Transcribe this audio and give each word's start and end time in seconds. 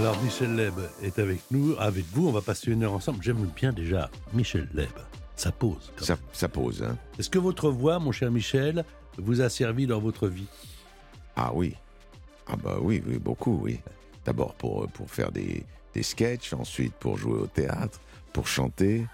Alors 0.00 0.18
Michel 0.22 0.56
Leb 0.56 0.72
est 1.02 1.18
avec 1.18 1.42
nous, 1.50 1.76
avec 1.78 2.06
vous, 2.14 2.26
on 2.26 2.32
va 2.32 2.40
passer 2.40 2.72
une 2.72 2.84
heure 2.84 2.94
ensemble. 2.94 3.22
J'aime 3.22 3.44
bien 3.54 3.70
déjà 3.70 4.10
Michel 4.32 4.66
Leb. 4.72 4.88
Ça 5.36 5.52
pose. 5.52 5.92
Ça, 5.98 6.16
ça 6.32 6.48
pose, 6.48 6.82
hein. 6.82 6.96
Est-ce 7.18 7.28
que 7.28 7.38
votre 7.38 7.68
voix, 7.68 7.98
mon 7.98 8.10
cher 8.10 8.30
Michel, 8.30 8.86
vous 9.18 9.42
a 9.42 9.50
servi 9.50 9.86
dans 9.86 10.00
votre 10.00 10.26
vie? 10.26 10.46
Ah 11.36 11.50
oui. 11.52 11.74
Ah 12.46 12.56
bah 12.56 12.78
oui, 12.80 13.02
oui, 13.06 13.18
beaucoup, 13.18 13.60
oui. 13.62 13.80
D'abord 14.24 14.54
pour, 14.54 14.88
pour 14.88 15.10
faire 15.10 15.30
des, 15.30 15.66
des 15.92 16.02
sketchs, 16.02 16.54
ensuite 16.54 16.94
pour 16.94 17.18
jouer 17.18 17.40
au 17.40 17.46
théâtre, 17.46 18.00
pour 18.32 18.48
chanter, 18.48 19.06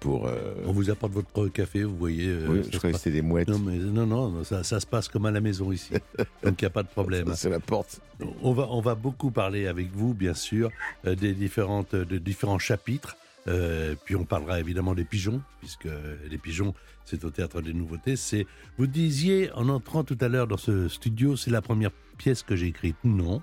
pour... 0.00 0.26
euh, 0.26 0.54
On 0.66 0.72
vous 0.72 0.90
apporte 0.90 1.12
votre 1.12 1.48
café, 1.48 1.84
vous 1.84 1.96
voyez. 1.96 2.26
euh, 2.28 2.46
oui, 2.48 2.62
je 2.72 2.92
c'était 2.96 3.10
des 3.10 3.22
mouettes. 3.22 3.48
Non, 3.48 3.58
mais 3.58 3.76
non, 3.76 4.06
non, 4.06 4.42
ça, 4.44 4.64
ça 4.64 4.80
se 4.80 4.86
passe 4.86 5.08
comme 5.08 5.26
à 5.26 5.30
la 5.30 5.40
maison 5.40 5.70
ici. 5.70 5.92
Donc 6.42 6.60
il 6.60 6.64
n'y 6.64 6.66
a 6.66 6.70
pas 6.70 6.82
de 6.82 6.88
problème. 6.88 7.32
C'est 7.36 7.50
la 7.50 7.60
porte. 7.60 8.00
On 8.42 8.52
va, 8.52 8.66
on 8.70 8.80
va 8.80 8.94
beaucoup 8.94 9.30
parler 9.30 9.66
avec 9.66 9.90
vous, 9.92 10.14
bien 10.14 10.34
sûr, 10.34 10.70
euh, 11.06 11.14
des 11.14 11.32
différentes, 11.34 11.94
de 11.94 12.18
différents 12.18 12.58
chapitres. 12.58 13.16
Euh, 13.48 13.94
puis 14.04 14.16
on 14.16 14.24
parlera 14.24 14.60
évidemment 14.60 14.94
des 14.94 15.04
pigeons, 15.04 15.40
puisque 15.60 15.88
les 16.30 16.38
pigeons, 16.38 16.74
c'est 17.04 17.24
au 17.24 17.30
théâtre 17.30 17.62
des 17.62 17.72
nouveautés. 17.72 18.16
C'est, 18.16 18.46
vous 18.78 18.86
disiez 18.86 19.50
en 19.52 19.68
entrant 19.70 20.04
tout 20.04 20.18
à 20.20 20.28
l'heure 20.28 20.46
dans 20.46 20.58
ce 20.58 20.88
studio, 20.88 21.36
c'est 21.36 21.50
la 21.50 21.62
première 21.62 21.90
pièce 22.18 22.42
que 22.42 22.54
j'ai 22.54 22.66
écrite. 22.66 22.96
Non, 23.02 23.40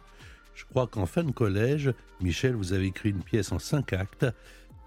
je 0.53 0.65
crois 0.65 0.85
qu'en 0.87 1.07
fin 1.07 1.23
de 1.23 1.31
collège, 1.31 1.91
Michel, 2.21 2.53
vous 2.53 2.73
avez 2.73 2.85
écrit 2.85 3.09
une 3.09 3.23
pièce 3.23 3.51
en 3.51 3.57
cinq 3.59 3.93
actes. 3.93 4.25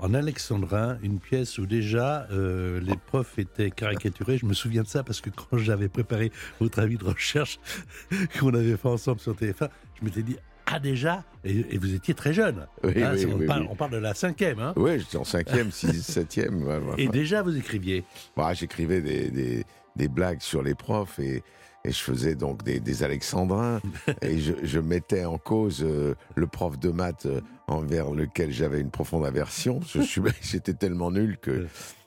En 0.02 0.14
alexandrin, 0.14 0.96
une 1.02 1.18
pièce 1.18 1.58
où 1.58 1.66
déjà 1.66 2.26
euh, 2.32 2.80
les 2.80 2.96
profs 2.96 3.38
étaient 3.38 3.70
caricaturés. 3.70 4.38
Je 4.38 4.46
me 4.46 4.54
souviens 4.54 4.82
de 4.82 4.88
ça 4.88 5.02
parce 5.02 5.20
que 5.20 5.28
quand 5.28 5.58
j'avais 5.58 5.88
préparé 5.88 6.32
votre 6.58 6.78
avis 6.78 6.96
de 6.96 7.04
recherche 7.04 7.60
qu'on 8.40 8.54
avait 8.54 8.76
fait 8.78 8.88
ensemble 8.88 9.20
sur 9.20 9.34
TF1, 9.34 9.68
je 10.00 10.04
m'étais 10.04 10.22
dit 10.22 10.36
ah 10.72 10.78
déjà? 10.78 11.24
Et, 11.44 11.74
et 11.74 11.78
vous 11.78 11.94
étiez 11.94 12.14
très 12.14 12.32
jeune. 12.32 12.66
Oui, 12.84 13.02
Hein, 13.02 13.12
oui, 13.16 13.26
on, 13.26 13.36
oui, 13.38 13.46
parle, 13.46 13.62
oui. 13.62 13.68
on 13.70 13.74
parle 13.76 13.90
de 13.90 13.96
la 13.98 14.14
cinquième. 14.14 14.60
Hein. 14.60 14.72
Oui, 14.76 15.00
j'étais 15.00 15.16
en 15.18 15.24
cinquième, 15.24 15.70
sixième, 15.70 16.02
septième. 16.02 16.94
Et 16.96 17.08
déjà 17.08 17.42
vous 17.42 17.56
écriviez. 17.56 18.04
Bah, 18.36 18.54
J'écrivais 18.54 19.00
des, 19.02 19.30
des, 19.30 19.64
des 19.96 20.08
blagues 20.08 20.40
sur 20.40 20.62
les 20.62 20.74
profs 20.76 21.18
et, 21.18 21.42
et 21.84 21.90
je 21.90 21.98
faisais 21.98 22.36
donc 22.36 22.62
des, 22.62 22.78
des 22.78 23.02
alexandrins 23.02 23.80
et 24.22 24.38
je, 24.38 24.52
je 24.62 24.78
mettais 24.78 25.24
en 25.24 25.38
cause 25.38 25.82
euh, 25.82 26.14
le 26.36 26.46
prof 26.46 26.78
de 26.78 26.90
maths 26.90 27.26
euh, 27.26 27.40
envers 27.70 28.10
lequel 28.10 28.52
j'avais 28.52 28.80
une 28.80 28.90
profonde 28.90 29.24
aversion. 29.24 29.80
J'étais 30.42 30.74
tellement 30.74 31.10
nul 31.10 31.38
que 31.38 31.66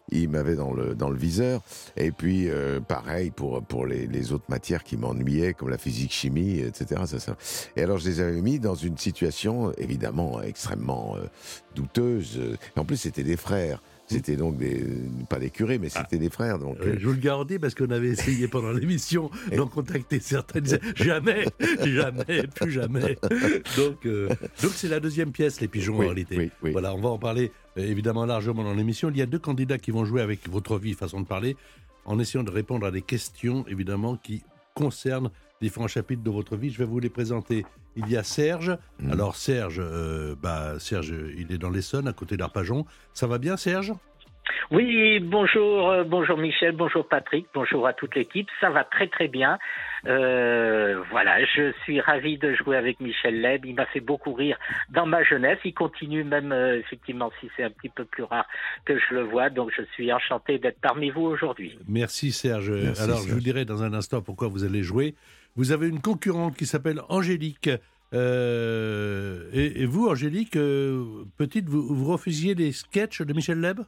il 0.09 0.29
m'avait 0.29 0.55
dans 0.55 0.73
le, 0.73 0.95
dans 0.95 1.09
le 1.09 1.17
viseur. 1.17 1.61
Et 1.97 2.11
puis, 2.11 2.49
euh, 2.49 2.79
pareil 2.79 3.31
pour, 3.31 3.63
pour 3.63 3.85
les, 3.85 4.05
les 4.05 4.31
autres 4.31 4.45
matières 4.49 4.83
qui 4.83 4.97
m'ennuyaient, 4.97 5.53
comme 5.53 5.69
la 5.69 5.77
physique, 5.77 6.11
chimie, 6.11 6.59
etc. 6.59 7.01
Ça, 7.05 7.19
ça. 7.19 7.37
Et 7.75 7.83
alors, 7.83 7.97
je 7.97 8.09
les 8.09 8.19
avais 8.19 8.41
mis 8.41 8.59
dans 8.59 8.75
une 8.75 8.97
situation, 8.97 9.71
évidemment, 9.77 10.41
extrêmement 10.41 11.15
euh, 11.15 11.25
douteuse. 11.75 12.39
Et 12.75 12.79
en 12.79 12.85
plus, 12.85 12.97
c'était 12.97 13.23
des 13.23 13.37
frères. 13.37 13.81
C'était 14.07 14.35
donc 14.35 14.57
des, 14.57 14.83
pas 15.29 15.39
des 15.39 15.49
curés, 15.49 15.79
mais 15.79 15.89
c'était 15.89 16.17
des 16.17 16.29
frères. 16.29 16.59
Donc, 16.59 16.77
Euh, 16.81 16.95
je 16.99 17.07
vous 17.07 17.13
le 17.13 17.19
garantis 17.19 17.57
parce 17.57 17.73
qu'on 17.73 17.89
avait 17.89 18.09
essayé 18.09 18.47
pendant 18.47 18.71
l'émission 18.71 19.31
d'en 19.55 19.67
contacter 19.67 20.19
certains. 20.19 20.59
Jamais, 20.95 21.45
jamais, 21.83 22.43
plus 22.53 22.71
jamais. 22.71 23.17
Donc, 23.77 24.05
euh, 24.05 24.27
donc 24.61 24.71
c'est 24.75 24.89
la 24.89 24.99
deuxième 24.99 25.31
pièce, 25.31 25.61
les 25.61 25.67
pigeons 25.67 25.97
Oui, 25.97 26.05
en 26.05 26.09
réalité. 26.09 26.37
oui, 26.37 26.51
oui. 26.61 26.71
Voilà, 26.71 26.93
on 26.93 26.99
va 27.01 27.09
en 27.09 27.17
parler 27.17 27.51
euh, 27.77 27.81
évidemment 27.81 28.25
largement 28.25 28.63
dans 28.63 28.73
l'émission. 28.73 29.09
Il 29.09 29.17
y 29.17 29.21
a 29.21 29.25
deux 29.25 29.39
candidats 29.39 29.77
qui 29.77 29.91
vont 29.91 30.05
jouer 30.05 30.21
avec 30.21 30.47
votre 30.49 30.77
vie, 30.77 30.93
façon 30.93 31.21
de 31.21 31.25
parler, 31.25 31.55
en 32.05 32.19
essayant 32.19 32.43
de 32.43 32.51
répondre 32.51 32.85
à 32.85 32.91
des 32.91 33.01
questions 33.01 33.65
évidemment 33.69 34.17
qui 34.17 34.43
concernent 34.75 35.31
différents 35.61 35.87
chapitres 35.87 36.23
de 36.23 36.29
votre 36.29 36.57
vie. 36.57 36.71
Je 36.71 36.77
vais 36.77 36.85
vous 36.85 36.99
les 36.99 37.09
présenter. 37.09 37.65
Il 37.95 38.09
y 38.09 38.17
a 38.17 38.23
Serge. 38.23 38.77
Mhm. 38.99 39.11
Alors 39.11 39.35
Serge, 39.35 39.79
euh, 39.79 40.35
bah 40.41 40.79
Serge, 40.79 41.13
il 41.37 41.51
est 41.51 41.57
dans 41.57 41.69
l'Essonne, 41.69 42.07
à 42.07 42.13
côté 42.13 42.37
d'Arpajon. 42.37 42.85
Ça 43.13 43.27
va 43.27 43.37
bien, 43.37 43.57
Serge? 43.57 43.93
Oui, 44.71 45.19
bonjour, 45.19 45.89
euh, 45.89 46.03
bonjour 46.03 46.37
Michel, 46.37 46.73
bonjour 46.73 47.07
Patrick, 47.07 47.47
bonjour 47.53 47.87
à 47.87 47.93
toute 47.93 48.15
l'équipe. 48.15 48.47
Ça 48.59 48.69
va 48.69 48.83
très 48.83 49.07
très 49.07 49.27
bien. 49.27 49.57
Euh, 50.05 51.01
voilà, 51.11 51.43
je 51.45 51.71
suis 51.83 52.01
ravi 52.01 52.37
de 52.37 52.53
jouer 52.53 52.75
avec 52.75 52.99
Michel 52.99 53.41
Leb. 53.41 53.65
Il 53.65 53.75
m'a 53.75 53.85
fait 53.85 53.99
beaucoup 53.99 54.33
rire 54.33 54.57
dans 54.89 55.05
ma 55.05 55.23
jeunesse. 55.23 55.59
Il 55.63 55.73
continue 55.73 56.23
même, 56.23 56.51
euh, 56.51 56.79
effectivement, 56.79 57.31
si 57.39 57.49
c'est 57.55 57.63
un 57.63 57.69
petit 57.69 57.89
peu 57.89 58.03
plus 58.05 58.23
rare 58.23 58.45
que 58.85 58.97
je 58.97 59.13
le 59.13 59.21
vois. 59.21 59.49
Donc 59.49 59.71
je 59.77 59.83
suis 59.93 60.11
enchanté 60.11 60.59
d'être 60.59 60.79
parmi 60.81 61.09
vous 61.09 61.23
aujourd'hui. 61.23 61.77
Merci 61.87 62.31
Serge. 62.31 62.71
Merci, 62.71 63.03
Alors 63.03 63.19
je 63.19 63.33
vous 63.33 63.39
dirai 63.39 63.65
dans 63.65 63.83
un 63.83 63.93
instant 63.93 64.21
pourquoi 64.21 64.47
vous 64.47 64.63
allez 64.63 64.83
jouer. 64.83 65.15
Vous 65.55 65.71
avez 65.71 65.87
une 65.87 66.01
concurrente 66.01 66.55
qui 66.55 66.65
s'appelle 66.65 67.01
Angélique. 67.09 67.69
Euh, 68.13 69.49
et, 69.53 69.81
et 69.81 69.85
vous, 69.85 70.07
Angélique, 70.07 70.55
euh, 70.55 71.25
petite, 71.37 71.67
vous, 71.67 71.81
vous 71.81 72.11
refusiez 72.11 72.53
les 72.55 72.71
sketchs 72.71 73.21
de 73.21 73.33
Michel 73.33 73.59
Leb? 73.59 73.79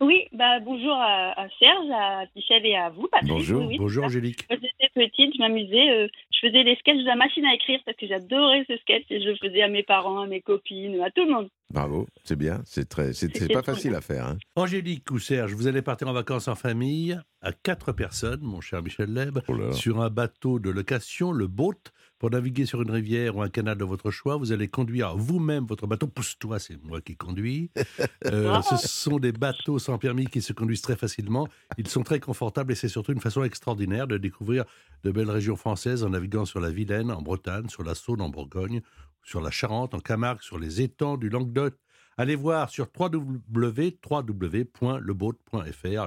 Oui, 0.00 0.24
bah 0.32 0.58
bonjour 0.60 0.92
à, 0.94 1.32
à 1.40 1.48
Serge, 1.58 1.88
à 1.94 2.24
Michel 2.34 2.66
et 2.66 2.76
à 2.76 2.90
vous, 2.90 3.06
Patrick. 3.10 3.30
Bonjour, 3.30 3.66
Oui. 3.66 3.78
Bonjour 3.78 4.04
Angélique. 4.04 4.44
Quand 4.48 4.56
j'étais 4.60 4.90
petite, 4.94 5.32
je 5.34 5.38
m'amusais. 5.38 5.88
euh, 5.90 6.08
faisais 6.46 6.62
les 6.62 6.76
sketchs 6.76 6.98
de 6.98 7.04
la 7.06 7.16
machine 7.16 7.44
à 7.44 7.54
écrire 7.54 7.80
parce 7.84 7.96
que 7.96 8.06
j'adorais 8.06 8.64
ce 8.68 8.76
sketch 8.78 9.04
et 9.10 9.20
je 9.20 9.28
le 9.30 9.36
faisais 9.36 9.62
à 9.62 9.68
mes 9.68 9.82
parents, 9.82 10.20
à 10.20 10.26
mes 10.26 10.40
copines, 10.40 11.00
à 11.02 11.10
tout 11.10 11.24
le 11.26 11.32
monde. 11.32 11.48
Bravo, 11.70 12.06
c'est 12.24 12.36
bien. 12.36 12.62
C'est 12.64 12.88
très, 12.88 13.12
c'est 13.12 13.52
pas 13.52 13.62
facile 13.62 13.90
bien. 13.90 13.98
à 13.98 14.00
faire. 14.02 14.26
hein. 14.26 14.38
Angélique 14.54 15.10
ou 15.10 15.18
Serge, 15.18 15.52
vous 15.54 15.66
allez 15.66 15.82
partir 15.82 16.08
en 16.08 16.12
vacances 16.12 16.48
en 16.48 16.54
famille 16.54 17.18
à 17.42 17.52
quatre 17.52 17.92
personnes, 17.92 18.40
mon 18.42 18.60
cher 18.60 18.82
Michel 18.82 19.12
Leb, 19.12 19.38
Oh 19.48 19.72
sur 19.72 20.00
un 20.00 20.10
bateau 20.10 20.58
de 20.58 20.70
location, 20.70 21.32
le 21.32 21.46
boat. 21.46 21.74
Pour 22.18 22.30
naviguer 22.30 22.64
sur 22.64 22.80
une 22.80 22.90
rivière 22.90 23.36
ou 23.36 23.42
un 23.42 23.50
canal 23.50 23.76
de 23.76 23.84
votre 23.84 24.10
choix, 24.10 24.36
vous 24.36 24.50
allez 24.50 24.68
conduire 24.68 25.16
vous-même 25.16 25.66
votre 25.66 25.86
bateau. 25.86 26.06
Pousse-toi, 26.06 26.58
c'est 26.58 26.82
moi 26.82 27.00
qui 27.00 27.16
conduis. 27.16 27.70
Euh, 28.24 28.60
ce 28.62 28.76
sont 28.88 29.18
des 29.18 29.30
bateaux 29.30 29.78
sans 29.78 29.98
permis 29.98 30.26
qui 30.26 30.42
se 30.42 30.52
conduisent 30.52 30.80
très 30.80 30.96
facilement. 30.96 31.48
Ils 31.78 31.86
sont 31.86 32.02
très 32.02 32.18
confortables 32.18 32.72
et 32.72 32.74
c'est 32.74 32.88
surtout 32.88 33.12
une 33.12 33.20
façon 33.20 33.44
extraordinaire 33.44 34.06
de 34.08 34.16
découvrir 34.16 34.64
de 35.04 35.10
belles 35.12 35.30
régions 35.30 35.54
françaises 35.54 36.02
en 36.02 36.10
naviguant 36.10 36.44
sur 36.44 36.58
la 36.58 36.70
Vilaine, 36.70 37.10
en 37.10 37.22
Bretagne, 37.22 37.68
sur 37.68 37.84
la 37.84 37.94
Saône, 37.94 38.20
en 38.20 38.28
Bourgogne, 38.28 38.80
sur 39.22 39.40
la 39.40 39.50
Charente, 39.50 39.94
en 39.94 40.00
Camargue, 40.00 40.42
sur 40.42 40.58
les 40.58 40.80
étangs 40.80 41.16
du 41.16 41.28
Languedoc. 41.28 41.74
Allez 42.18 42.34
voir 42.34 42.70
sur 42.70 42.88
www.leboat.fr. 42.98 43.96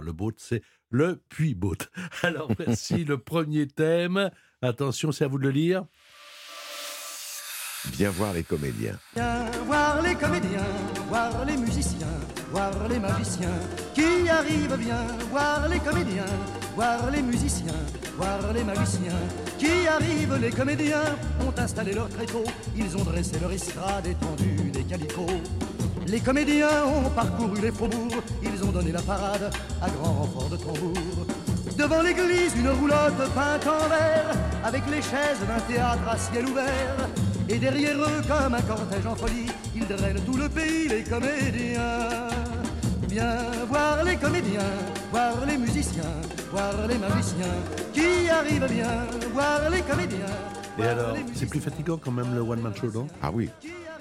Le 0.02 0.12
boat, 0.12 0.32
c'est 0.38 0.64
le 0.90 1.22
puits-boat. 1.30 1.78
Alors, 2.24 2.50
merci. 2.58 3.06
le 3.06 3.20
premier 3.20 3.68
thème. 3.68 4.32
Attention, 4.62 5.12
c'est 5.12 5.26
à 5.26 5.28
vous 5.28 5.38
de 5.38 5.44
le 5.44 5.52
lire. 5.52 5.86
Viens 7.94 8.10
voir 8.10 8.34
les 8.34 8.44
comédiens. 8.44 8.98
Viens 9.16 9.46
voir 9.66 10.02
les 10.02 10.16
comédiens, 10.16 10.66
voir 11.08 11.46
les 11.46 11.56
musiciens, 11.58 12.08
voir 12.52 12.88
les 12.90 13.00
magiciens 13.00 13.60
qui 13.94 14.28
arrivent. 14.30 14.76
Viens 14.80 15.06
voir 15.30 15.68
les 15.70 15.80
comédiens, 15.80 16.26
voir 16.76 17.10
les 17.12 17.22
musiciens, 17.22 17.86
voir 18.18 18.52
les 18.52 18.64
magiciens 18.64 19.20
qui 19.58 19.88
arrivent. 19.88 20.38
Les 20.42 20.50
comédiens? 20.50 21.16
Ont 21.42 21.58
installé 21.58 21.94
leur 21.94 22.10
tréteau, 22.10 22.44
ils 22.76 22.98
ont 22.98 23.04
dressé 23.04 23.40
leur 23.40 23.52
estrade 23.52 24.08
étendue 24.08 24.72
des 24.72 24.84
calicots. 24.84 25.28
Les 26.08 26.20
comédiens 26.20 26.86
ont 26.86 27.10
parcouru 27.10 27.62
les 27.62 27.72
faubourgs, 27.72 28.24
ils 28.42 28.64
ont 28.64 28.72
donné 28.72 28.92
la 28.92 29.02
parade 29.02 29.52
à 29.82 29.90
grand 29.90 30.14
renfort 30.14 30.50
de 30.50 30.58
tambour. 30.58 30.94
Devant 31.78 32.02
l'église, 32.02 32.54
une 32.58 32.70
roulotte 32.70 33.18
peinte 33.36 33.68
en 33.68 33.88
vert, 33.88 34.36
avec 34.64 34.84
les 34.90 35.02
chaises 35.02 35.40
d'un 35.48 35.60
théâtre 35.72 36.08
à 36.10 36.18
ciel 36.18 36.46
ouvert. 36.46 36.96
Et 37.48 37.58
derrière 37.58 37.98
eux, 37.98 38.22
comme 38.28 38.54
un 38.54 38.62
cortège 38.62 39.06
en 39.06 39.16
folie, 39.16 39.48
ils 39.76 39.88
drainent 39.88 40.22
tout 40.26 40.38
le 40.38 40.50
pays, 40.50 40.88
les 40.88 41.04
comédiens. 41.04 42.28
Viens 43.08 43.38
voir 43.68 44.04
les 44.04 44.18
comédiens, 44.18 44.74
voir 45.12 45.34
les 45.48 45.58
musiciens, 45.58 46.04
voir 46.52 46.74
les 46.88 46.98
magiciens 46.98 47.56
qui 47.94 48.30
arrivent 48.30 48.72
bien, 48.72 49.06
voir 49.34 49.70
les 49.72 49.82
comédiens, 49.82 50.36
Et 50.78 50.84
alors, 50.86 51.16
c'est 51.34 51.46
plus 51.48 51.60
fatigant 51.60 51.98
quand 51.98 52.12
même 52.12 52.34
le 52.36 52.42
one-man 52.42 52.74
show, 52.76 52.92
non? 52.94 53.08
Ah 53.22 53.32
oui. 53.34 53.50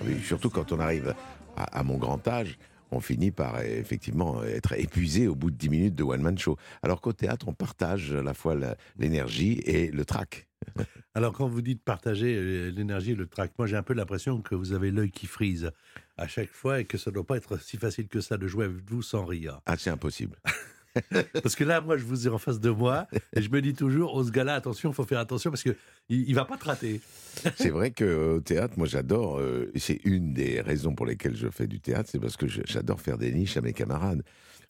Oui, 0.05 0.21
surtout 0.23 0.51
quand 0.51 0.73
on 0.73 0.81
arrive 0.81 1.15
à, 1.57 1.79
à 1.79 1.83
mon 1.83 1.97
grand 1.99 2.27
âge, 2.29 2.59
on 2.91 3.01
finit 3.01 3.31
par 3.31 3.57
euh, 3.57 3.63
effectivement 3.63 4.43
être 4.45 4.73
épuisé 4.75 5.29
au 5.29 5.35
bout 5.35 5.51
de 5.51 5.57
10 5.57 5.69
minutes 5.69 5.95
de 5.95 6.03
one-man 6.03 6.39
show. 6.39 6.57
Alors 6.83 7.01
qu'au 7.01 7.13
théâtre, 7.13 7.49
on 7.49 7.55
partage 7.55 8.13
à 8.13 8.23
la 8.23 8.35
fois 8.35 8.57
l'énergie 8.99 9.61
et 9.65 9.91
le 9.91 10.05
trac. 10.05 10.49
Alors, 11.15 11.33
quand 11.33 11.49
vous 11.49 11.63
dites 11.63 11.83
partager 11.83 12.35
euh, 12.37 12.71
l'énergie 12.71 13.13
et 13.13 13.17
le 13.17 13.27
trac, 13.27 13.53
moi 13.59 13.67
j'ai 13.67 13.77
un 13.77 13.83
peu 13.83 13.95
l'impression 13.95 14.41
que 14.41 14.55
vous 14.55 14.73
avez 14.73 14.91
l'œil 14.91 15.11
qui 15.11 15.27
frise 15.27 15.71
à 16.17 16.29
chaque 16.29 16.51
fois 16.51 16.81
et 16.81 16.85
que 16.85 16.99
ça 16.99 17.11
ne 17.11 17.15
doit 17.15 17.27
pas 17.27 17.37
être 17.37 17.61
si 17.61 17.77
facile 17.77 18.09
que 18.09 18.21
ça 18.21 18.37
de 18.37 18.47
jouer 18.47 18.67
avec 18.67 18.89
vous 18.89 19.03
sans 19.03 19.25
rire. 19.25 19.61
Ah, 19.67 19.77
c'est 19.77 19.91
impossible. 19.91 20.37
Parce 21.43 21.55
que 21.55 21.65
là, 21.65 21.81
moi, 21.81 21.97
je 21.97 22.05
vous 22.05 22.27
ai 22.27 22.31
en 22.31 22.39
face 22.39 22.61
de 22.61 22.71
moi 22.71 23.07
et 23.35 23.43
je 23.43 23.51
me 23.51 23.61
dis 23.61 23.75
toujours, 23.75 24.15
oh, 24.15 24.25
ce 24.25 24.31
gars-là, 24.31 24.55
attention, 24.55 24.91
il 24.91 24.95
faut 24.95 25.05
faire 25.05 25.21
attention 25.21 25.51
parce 25.51 25.63
qu'il 25.63 25.75
ne 26.11 26.35
va 26.35 26.45
pas 26.45 26.57
te. 26.57 26.87
C'est 27.57 27.71
vrai 27.71 27.91
qu'au 27.93 28.41
théâtre, 28.41 28.75
moi 28.77 28.87
j'adore, 28.87 29.39
euh, 29.39 29.71
c'est 29.77 30.01
une 30.05 30.33
des 30.33 30.61
raisons 30.61 30.95
pour 30.95 31.07
lesquelles 31.07 31.37
je 31.37 31.49
fais 31.49 31.67
du 31.67 31.81
théâtre, 31.81 32.09
c'est 32.11 32.19
parce 32.19 32.37
que 32.37 32.47
j'adore 32.49 33.01
faire 33.01 33.17
des 33.17 33.33
niches 33.33 33.57
à 33.57 33.61
mes 33.61 33.73
camarades. 33.73 34.23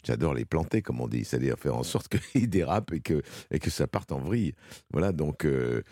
J'adore 0.04 0.34
les 0.34 0.44
planter, 0.44 0.82
comme 0.82 1.00
on 1.00 1.08
dit, 1.08 1.24
c'est-à-dire 1.24 1.58
faire 1.58 1.76
en 1.76 1.82
sorte 1.82 2.08
qu'ils 2.32 2.48
dérapent 2.48 2.92
et 2.92 3.00
que, 3.00 3.22
et 3.50 3.58
que 3.58 3.70
ça 3.70 3.86
parte 3.86 4.12
en 4.12 4.20
vrille. 4.20 4.54
Voilà, 4.92 5.12
donc, 5.12 5.44
euh, 5.44 5.82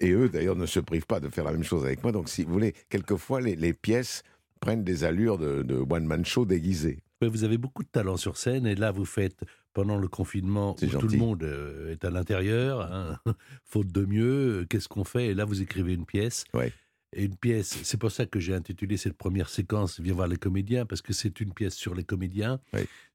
et 0.00 0.10
eux 0.10 0.28
d'ailleurs 0.28 0.56
ne 0.56 0.66
se 0.66 0.80
privent 0.80 1.06
pas 1.06 1.20
de 1.20 1.28
faire 1.28 1.44
la 1.44 1.52
même 1.52 1.64
chose 1.64 1.84
avec 1.84 2.02
moi. 2.02 2.12
Donc, 2.12 2.28
si 2.28 2.44
vous 2.44 2.52
voulez, 2.52 2.74
quelquefois 2.88 3.40
les, 3.40 3.54
les 3.54 3.74
pièces 3.74 4.22
prennent 4.60 4.84
des 4.84 5.04
allures 5.04 5.38
de, 5.38 5.62
de 5.62 5.76
one-man 5.76 6.24
show 6.24 6.46
déguisé. 6.46 6.98
Vous 7.26 7.42
avez 7.42 7.58
beaucoup 7.58 7.82
de 7.82 7.88
talent 7.88 8.16
sur 8.16 8.36
scène 8.36 8.66
et 8.66 8.76
là, 8.76 8.92
vous 8.92 9.04
faites, 9.04 9.40
pendant 9.72 9.96
le 9.96 10.06
confinement, 10.06 10.76
où 10.80 10.86
tout 10.86 11.08
le 11.08 11.18
monde 11.18 11.42
euh, 11.42 11.90
est 11.92 12.04
à 12.04 12.10
l'intérieur, 12.10 12.80
hein, 12.92 13.18
faute 13.64 13.88
de 13.88 14.04
mieux, 14.04 14.60
euh, 14.60 14.66
qu'est-ce 14.68 14.88
qu'on 14.88 15.02
fait? 15.04 15.26
Et 15.28 15.34
là, 15.34 15.44
vous 15.44 15.60
écrivez 15.60 15.94
une 15.94 16.06
pièce. 16.06 16.44
Ouais. 16.54 16.72
Et 17.14 17.24
une 17.24 17.36
pièce, 17.36 17.78
c'est 17.84 17.96
pour 17.96 18.12
ça 18.12 18.26
que 18.26 18.38
j'ai 18.38 18.54
intitulé 18.54 18.98
cette 18.98 19.16
première 19.16 19.48
séquence 19.48 19.98
Viens 19.98 20.12
voir 20.12 20.28
les 20.28 20.36
comédiens, 20.36 20.84
parce 20.86 21.00
que 21.02 21.12
c'est 21.14 21.40
une 21.40 21.52
pièce 21.54 21.74
sur 21.74 21.94
les 21.94 22.04
comédiens. 22.04 22.60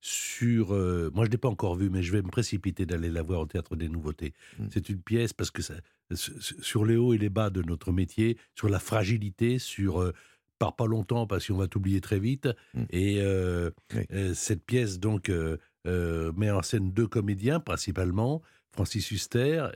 Sur, 0.01 0.73
euh, 0.73 1.09
moi, 1.13 1.23
je 1.25 1.29
ne 1.29 1.31
l'ai 1.33 1.37
pas 1.37 1.47
encore 1.49 1.75
vue, 1.75 1.89
mais 1.89 2.01
je 2.03 2.11
vais 2.11 2.21
me 2.21 2.29
précipiter 2.29 2.85
d'aller 2.85 3.09
la 3.09 3.21
voir 3.21 3.39
au 3.41 3.45
Théâtre 3.45 3.75
des 3.75 3.87
Nouveautés. 3.87 4.33
Mm. 4.59 4.65
C'est 4.71 4.89
une 4.89 4.99
pièce 4.99 5.31
parce 5.31 5.51
que 5.51 5.61
ça, 5.61 5.75
sur- 6.13 6.33
sur 6.41 6.85
les 6.85 6.97
hauts 6.97 7.13
et 7.13 7.17
les 7.17 7.29
bas 7.29 7.49
de 7.51 7.61
notre 7.61 7.91
métier, 7.91 8.37
sur 8.55 8.67
la 8.67 8.79
fragilité, 8.79 9.59
sur 9.59 10.01
euh, 10.01 10.11
pars 10.63 10.75
pas 10.75 10.87
longtemps 10.87 11.27
parce 11.27 11.47
qu'on 11.47 11.57
va 11.57 11.67
t'oublier 11.67 11.99
très 12.01 12.19
vite. 12.19 12.47
Mm. 12.73 12.83
Et 12.91 13.17
euh, 13.21 13.69
Oui. 13.95 14.03
euh, 14.13 14.33
cette 14.33 14.63
pièce 14.65 14.99
donc 14.99 15.29
euh, 15.29 15.57
met 16.37 16.51
en 16.51 16.61
scène 16.61 16.91
deux 16.91 17.07
comédiens 17.07 17.59
principalement, 17.59 18.41
Francis 18.71 19.11
Huster 19.11 19.67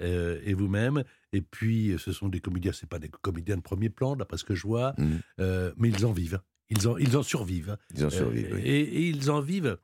et 0.45 0.53
vous-même. 0.53 1.03
Et 1.33 1.41
puis 1.41 1.95
ce 1.97 2.11
sont 2.13 2.29
des 2.29 2.39
comédiens, 2.39 2.71
c'est 2.71 2.89
pas 2.89 2.99
des 2.99 3.09
comédiens 3.09 3.57
de 3.57 3.61
premier 3.61 3.89
plan 3.89 4.15
d'après 4.15 4.37
ce 4.37 4.45
que 4.45 4.55
je 4.55 4.65
vois, 4.65 4.95
euh, 5.39 5.73
mais 5.77 5.89
ils 5.89 6.05
en 6.05 6.13
vivent, 6.13 6.39
ils 6.69 6.87
en, 6.87 6.97
ils 6.97 7.17
en 7.17 7.23
survivent. 7.23 7.77
Ils 7.95 8.05
en 8.05 8.09
survivent. 8.09 8.53
Oui. 8.53 8.61
et, 8.63 8.79
et 8.79 9.01
ils 9.09 9.29
en 9.29 9.41
vivent. 9.41 9.77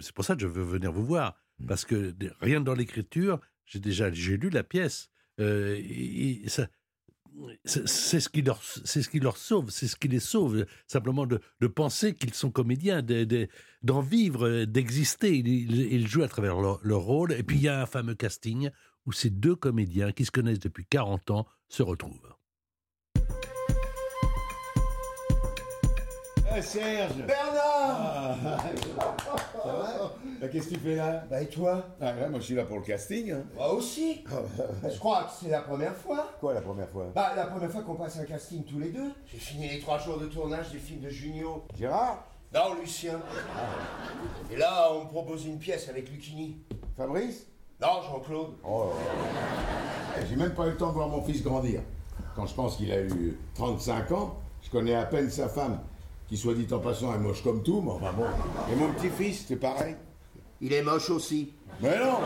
C'est 0.00 0.12
pour 0.12 0.24
ça 0.24 0.34
que 0.34 0.42
je 0.42 0.48
veux 0.48 0.64
venir 0.64 0.90
vous 0.92 1.06
voir. 1.06 1.36
Mm. 1.60 1.66
Parce 1.66 1.84
que 1.84 2.12
rien 2.40 2.60
dans 2.60 2.74
l'écriture, 2.74 3.38
j'ai 3.66 3.78
déjà 3.78 4.10
j'ai 4.12 4.36
lu 4.36 4.50
la 4.50 4.64
pièce. 4.64 5.08
Et 5.38 6.42
ça- 6.48 6.68
c'est 7.64 8.20
ce 8.20 8.28
qui 8.28 8.42
leur 8.42 8.60
c'est 8.62 9.02
ce 9.02 9.08
qui 9.08 9.18
leur 9.20 9.36
sauve 9.36 9.70
c'est 9.70 9.88
ce 9.88 9.96
qui 9.96 10.08
les 10.08 10.20
sauve 10.20 10.66
simplement 10.86 11.26
de, 11.26 11.40
de 11.60 11.66
penser 11.66 12.14
qu'ils 12.14 12.34
sont 12.34 12.50
comédiens 12.50 13.02
de- 13.02 13.24
de- 13.24 13.48
d'en 13.82 14.00
vivre 14.00 14.64
d'exister. 14.64 15.36
Ils, 15.36 15.48
ils- 15.48 15.92
ils 15.92 16.06
jouent 16.06 16.22
à 16.22 16.28
travers 16.28 16.60
leur, 16.60 16.78
leur 16.82 17.00
rôle. 17.00 17.32
Et 17.32 17.42
puis 17.42 17.56
il 17.56 17.62
y 17.62 17.68
a 17.68 17.80
un 17.82 17.86
fameux 17.86 18.14
casting 18.14 18.70
où 19.06 19.12
ces 19.12 19.30
deux 19.30 19.56
comédiens 19.56 20.12
qui 20.12 20.24
se 20.24 20.30
connaissent 20.30 20.60
depuis 20.60 20.86
40 20.86 21.30
ans 21.32 21.46
se 21.68 21.82
retrouvent. 21.82 22.34
Eh, 26.56 26.62
Serge. 26.62 27.16
Bernard. 27.26 28.38
Ça 29.64 29.72
va? 29.72 30.16
Bah, 30.44 30.50
Qu'est-ce 30.52 30.68
que 30.68 30.74
tu 30.74 30.80
fais 30.80 30.96
là 30.96 31.24
Bah 31.30 31.40
et 31.40 31.46
toi 31.48 31.82
Ah 32.00 32.12
moi 32.28 32.38
je 32.38 32.44
suis 32.44 32.54
là 32.54 32.64
pour 32.64 32.76
le 32.76 32.82
casting. 32.82 33.30
hein. 33.32 33.44
Moi 33.56 33.72
aussi 33.72 34.24
Je 34.92 34.98
crois 34.98 35.24
que 35.24 35.30
c'est 35.40 35.48
la 35.50 35.62
première 35.62 35.94
fois. 35.96 36.28
Quoi 36.40 36.52
la 36.54 36.60
première 36.60 36.88
fois? 36.88 37.06
Bah 37.14 37.32
la 37.34 37.46
première 37.46 37.70
fois 37.70 37.82
qu'on 37.82 37.94
passe 37.94 38.18
un 38.18 38.24
casting 38.24 38.62
tous 38.64 38.78
les 38.78 38.90
deux. 38.90 39.10
J'ai 39.26 39.38
fini 39.38 39.68
les 39.68 39.80
trois 39.80 39.98
jours 39.98 40.18
de 40.18 40.26
tournage 40.26 40.70
du 40.70 40.78
film 40.78 41.00
de 41.00 41.08
Junio. 41.08 41.64
Gérard? 41.78 42.24
Non, 42.52 42.74
Lucien. 42.80 43.20
Et 44.52 44.56
là, 44.56 44.90
on 44.92 45.04
me 45.04 45.08
propose 45.08 45.46
une 45.46 45.58
pièce 45.58 45.88
avec 45.88 46.10
Lucchini. 46.10 46.58
Fabrice? 46.96 47.46
Non, 47.80 48.02
Jean-Claude. 48.06 48.50
Oh 48.64 48.90
Eh, 50.20 50.26
J'ai 50.28 50.36
même 50.36 50.52
pas 50.54 50.66
eu 50.66 50.70
le 50.70 50.76
temps 50.76 50.88
de 50.88 50.92
voir 50.94 51.08
mon 51.08 51.22
fils 51.22 51.42
grandir. 51.42 51.80
Quand 52.36 52.46
je 52.46 52.54
pense 52.54 52.76
qu'il 52.76 52.92
a 52.92 53.00
eu 53.00 53.38
35 53.54 54.12
ans, 54.12 54.36
je 54.62 54.70
connais 54.70 54.94
à 54.94 55.04
peine 55.04 55.30
sa 55.30 55.48
femme, 55.48 55.80
qui 56.28 56.36
soit 56.36 56.54
dit 56.54 56.66
en 56.72 56.78
passant 56.78 57.12
est 57.14 57.18
moche 57.18 57.42
comme 57.42 57.62
tout, 57.62 57.80
mais 57.80 57.90
enfin 57.90 58.12
bon. 58.12 58.26
Et 58.72 58.76
mon 58.76 58.92
petit-fils, 58.92 59.46
c'est 59.48 59.56
pareil. 59.56 59.96
Il 60.60 60.72
est 60.72 60.82
moche 60.82 61.10
aussi. 61.10 61.52
Mais 61.80 61.98
non 61.98 62.18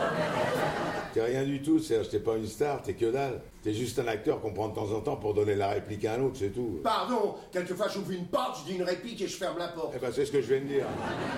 T'es 1.13 1.23
rien 1.23 1.43
du 1.43 1.61
tout, 1.61 1.79
Serge, 1.79 2.09
t'es 2.09 2.19
pas 2.19 2.37
une 2.37 2.45
star, 2.45 2.83
t'es 2.83 2.93
que 2.93 3.11
dalle. 3.11 3.41
T'es 3.63 3.73
juste 3.73 3.97
un 3.97 4.07
acteur 4.07 4.39
qu'on 4.41 4.53
prend 4.53 4.69
de 4.69 4.75
temps 4.75 4.91
en 4.91 5.01
temps 5.01 5.15
pour 5.17 5.33
donner 5.33 5.55
la 5.55 5.69
réplique 5.69 6.05
à 6.05 6.13
un 6.13 6.21
autre, 6.21 6.35
c'est 6.37 6.53
tout. 6.53 6.79
Pardon, 6.83 7.35
quelquefois 7.51 7.87
j'ouvre 7.91 8.11
une 8.11 8.27
porte, 8.27 8.59
je 8.61 8.71
dis 8.71 8.77
une 8.77 8.83
réplique 8.83 9.19
et 9.21 9.27
je 9.27 9.35
ferme 9.35 9.57
la 9.57 9.69
porte. 9.69 9.93
Eh 9.95 9.99
ben 9.99 10.11
c'est 10.13 10.25
ce 10.25 10.31
que 10.31 10.41
je 10.41 10.47
viens 10.53 10.61
de 10.61 10.67
dire. 10.67 10.85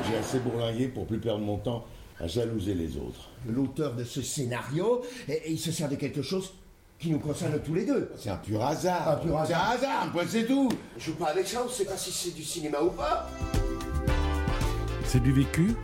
J'ai 0.09 0.17
assez 0.17 0.39
bourlingué 0.39 0.89
pour 0.89 1.05
plus 1.07 1.19
perdre 1.19 1.39
mon 1.39 1.57
temps 1.57 1.85
à 2.19 2.27
jalouser 2.27 2.73
les 2.73 2.97
autres. 2.97 3.29
L'auteur 3.47 3.95
de 3.95 4.03
ce 4.03 4.21
scénario, 4.21 5.01
et, 5.29 5.33
et 5.45 5.51
il 5.51 5.59
se 5.59 5.71
sert 5.71 5.88
de 5.89 5.95
quelque 5.95 6.21
chose 6.21 6.53
qui 6.99 7.09
nous 7.09 7.19
concerne 7.19 7.57
tous 7.61 7.73
les 7.73 7.85
deux. 7.85 8.11
C'est 8.17 8.29
un 8.29 8.35
pur 8.38 8.61
hasard. 8.63 9.07
Un 9.09 9.15
pur 9.15 9.38
hasard. 9.38 9.47
C'est 9.47 9.85
un 9.88 9.89
hasard, 9.89 10.13
c'est 10.27 10.45
tout. 10.45 10.69
Je 10.97 11.05
joue 11.05 11.15
pas 11.15 11.27
avec 11.29 11.47
ça, 11.47 11.63
on 11.65 11.69
sait 11.69 11.85
pas 11.85 11.97
si 11.97 12.11
c'est 12.11 12.35
du 12.35 12.43
cinéma 12.43 12.81
ou 12.81 12.89
pas. 12.89 13.27
c'est 15.05 15.23
du 15.23 15.31
vécu 15.31 15.75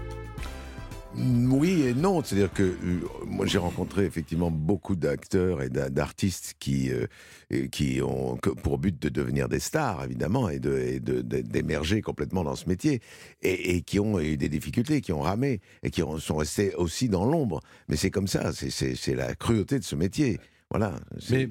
Oui 1.20 1.82
et 1.82 1.94
non, 1.96 2.24
c'est-à-dire 2.24 2.54
que 2.54 2.62
euh, 2.62 3.00
moi 3.26 3.48
j'ai 3.48 3.58
rencontré 3.58 4.06
effectivement 4.06 4.52
beaucoup 4.52 4.96
d'acteurs 4.96 5.64
et 5.64 5.70
d'a- 5.70 5.90
d'artistes 5.90 6.54
qui 6.60 6.92
euh, 6.92 7.08
qui 7.72 8.02
ont 8.04 8.38
pour 8.38 8.78
but 8.78 9.02
de 9.02 9.10
devenir 9.10 9.50
des 9.50 9.60
stars 9.60 10.04
évidemment 10.04 10.48
et 10.50 10.58
et 10.58 11.00
de- 11.00 11.22
d'émerger 11.22 12.02
complètement 12.02 12.44
dans 12.44 12.56
ce 12.56 12.70
métier 12.70 13.02
et, 13.42 13.82
qui 13.82 14.00
ont 14.00 14.20
eu 14.20 14.38
des 14.38 14.50
difficultés, 14.50 15.02
qui 15.02 15.12
ont 15.12 15.22
ramé 15.22 15.60
et 15.82 15.90
qui 15.90 16.04
ont- 16.04 16.20
sont 16.20 16.36
restés 16.38 16.76
aussi 16.76 17.10
dans 17.10 17.26
l'ombre. 17.26 17.62
Mais 17.90 17.96
c'est 17.96 18.12
comme 18.12 18.28
ça, 18.28 18.52
c'est- 18.54 19.16
la 19.16 19.34
cruauté 19.34 19.80
de 19.80 19.84
ce 19.84 19.96
métier. 19.96 20.40
Voilà. 20.70 20.96
Mais 21.32 21.50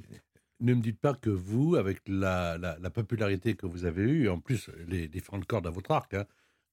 ne 0.61 0.75
me 0.75 0.81
dites 0.81 1.01
pas 1.01 1.15
que 1.15 1.31
vous, 1.31 1.75
avec 1.75 1.99
la, 2.07 2.57
la- 2.59 2.77
la 2.81 2.91
popularité 2.91 3.55
que 3.55 3.67
vous 3.67 3.85
avez 3.85 4.03
eue, 4.03 4.29
en 4.29 4.39
plus 4.39 4.71
les 4.87 5.09
différentes 5.09 5.47
cordes 5.47 5.67
à 5.67 5.71
votre 5.71 5.91
arc, 5.91 6.15
hein, 6.15 6.25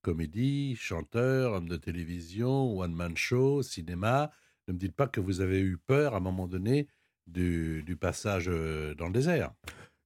comédie, 0.03 0.75
chanteur, 0.75 1.53
homme 1.53 1.67
de 1.67 1.77
télévision, 1.77 2.77
one-man 2.77 3.17
show, 3.17 3.63
cinéma, 3.63 4.29
ne 4.67 4.73
me 4.73 4.77
dites 4.77 4.95
pas 4.95 5.07
que 5.07 5.19
vous 5.19 5.41
avez 5.41 5.59
eu 5.59 5.77
peur 5.77 6.13
à 6.13 6.17
un 6.17 6.19
moment 6.19 6.47
donné 6.47 6.87
du, 7.25 7.81
du 7.83 7.95
passage 7.95 8.45
euh, 8.47 8.93
dans 8.93 9.07
le 9.07 9.13
désert. 9.13 9.51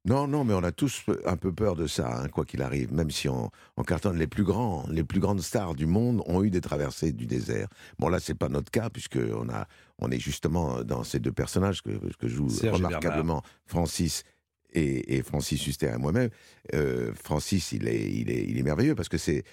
Non, 0.05 0.25
non, 0.25 0.45
mais 0.45 0.53
on 0.53 0.63
a 0.63 0.71
tous 0.71 1.03
un 1.25 1.35
peu 1.35 1.51
peur 1.51 1.75
de 1.75 1.85
ça, 1.85 2.21
hein, 2.21 2.29
quoi 2.29 2.45
qu'il 2.45 2.61
arrive. 2.61 2.93
Même 2.93 3.11
si 3.11 3.27
on, 3.27 3.51
on 3.75 3.83
cartonne 3.83 4.17
les 4.17 4.27
plus 4.27 4.45
grands, 4.45 4.85
les 4.89 5.03
plus 5.03 5.19
grandes 5.19 5.41
stars 5.41 5.75
du 5.75 5.85
monde 5.85 6.23
ont 6.27 6.43
eu 6.45 6.49
des 6.49 6.61
traversées 6.61 7.11
du 7.11 7.25
désert. 7.25 7.67
Bon, 7.99 8.07
là, 8.07 8.21
c'est 8.21 8.33
pas 8.37 8.47
notre 8.47 8.71
cas 8.71 8.89
puisque 8.89 9.17
on 9.17 9.49
a, 9.49 9.67
on 9.99 10.09
est 10.09 10.19
justement 10.19 10.81
dans 10.85 11.03
ces 11.03 11.19
deux 11.19 11.33
personnages 11.33 11.81
que, 11.81 11.89
que 12.19 12.27
joue 12.29 12.49
Serge 12.49 12.77
remarquablement 12.77 13.41
Francis 13.65 14.23
et, 14.71 15.17
et 15.17 15.23
Francis 15.23 15.67
Huster 15.67 15.91
et 15.93 15.97
moi-même. 15.97 16.29
Euh, 16.73 17.11
Francis, 17.13 17.73
il 17.73 17.89
est, 17.89 18.09
il 18.09 18.29
est, 18.29 18.45
il 18.47 18.57
est 18.57 18.63
merveilleux 18.63 18.95
parce 18.95 19.09
que 19.09 19.17
c'est 19.17 19.43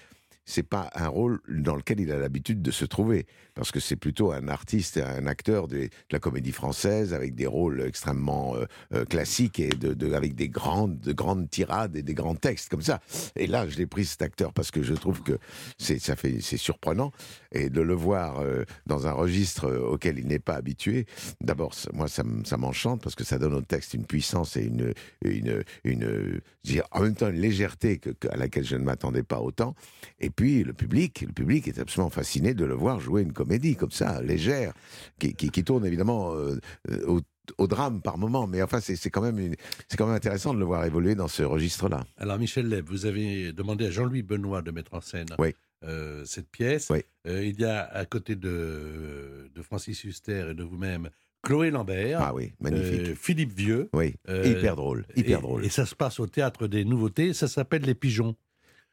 c'est 0.44 0.62
pas 0.62 0.90
un 0.94 1.08
rôle 1.08 1.40
dans 1.48 1.76
lequel 1.76 2.00
il 2.00 2.12
a 2.12 2.18
l'habitude 2.18 2.62
de 2.62 2.70
se 2.70 2.84
trouver, 2.84 3.26
parce 3.54 3.70
que 3.70 3.80
c'est 3.80 3.96
plutôt 3.96 4.32
un 4.32 4.48
artiste, 4.48 4.98
un 4.98 5.26
acteur 5.26 5.68
de, 5.68 5.88
la 6.10 6.18
comédie 6.18 6.52
française 6.52 7.14
avec 7.14 7.34
des 7.34 7.46
rôles 7.46 7.80
extrêmement 7.80 8.56
euh, 8.56 8.66
euh, 8.92 9.04
classiques 9.04 9.58
et 9.60 9.70
de, 9.70 10.12
avec 10.12 10.34
des 10.34 10.48
grandes, 10.48 11.00
de 11.00 11.12
grandes 11.12 11.48
tirades 11.48 11.96
et 11.96 12.02
des 12.02 12.14
grands 12.14 12.34
textes 12.34 12.68
comme 12.68 12.82
ça. 12.82 13.00
Et 13.36 13.46
là, 13.46 13.68
je 13.68 13.76
l'ai 13.76 13.86
pris 13.86 14.04
cet 14.04 14.22
acteur 14.22 14.52
parce 14.52 14.70
que 14.70 14.82
je 14.82 14.94
trouve 14.94 15.22
que 15.22 15.38
c'est 15.78 15.98
ça 15.98 16.16
fait 16.16 16.40
c'est 16.40 16.56
surprenant 16.56 17.12
et 17.52 17.70
de 17.70 17.80
le 17.80 17.94
voir 17.94 18.40
euh, 18.40 18.64
dans 18.86 19.06
un 19.06 19.12
registre 19.12 19.70
auquel 19.72 20.18
il 20.18 20.26
n'est 20.26 20.38
pas 20.38 20.54
habitué. 20.54 21.06
D'abord, 21.40 21.72
moi, 21.92 22.08
ça, 22.08 22.22
m'enchante 22.56 23.02
parce 23.02 23.14
que 23.14 23.24
ça 23.24 23.38
donne 23.38 23.54
au 23.54 23.62
texte 23.62 23.94
une 23.94 24.06
puissance 24.06 24.56
et 24.56 24.64
une 24.64 24.92
une 25.24 25.64
une, 25.84 26.40
dirais, 26.62 26.86
en 26.90 27.00
même 27.02 27.14
temps 27.14 27.28
une 27.28 27.40
légèreté 27.40 27.98
que- 27.98 28.10
à 28.30 28.36
laquelle 28.36 28.64
je 28.64 28.76
ne 28.76 28.84
m'attendais 28.84 29.22
pas 29.22 29.40
autant. 29.40 29.74
Et 30.20 30.30
puis 30.36 30.64
le 30.64 30.72
public, 30.72 31.22
le 31.26 31.32
public 31.32 31.68
est 31.68 31.78
absolument 31.78 32.10
fasciné 32.10 32.54
de 32.54 32.64
le 32.64 32.74
voir 32.74 33.00
jouer 33.00 33.22
une 33.22 33.32
comédie 33.32 33.76
comme 33.76 33.90
ça, 33.90 34.20
légère, 34.22 34.72
qui, 35.18 35.34
qui, 35.34 35.50
qui 35.50 35.64
tourne 35.64 35.84
évidemment 35.86 36.34
euh, 36.34 36.58
au, 37.06 37.20
au 37.58 37.66
drame 37.66 38.00
par 38.02 38.16
moment, 38.18 38.46
mais 38.46 38.62
enfin 38.62 38.80
c'est 38.80 39.10
quand 39.10 39.20
même 39.22 39.38
une- 39.38 39.56
quand 39.98 40.06
même 40.06 40.16
intéressant 40.16 40.54
de 40.54 40.58
le 40.58 40.64
voir 40.64 40.84
évoluer 40.84 41.14
dans 41.14 41.28
ce 41.28 41.42
registre-là. 41.42 42.04
Alors 42.16 42.38
Michel 42.38 42.68
Leb, 42.68 42.88
vous 42.88 43.06
avez 43.06 43.52
demandé 43.52 43.86
à 43.86 43.90
Jean-Louis 43.90 44.22
Benoît 44.22 44.62
de 44.62 44.70
mettre 44.70 44.94
en 44.94 45.00
scène 45.00 45.26
Oui. 45.38 45.54
euh, 45.84 46.24
cette 46.24 46.48
pièce. 46.50 46.88
Oui. 46.90 47.00
Euh, 47.26 47.44
il 47.44 47.60
y 47.60 47.64
a 47.64 47.84
à 47.84 48.04
côté 48.06 48.34
de, 48.34 49.50
de 49.54 49.62
Francis 49.62 50.02
Huster 50.04 50.48
et 50.50 50.54
de 50.54 50.62
vous-même 50.62 51.10
Chloé 51.42 51.70
Lambert, 51.70 52.20
Ah 52.22 52.34
oui, 52.34 52.54
magnifique. 52.58 53.08
euh, 53.08 53.14
Philippe 53.14 53.52
Vieux. 53.52 53.90
oui, 53.92 54.14
hyper 54.44 54.76
drôle, 54.76 55.04
hyper 55.14 55.38
et, 55.38 55.42
drôle. 55.42 55.64
Et 55.66 55.68
ça 55.68 55.84
se 55.84 55.94
passe 55.94 56.18
au 56.18 56.26
théâtre 56.26 56.66
des 56.66 56.86
nouveautés. 56.86 57.34
Ça 57.34 57.48
s'appelle 57.48 57.82
Les 57.82 57.94
Pigeons. 57.94 58.34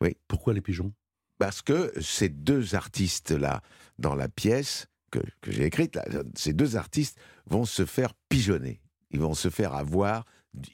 Oui. 0.02 0.18
Pourquoi 0.28 0.54
Les 0.54 0.60
Pigeons? 0.60 0.92
Parce 1.42 1.64
que 1.64 1.92
ces 2.00 2.30
deux 2.30 2.76
artistes-là, 2.76 3.64
dans 3.98 4.14
la 4.14 4.30
pièce 4.30 4.86
que, 5.10 5.18
j'ai 5.48 5.66
écrite, 5.66 5.98
ces 6.36 6.54
deux 6.54 6.76
artistes 6.76 7.18
vont 7.48 7.66
se 7.66 7.84
faire 7.84 8.14
pigeonner. 8.30 8.80
Ils 9.10 9.22
vont 9.22 9.34
se 9.34 9.50
faire 9.50 9.74
avoir. 9.74 10.24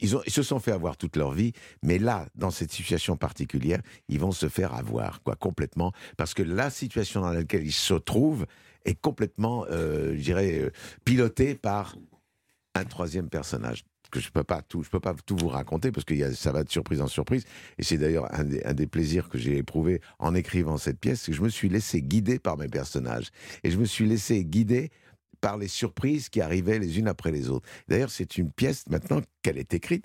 Ils 0.02 0.10
se 0.10 0.42
sont 0.42 0.60
fait 0.60 0.72
avoir 0.72 0.98
toute 0.98 1.16
leur 1.16 1.32
vie, 1.32 1.54
mais 1.82 1.98
là, 1.98 2.26
dans 2.34 2.50
cette 2.50 2.70
situation 2.70 3.16
particulière, 3.16 3.80
ils 4.08 4.20
vont 4.20 4.30
se 4.30 4.50
faire 4.50 4.74
avoir, 4.74 5.22
quoi, 5.22 5.36
complètement. 5.36 5.92
Parce 6.18 6.34
que 6.34 6.42
la 6.42 6.68
situation 6.68 7.22
dans 7.22 7.32
laquelle 7.32 7.64
ils 7.64 7.72
se 7.72 7.94
trouvent 7.94 8.44
est 8.84 9.00
complètement, 9.00 9.64
euh, 9.70 10.16
je 10.16 10.20
dirais, 10.20 10.58
euh, 10.58 10.70
pilotée 11.02 11.54
par 11.54 11.96
un 12.74 12.84
troisième 12.84 13.30
personnage 13.30 13.86
que 14.10 14.20
je 14.20 14.30
peux 14.30 14.42
peux 14.42 15.00
pas 15.00 15.14
tout 15.26 15.36
vous 15.36 15.48
raconter 15.48 15.92
parce 15.92 16.04
que 16.04 16.14
y 16.14 16.24
a, 16.24 16.32
ça 16.32 16.52
va 16.52 16.64
de 16.64 16.70
surprise 16.70 17.00
en 17.00 17.06
surprise. 17.08 17.44
Et 17.78 17.82
c'est 17.82 17.98
d'ailleurs 17.98 18.32
un 18.34 18.44
des, 18.44 18.62
un 18.64 18.74
des 18.74 18.86
plaisirs 18.86 19.28
que 19.28 19.38
j'ai 19.38 19.56
éprouvé 19.56 20.00
en 20.18 20.34
écrivant 20.34 20.78
cette 20.78 20.98
pièce, 20.98 21.22
c'est 21.22 21.32
que 21.32 21.36
je 21.36 21.42
me 21.42 21.48
suis 21.48 21.68
laissé 21.68 22.02
guider 22.02 22.38
par 22.38 22.56
mes 22.56 22.68
personnages 22.68 23.30
et 23.64 23.70
je 23.70 23.78
me 23.78 23.84
suis 23.84 24.06
laissé 24.06 24.44
guider 24.44 24.90
par 25.40 25.56
les 25.56 25.68
surprises 25.68 26.28
qui 26.28 26.40
arrivaient 26.40 26.78
les 26.78 26.98
unes 26.98 27.08
après 27.08 27.30
les 27.30 27.48
autres. 27.48 27.66
D'ailleurs, 27.86 28.10
c'est 28.10 28.38
une 28.38 28.50
pièce 28.50 28.84
maintenant 28.88 29.20
qu'elle 29.42 29.58
est 29.58 29.74
écrite 29.74 30.04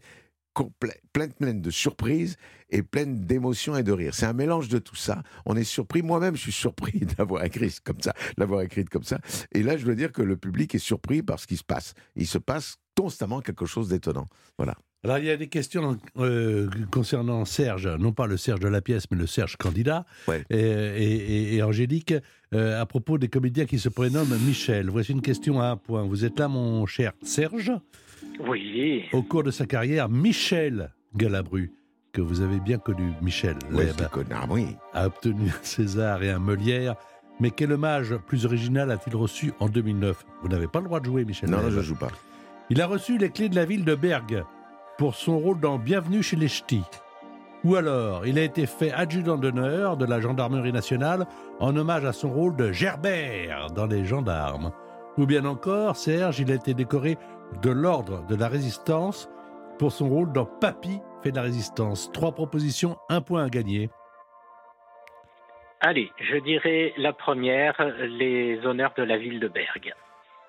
pleine, 1.13 1.31
pleine 1.33 1.61
de 1.61 1.69
surprises 1.69 2.37
et 2.69 2.83
pleine 2.83 3.21
d'émotions 3.25 3.75
et 3.75 3.83
de 3.83 3.91
rires. 3.91 4.13
C'est 4.13 4.25
un 4.25 4.33
mélange 4.33 4.67
de 4.69 4.79
tout 4.79 4.95
ça. 4.95 5.23
On 5.45 5.55
est 5.55 5.63
surpris. 5.63 6.01
Moi-même, 6.01 6.35
je 6.35 6.41
suis 6.41 6.51
surpris 6.51 6.99
d'avoir 7.17 7.43
écrit 7.43 7.73
comme 7.83 8.01
ça, 8.01 8.13
d'avoir 8.37 8.61
écrit 8.61 8.85
comme 8.85 9.03
ça. 9.03 9.19
Et 9.53 9.63
là, 9.63 9.77
je 9.77 9.85
dois 9.85 9.95
dire 9.95 10.11
que 10.11 10.21
le 10.21 10.37
public 10.37 10.73
est 10.75 10.79
surpris 10.79 11.21
par 11.23 11.39
ce 11.39 11.47
qui 11.47 11.57
se 11.57 11.63
passe. 11.63 11.93
Il 12.15 12.27
se 12.27 12.37
passe 12.37 12.77
constamment 12.95 13.41
quelque 13.41 13.65
chose 13.65 13.89
d'étonnant. 13.89 14.27
Voilà. 14.57 14.75
Alors, 15.05 15.17
il 15.17 15.25
y 15.25 15.29
a 15.31 15.35
des 15.35 15.49
questions 15.49 15.97
euh, 16.17 16.69
concernant 16.89 17.43
Serge, 17.43 17.87
non 17.99 18.13
pas 18.13 18.25
le 18.25 18.37
Serge 18.37 18.61
de 18.61 18.69
la 18.69 18.79
pièce, 18.81 19.03
mais 19.11 19.17
le 19.17 19.27
Serge 19.27 19.57
candidat, 19.57 20.05
Ouais. 20.29 20.45
et, 20.49 20.57
et- 20.57 21.55
et 21.55 21.63
Angélique, 21.63 22.13
euh, 22.53 22.79
à 22.81 22.85
propos 22.85 23.17
des 23.17 23.27
comédiens 23.27 23.65
qui 23.65 23.79
se 23.79 23.89
prénomment 23.89 24.37
Michel. 24.45 24.89
Voici 24.89 25.11
une 25.11 25.21
question 25.21 25.59
à 25.59 25.65
un 25.65 25.75
point. 25.75 26.03
Vous 26.03 26.23
êtes 26.23 26.39
là, 26.39 26.47
mon 26.47 26.85
cher 26.85 27.11
Serge? 27.21 27.71
Oui, 28.47 29.05
Au 29.13 29.21
cours 29.23 29.43
de 29.43 29.51
sa 29.51 29.65
carrière, 29.65 30.09
Michel 30.09 30.91
Galabru, 31.15 31.71
que 32.11 32.21
vous 32.21 32.41
avez 32.41 32.59
bien 32.59 32.77
connu, 32.77 33.13
Michel 33.21 33.55
Leb. 33.71 33.95
Ah 34.31 34.45
oui. 34.49 34.75
a 34.93 35.07
obtenu 35.07 35.49
un 35.49 35.63
César 35.63 36.21
et 36.23 36.29
un 36.31 36.39
Molière. 36.39 36.95
Mais 37.39 37.49
quel 37.51 37.71
hommage 37.71 38.15
plus 38.27 38.45
original 38.45 38.91
a-t-il 38.91 39.15
reçu 39.15 39.53
en 39.59 39.67
2009 39.67 40.23
Vous 40.41 40.49
n'avez 40.49 40.67
pas 40.67 40.79
le 40.79 40.85
droit 40.85 40.99
de 40.99 41.05
jouer, 41.05 41.25
Michel 41.25 41.49
Non, 41.49 41.57
Leb. 41.61 41.69
je 41.71 41.81
joue 41.81 41.95
pas. 41.95 42.11
Il 42.69 42.81
a 42.81 42.87
reçu 42.87 43.17
les 43.17 43.29
clés 43.29 43.49
de 43.49 43.55
la 43.55 43.65
ville 43.65 43.85
de 43.85 43.95
Bergue 43.95 44.43
pour 44.97 45.15
son 45.15 45.39
rôle 45.39 45.59
dans 45.59 45.77
Bienvenue 45.77 46.21
chez 46.23 46.35
les 46.35 46.47
Ch'tis. 46.47 46.83
Ou 47.63 47.75
alors, 47.75 48.27
il 48.27 48.37
a 48.37 48.43
été 48.43 48.65
fait 48.65 48.91
adjudant 48.91 49.37
d'honneur 49.37 49.95
de 49.95 50.05
la 50.05 50.19
gendarmerie 50.19 50.73
nationale 50.73 51.25
en 51.59 51.75
hommage 51.77 52.03
à 52.05 52.11
son 52.13 52.29
rôle 52.29 52.55
de 52.57 52.71
Gerbert 52.73 53.67
dans 53.73 53.85
Les 53.85 54.03
Gendarmes. 54.05 54.71
Ou 55.17 55.25
bien 55.25 55.45
encore, 55.45 55.95
Serge, 55.95 56.39
il 56.39 56.51
a 56.51 56.55
été 56.55 56.73
décoré 56.73 57.17
de 57.61 57.69
l'ordre 57.69 58.25
de 58.27 58.35
la 58.35 58.47
résistance 58.47 59.29
pour 59.79 59.91
son 59.91 60.09
rôle 60.09 60.31
dans 60.33 60.45
Papy 60.45 60.99
fait 61.23 61.31
de 61.31 61.35
la 61.37 61.41
résistance. 61.43 62.11
Trois 62.11 62.33
propositions, 62.33 62.97
un 63.09 63.21
point 63.21 63.43
à 63.45 63.49
gagner. 63.49 63.89
allez, 65.81 66.09
je 66.19 66.37
dirais 66.37 66.93
la 66.97 67.13
première, 67.13 67.75
les 68.07 68.59
honneurs 68.65 68.93
de 68.97 69.03
la 69.03 69.17
ville 69.17 69.39
de 69.39 69.47
Bergue. 69.47 69.93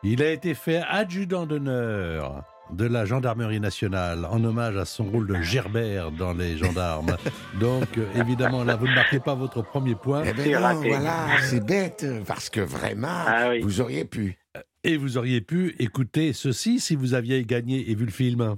Il 0.02 0.22
a 0.22 0.30
été 0.30 0.54
fait 0.54 0.82
adjudant 0.88 1.46
d'honneur 1.46 2.42
de 2.70 2.86
la 2.86 3.04
gendarmerie 3.04 3.60
nationale 3.60 4.24
en 4.30 4.42
hommage 4.42 4.76
à 4.76 4.84
son 4.84 5.04
rôle 5.04 5.26
de 5.26 5.34
Gerbert 5.42 6.10
dans 6.12 6.32
les 6.32 6.56
gendarmes. 6.56 7.16
Donc, 7.60 7.98
euh, 7.98 8.06
évidemment, 8.16 8.64
là, 8.64 8.76
vous 8.76 8.86
ne 8.88 8.94
marquez 8.94 9.20
pas 9.20 9.34
votre 9.34 9.62
premier 9.62 9.94
point 9.94 10.22
Eh 10.24 10.32
ben 10.32 10.52
non, 10.52 10.74
voilà, 10.80 11.26
c'est 11.42 11.64
bête, 11.64 12.06
parce 12.26 12.48
que 12.50 12.60
vraiment, 12.60 13.08
Ah 13.26 13.48
oui. 13.50 13.60
vous 13.60 13.80
auriez 13.80 14.04
pu. 14.04 14.38
Et 14.84 14.96
vous 14.96 15.16
auriez 15.16 15.40
pu 15.40 15.74
écouter 15.78 16.32
ceci 16.32 16.78
si 16.78 16.94
vous 16.94 17.14
aviez 17.14 17.44
gagné 17.44 17.90
et 17.90 17.94
vu 17.94 18.04
le 18.04 18.12
film. 18.12 18.56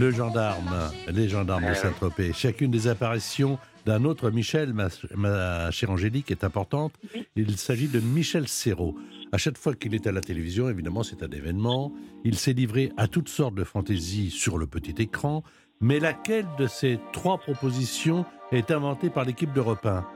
Le 0.00 0.10
gendarme, 0.10 0.90
les 1.08 1.28
gendarmes 1.28 1.68
de 1.68 1.74
Saint-Tropez. 1.74 2.32
Chacune 2.32 2.70
des 2.70 2.88
apparitions 2.88 3.58
d'un 3.84 4.06
autre 4.06 4.30
Michel, 4.30 4.72
ma, 4.72 4.88
ma 5.14 5.70
chère 5.72 5.90
Angélique, 5.90 6.30
est 6.30 6.42
importante. 6.42 6.94
Il 7.36 7.58
s'agit 7.58 7.86
de 7.86 8.00
Michel 8.00 8.48
Serrault. 8.48 8.96
À 9.30 9.36
chaque 9.36 9.58
fois 9.58 9.74
qu'il 9.74 9.94
est 9.94 10.06
à 10.06 10.12
la 10.12 10.22
télévision, 10.22 10.70
évidemment, 10.70 11.02
c'est 11.02 11.22
un 11.22 11.28
événement. 11.28 11.92
Il 12.24 12.38
s'est 12.38 12.54
livré 12.54 12.92
à 12.96 13.08
toutes 13.08 13.28
sortes 13.28 13.54
de 13.54 13.62
fantaisies 13.62 14.30
sur 14.30 14.56
le 14.56 14.66
petit 14.66 14.94
écran. 15.02 15.44
Mais 15.82 16.00
laquelle 16.00 16.46
de 16.58 16.66
ces 16.66 16.98
trois 17.12 17.36
propositions 17.36 18.24
est 18.52 18.70
inventée 18.70 19.10
par 19.10 19.26
l'équipe 19.26 19.52
d'Europe 19.52 19.84
1 19.84 20.06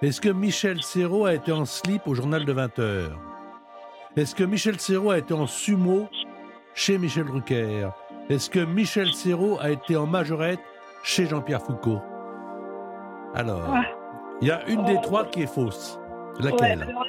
Est-ce 0.00 0.22
que 0.22 0.30
Michel 0.30 0.82
Serrault 0.82 1.26
a 1.26 1.34
été 1.34 1.52
en 1.52 1.66
slip 1.66 2.06
au 2.06 2.14
journal 2.14 2.46
de 2.46 2.52
20 2.54 2.78
heures? 2.78 3.20
Est-ce 4.16 4.34
que 4.34 4.44
Michel 4.44 4.80
Serrault 4.80 5.10
a 5.10 5.18
été 5.18 5.34
en 5.34 5.46
sumo 5.46 6.08
chez 6.74 6.96
Michel 6.96 7.26
Drucker? 7.26 7.90
Est-ce 8.28 8.50
que 8.50 8.60
Michel 8.60 9.08
Serrault 9.12 9.58
a 9.60 9.70
été 9.70 9.96
en 9.96 10.06
majorette 10.06 10.60
chez 11.02 11.26
Jean-Pierre 11.26 11.62
Foucault? 11.62 12.02
Alors, 13.34 13.62
Ah. 13.74 13.84
il 14.42 14.48
y 14.48 14.50
a 14.50 14.66
une 14.68 14.84
des 14.84 15.00
trois 15.00 15.24
qui 15.26 15.42
est 15.42 15.46
fausse. 15.52 15.98
Ouais, 16.38 16.50
Laquelle 16.50 16.82
alors, 16.82 17.04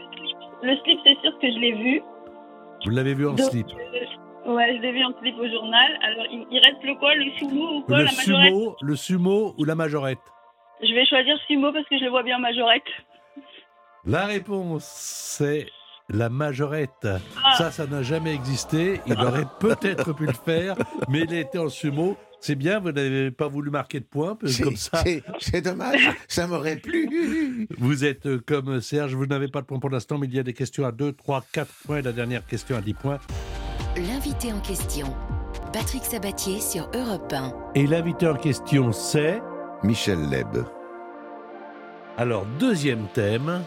le 0.63 0.75
slip, 0.77 0.99
c'est 1.03 1.17
sûr 1.21 1.31
que 1.39 1.47
je 1.51 1.59
l'ai 1.59 1.73
vu. 1.73 2.01
Vous 2.85 2.91
l'avez 2.91 3.13
vu 3.13 3.27
en 3.27 3.31
Donc, 3.33 3.39
slip? 3.51 3.67
euh, 3.67 4.53
ouais, 4.53 4.75
je 4.77 4.81
l'ai 4.81 4.91
vu 4.93 5.03
en 5.03 5.11
slip 5.19 5.37
au 5.37 5.47
journal. 5.47 5.91
Alors, 6.03 6.25
il, 6.31 6.47
il 6.51 6.59
reste 6.59 6.83
le 6.83 6.95
quoi? 6.95 7.13
Le 7.15 7.29
sumo 7.37 7.77
ou 7.77 7.81
quoi 7.81 7.97
Le 7.99 8.03
La 8.05 8.11
majorette? 8.11 8.53
sumo, 8.53 8.75
le 8.81 8.95
sumo 8.95 9.53
ou 9.57 9.63
la 9.65 9.75
majorette? 9.75 10.19
Je 10.81 10.93
vais 10.93 11.05
choisir 11.05 11.37
sumo 11.47 11.71
parce 11.73 11.85
que 11.87 11.97
je 11.97 12.03
le 12.05 12.09
vois 12.09 12.23
bien 12.23 12.37
en 12.37 12.39
majorette. 12.39 12.83
La 14.05 14.25
réponse, 14.25 14.85
c'est 14.85 15.67
la 16.09 16.29
majorette. 16.29 17.07
Ah. 17.43 17.55
Ça, 17.57 17.71
ça 17.71 17.87
n'a 17.87 18.03
jamais 18.03 18.33
existé. 18.33 19.01
Il 19.05 19.13
aurait 19.19 19.47
peut-être 19.59 20.13
pu 20.13 20.25
le 20.25 20.33
faire, 20.33 20.75
mais 21.07 21.21
il 21.21 21.33
était 21.33 21.57
en 21.57 21.69
sumo. 21.69 22.17
C'est 22.41 22.55
bien, 22.55 22.79
vous 22.79 22.91
n'avez 22.91 23.31
pas 23.31 23.49
voulu 23.49 23.69
marquer 23.69 23.99
de 23.99 24.05
points, 24.05 24.37
comme 24.63 24.77
ça, 24.77 25.03
C'est 25.39 25.61
dommage, 25.61 26.09
ça 26.29 26.47
m'aurait 26.47 26.77
plu. 26.77 27.67
vous 27.77 28.05
êtes 28.05 28.27
euh, 28.27 28.41
comme 28.45 28.79
Serge, 28.79 29.13
vous 29.13 29.25
n'avez 29.25 29.49
pas 29.49 29.59
de 29.59 29.65
points 29.65 29.79
pour 29.79 29.89
l'instant, 29.89 30.17
mais 30.17 30.27
il 30.27 30.35
y 30.35 30.39
a 30.39 30.43
des 30.43 30.53
questions 30.53 30.85
à 30.85 30.93
2, 30.93 31.11
3, 31.11 31.43
4 31.51 31.71
points, 31.85 31.97
et 31.97 32.01
la 32.01 32.13
dernière 32.13 32.45
question 32.45 32.77
à 32.77 32.81
10 32.81 32.93
points. 32.93 33.19
L'invité 33.97 34.53
en 34.53 34.59
question. 34.61 35.13
Patrick 35.73 36.03
Sabatier 36.05 36.61
sur 36.61 36.89
Europe 36.93 37.33
1. 37.33 37.53
Et 37.75 37.85
l'invité 37.85 38.27
en 38.27 38.35
question, 38.35 38.93
c'est... 38.93 39.41
Michel 39.83 40.29
Leb. 40.29 40.65
Alors, 42.17 42.45
deuxième 42.59 43.07
thème, 43.13 43.61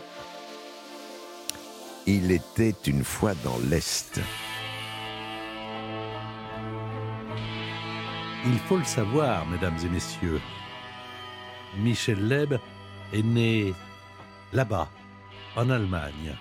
Il 2.06 2.30
était 2.30 2.74
une 2.86 3.04
fois 3.04 3.34
dans 3.44 3.58
l'Est. 3.70 4.20
il 8.44 8.58
faut 8.58 8.76
le 8.76 8.84
savoir, 8.84 9.46
mesdames 9.46 9.76
et 9.84 9.88
messieurs. 9.88 10.40
Michel 11.78 12.26
Leb 12.26 12.54
est 13.12 13.22
né 13.22 13.72
là-bas, 14.52 14.88
en 15.56 15.70
Allemagne, 15.70 16.36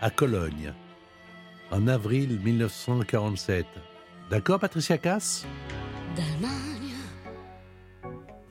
à 0.00 0.10
Cologne, 0.10 0.72
en 1.70 1.86
avril 1.86 2.40
1947. 2.42 3.66
D'accord, 4.30 4.58
Patricia 4.58 4.98
Cass? 4.98 5.46
d'Allemagne, 6.16 6.94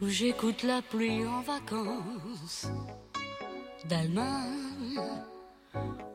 où 0.02 0.08
j'écoute 0.08 0.64
la 0.64 0.82
pluie 0.82 1.26
en 1.26 1.42
vacances. 1.42 2.68
D'Allemagne, 3.90 5.02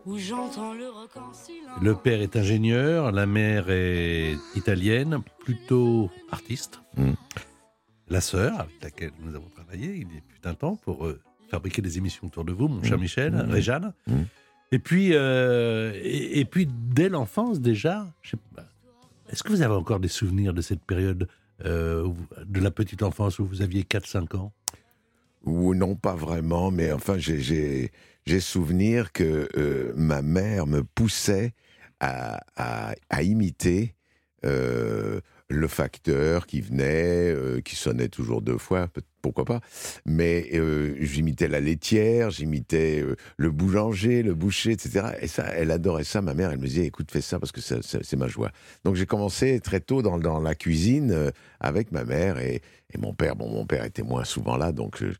où 0.06 0.18
j'entends 0.18 0.74
le 0.74 0.88
rock 0.88 1.10
en 1.16 1.32
silence. 1.32 1.80
Le 1.80 1.94
père 1.94 2.20
est 2.20 2.36
ingénieur, 2.36 3.12
la 3.12 3.26
mère 3.26 3.66
est 3.70 4.36
italienne, 4.56 5.20
plutôt 5.44 6.10
artiste. 6.30 6.80
Mm. 6.96 7.12
La 8.08 8.20
sœur, 8.20 8.60
avec 8.60 8.82
laquelle 8.82 9.12
nous 9.20 9.34
avons 9.34 9.48
travaillé, 9.48 9.94
il 9.94 10.02
y 10.14 10.18
a 10.18 10.20
plus 10.28 10.40
d'un 10.42 10.54
temps, 10.54 10.76
pour 10.76 11.06
euh, 11.06 11.20
fabriquer 11.48 11.80
des 11.82 11.98
émissions 11.98 12.26
autour 12.26 12.44
de 12.44 12.52
vous, 12.52 12.68
mon 12.68 12.82
cher 12.82 12.98
Mm. 12.98 13.00
Michel, 13.00 13.32
Mm. 13.32 13.50
Réjeanne. 13.50 13.92
Mm. 14.06 14.14
Et 14.72 14.78
puis, 14.78 15.10
euh, 15.14 15.92
et, 16.02 16.40
et 16.40 16.44
puis 16.44 16.66
dès 16.66 17.08
l'enfance 17.08 17.60
déjà, 17.60 18.06
est-ce 19.28 19.42
que 19.42 19.50
vous 19.50 19.62
avez 19.62 19.74
encore 19.74 20.00
des 20.00 20.08
souvenirs 20.08 20.52
de 20.54 20.62
cette 20.62 20.82
période 20.84 21.28
euh, 21.64 22.08
de 22.44 22.60
la 22.60 22.70
petite 22.70 23.02
enfance 23.02 23.38
où 23.38 23.44
vous 23.46 23.62
aviez 23.62 23.82
4-5 23.82 24.36
ans? 24.36 24.52
Ou 25.44 25.74
non, 25.74 25.96
pas 25.96 26.14
vraiment, 26.14 26.70
mais 26.70 26.92
enfin, 26.92 27.18
j'ai- 27.18 27.40
souvenir 28.40 29.12
que 29.12 29.48
euh, 29.56 29.92
ma 29.96 30.22
mère 30.22 30.66
me 30.66 30.82
poussait 30.84 31.52
à, 32.00 32.40
à- 32.56 32.94
à 33.10 33.22
imiter 33.22 33.94
euh, 34.44 35.20
le 35.52 35.68
facteur 35.68 36.46
qui 36.46 36.60
venait, 36.60 37.30
euh, 37.30 37.60
qui 37.60 37.76
sonnait 37.76 38.08
toujours 38.08 38.42
deux 38.42 38.58
fois, 38.58 38.88
pourquoi 39.20 39.44
pas. 39.44 39.60
Mais 40.04 40.48
euh, 40.54 40.96
j'imitais 41.00 41.48
la 41.48 41.60
laitière, 41.60 42.30
j'imitais 42.30 43.00
euh, 43.02 43.16
le 43.36 43.50
boulanger, 43.50 44.22
le 44.22 44.34
boucher, 44.34 44.72
etc. 44.72 45.06
Et 45.20 45.28
ça, 45.28 45.44
elle 45.54 45.70
adorait 45.70 46.04
ça. 46.04 46.22
Ma 46.22 46.34
mère, 46.34 46.50
elle 46.50 46.58
me 46.58 46.66
disait, 46.66 46.86
écoute, 46.86 47.10
fais 47.10 47.20
ça 47.20 47.38
parce 47.38 47.52
que 47.52 47.60
c'est 47.60 48.16
ma 48.16 48.28
joie. 48.28 48.50
Donc 48.84 48.96
j'ai 48.96 49.06
commencé 49.06 49.60
très 49.60 49.80
tôt 49.80 50.02
dans, 50.02 50.18
dans 50.18 50.40
la 50.40 50.54
cuisine 50.54 51.32
avec 51.60 51.92
ma 51.92 52.04
mère 52.04 52.38
et, 52.38 52.62
et 52.92 52.98
mon 52.98 53.14
père. 53.14 53.36
Bon, 53.36 53.48
mon 53.48 53.66
père 53.66 53.84
était 53.84 54.02
moins 54.02 54.24
souvent 54.24 54.56
là, 54.56 54.72
donc 54.72 55.02
euh, 55.02 55.12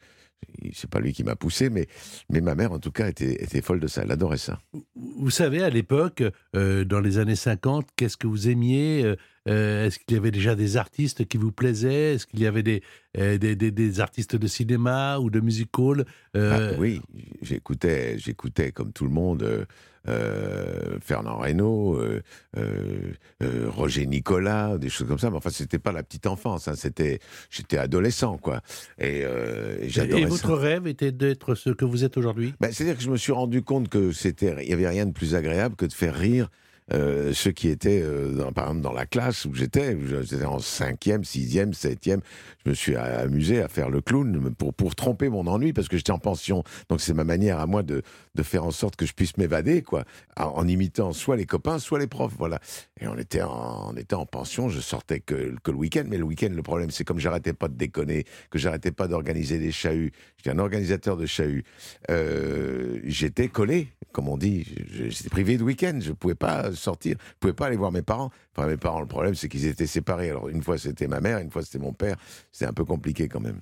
c'est 0.73 0.91
pas 0.91 0.99
lui 0.99 1.12
qui 1.12 1.23
m'a 1.23 1.37
poussé, 1.37 1.71
mais, 1.71 1.87
mais 2.29 2.41
ma 2.41 2.55
mère, 2.55 2.73
en 2.73 2.79
tout 2.79 2.91
cas, 2.91 3.09
était, 3.09 3.45
était 3.45 3.62
folle 3.62 3.79
de 3.79 3.87
ça. 3.87 4.03
Elle 4.03 4.11
adorait 4.11 4.39
ça. 4.39 4.59
Vous 4.97 5.31
savez, 5.31 5.62
à 5.62 5.71
l'époque, 5.71 6.25
dans 6.53 7.01
les 7.01 7.19
années 7.19 7.37
50, 7.37 7.89
qu'est-ce 7.95 8.17
que 8.17 8.27
vous 8.27 8.49
aimiez 8.49 9.15
Euh, 9.49 9.53
euh, 9.53 9.87
Est-ce 9.87 9.99
qu'il 9.99 10.17
y 10.17 10.19
avait 10.21 10.31
déjà 10.31 10.55
des 10.55 10.77
artistes 10.77 11.27
qui 11.27 11.37
vous 11.37 11.53
plaisaient? 11.53 12.15
Est-ce 12.15 12.27
qu'il 12.27 12.41
y 12.41 12.47
avait 12.47 12.63
des, 12.63 12.83
euh, 13.19 13.39
des, 13.39 13.57
des- 13.57 13.71
des 13.73 14.01
artistes 14.01 14.37
de 14.37 14.47
cinéma 14.47 15.19
ou 15.19 15.31
de 15.31 15.41
music 15.41 15.77
hall? 15.79 16.05
Euh, 16.37 16.73
Ah, 16.75 16.77
oui, 16.79 17.01
j'écoutais, 17.43 18.19
j'écoutais 18.19 18.71
comme 18.73 18.93
tout 18.93 19.05
le 19.05 19.11
monde 19.11 19.43
euh, 19.43 19.65
euh, 20.09 20.99
Fernand 21.01 21.39
Reynaud, 21.39 21.95
euh, 21.97 22.23
euh, 22.57 23.13
euh, 23.43 23.67
Roger 23.69 24.07
Nicolas, 24.07 24.79
des 24.79 24.89
choses 24.89 25.07
comme 25.09 25.19
ça. 25.19 25.31
Mais 25.31 25.37
enfin, 25.37 25.51
c'était 25.51 25.79
pas 25.79 25.93
la 25.93 26.03
petite 26.03 26.27
enfance. 26.27 26.69
hein, 26.69 26.75
c'était, 26.77 27.19
j'étais 27.51 27.79
adolescent, 27.79 28.37
quoi. 28.39 28.61
Et, 28.99 29.23
euh, 29.25 29.77
et 29.81 29.89
j'adorais 29.89 30.23
Et 30.23 30.25
votre 30.27 30.49
ça. 30.49 30.55
rêve 30.57 30.87
était 30.87 31.13
d'être 31.13 31.55
ce 31.55 31.71
que 31.71 31.85
vous 31.85 32.05
êtes 32.05 32.17
aujourd'hui? 32.17 32.55
Ben, 32.61 32.73
c'est-à-dire 32.73 32.97
que 32.97 33.03
je 33.03 33.11
me 33.11 33.17
suis 33.17 33.33
rendu 33.33 33.63
compte 33.63 33.89
que 33.89 34.13
c'était, 34.13 34.55
il 34.63 34.69
y 34.71 34.73
avait 34.73 34.89
rien 34.89 35.07
de 35.07 35.13
plus 35.13 35.35
agréable 35.35 35.77
que 35.77 35.87
de 35.87 35.93
faire 35.93 36.15
rire. 36.15 36.49
Euh, 36.93 37.33
ceux 37.33 37.53
qui 37.53 37.69
étaient, 37.69 38.03
euh, 38.03 38.51
par 38.53 38.67
exemple, 38.67 38.83
dans 38.83 38.93
la 38.93 39.07
classe 39.07 39.45
où 39.45 39.55
j'étais, 39.55 39.97
j'étais 40.23 40.45
en 40.45 40.59
cinquième, 40.59 41.25
sixième, 41.25 41.73
septième, 41.73 42.21
je 42.65 42.71
me 42.71 42.75
suis 42.75 42.97
amusé 42.97 43.61
à 43.63 43.69
faire 43.69 43.91
le 43.91 44.01
clown 44.01 44.55
pour, 44.55 44.75
pour 44.75 44.95
tromper 44.95 45.29
mon 45.29 45.47
ennui 45.47 45.73
parce 45.73 45.89
que 45.89 45.97
j'étais 45.97 46.13
en 46.13 46.19
pension. 46.19 46.65
Donc 46.89 47.01
c'est 47.01 47.15
ma 47.15 47.25
manière 47.25 47.59
à 47.59 47.67
moi 47.67 47.83
de, 47.83 48.03
de 48.35 48.43
faire 48.43 48.65
en 48.65 48.71
sorte 48.71 48.97
que 48.97 49.07
je 49.07 49.13
puisse 49.13 49.37
m'évader, 49.37 49.83
quoi, 49.83 50.05
en, 50.37 50.67
imitant 50.69 51.13
soit 51.13 51.37
les 51.37 51.47
copains, 51.47 51.79
soit 51.79 51.99
les 51.99 52.07
profs, 52.07 52.35
voilà. 52.39 52.61
Et 53.01 53.09
on 53.09 53.17
était 53.17 53.43
en, 53.43 53.91
on 53.93 53.97
était 53.97 54.15
en 54.15 54.27
pension, 54.27 54.69
je 54.69 54.81
sortais 54.81 55.21
que, 55.21 55.55
que 55.63 55.71
le 55.71 55.77
week-end, 55.77 56.05
mais 56.07 56.19
le 56.19 56.25
week-end, 56.25 56.51
le 56.53 56.63
problème, 56.63 56.91
c'est 56.91 57.05
comme 57.05 57.19
j'arrêtais 57.19 57.53
pas 57.53 57.69
de 57.69 57.75
déconner, 57.75 58.25
que 58.51 58.59
j'arrêtais 58.59 58.93
pas 58.93 59.09
d'organiser 59.09 59.59
des 59.59 59.73
chahuts, 59.73 60.11
j'étais 60.37 60.51
un 60.51 60.59
organisateur 60.59 61.17
de 61.17 61.27
chahuts, 61.27 61.63
euh, 62.11 63.01
j'étais 63.05 63.49
collé, 63.49 63.89
comme 64.12 64.28
on 64.28 64.37
dit, 64.37 64.64
j'étais 65.09 65.28
privé 65.31 65.57
de 65.59 65.62
week-end, 65.64 65.99
je 66.00 66.12
pouvais 66.12 66.35
pas 66.35 66.73
sortir, 66.73 67.16
je 67.21 67.35
pouvais 67.40 67.52
pas 67.54 67.66
aller 67.66 67.76
voir 67.76 67.90
mes 67.92 68.02
parents. 68.02 68.31
Enfin, 68.57 68.69
mes 68.69 68.76
parents, 68.76 69.00
le 69.00 69.07
problème, 69.07 69.35
c'est 69.35 69.49
qu'ils 69.49 69.66
étaient 69.66 69.87
séparés. 69.87 70.31
Alors, 70.31 70.49
une 70.49 70.62
fois, 70.62 70.78
c'était 70.78 71.09
ma 71.09 71.21
mère, 71.21 71.38
une 71.38 71.50
fois, 71.50 71.62
c'était 71.62 71.78
mon 71.78 71.92
père. 71.92 72.16
C'était 72.52 72.66
un 72.66 72.73
peu 72.73 72.85
compliqué 72.85 73.28
quand 73.28 73.40
même. 73.40 73.61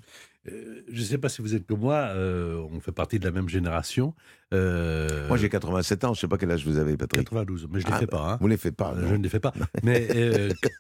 Euh, 0.51 0.83
Je 0.91 1.01
ne 1.01 1.05
sais 1.05 1.19
pas 1.19 1.29
si 1.29 1.43
vous 1.43 1.55
êtes 1.55 1.67
comme 1.67 1.81
moi, 1.81 1.97
euh, 2.15 2.57
on 2.73 2.81
fait 2.81 2.93
partie 2.93 3.19
de 3.19 3.25
la 3.25 3.31
même 3.31 3.49
génération. 3.49 4.15
Euh, 4.55 5.29
Moi, 5.29 5.37
j'ai 5.37 5.49
87 5.49 6.05
ans, 6.05 6.15
je 6.15 6.21
sais 6.21 6.29
pas 6.29 6.39
quel 6.39 6.51
âge 6.51 6.65
vous 6.67 6.79
avez, 6.79 6.97
Patrick. 6.97 7.25
92, 7.29 7.69
mais 7.71 7.81
je 7.81 7.87
ne 7.87 7.91
les 7.91 7.97
Ah, 7.97 8.01
fais 8.01 8.07
pas. 8.07 8.33
hein. 8.33 8.39
Vous 8.41 8.49
les 8.49 8.57
faites 8.57 8.77
pas, 8.77 8.95
non 8.95 9.09
Je 9.09 9.15
ne 9.15 9.23
les 9.23 9.29
fais 9.29 9.41
pas. 9.41 9.53
Mais 9.83 10.09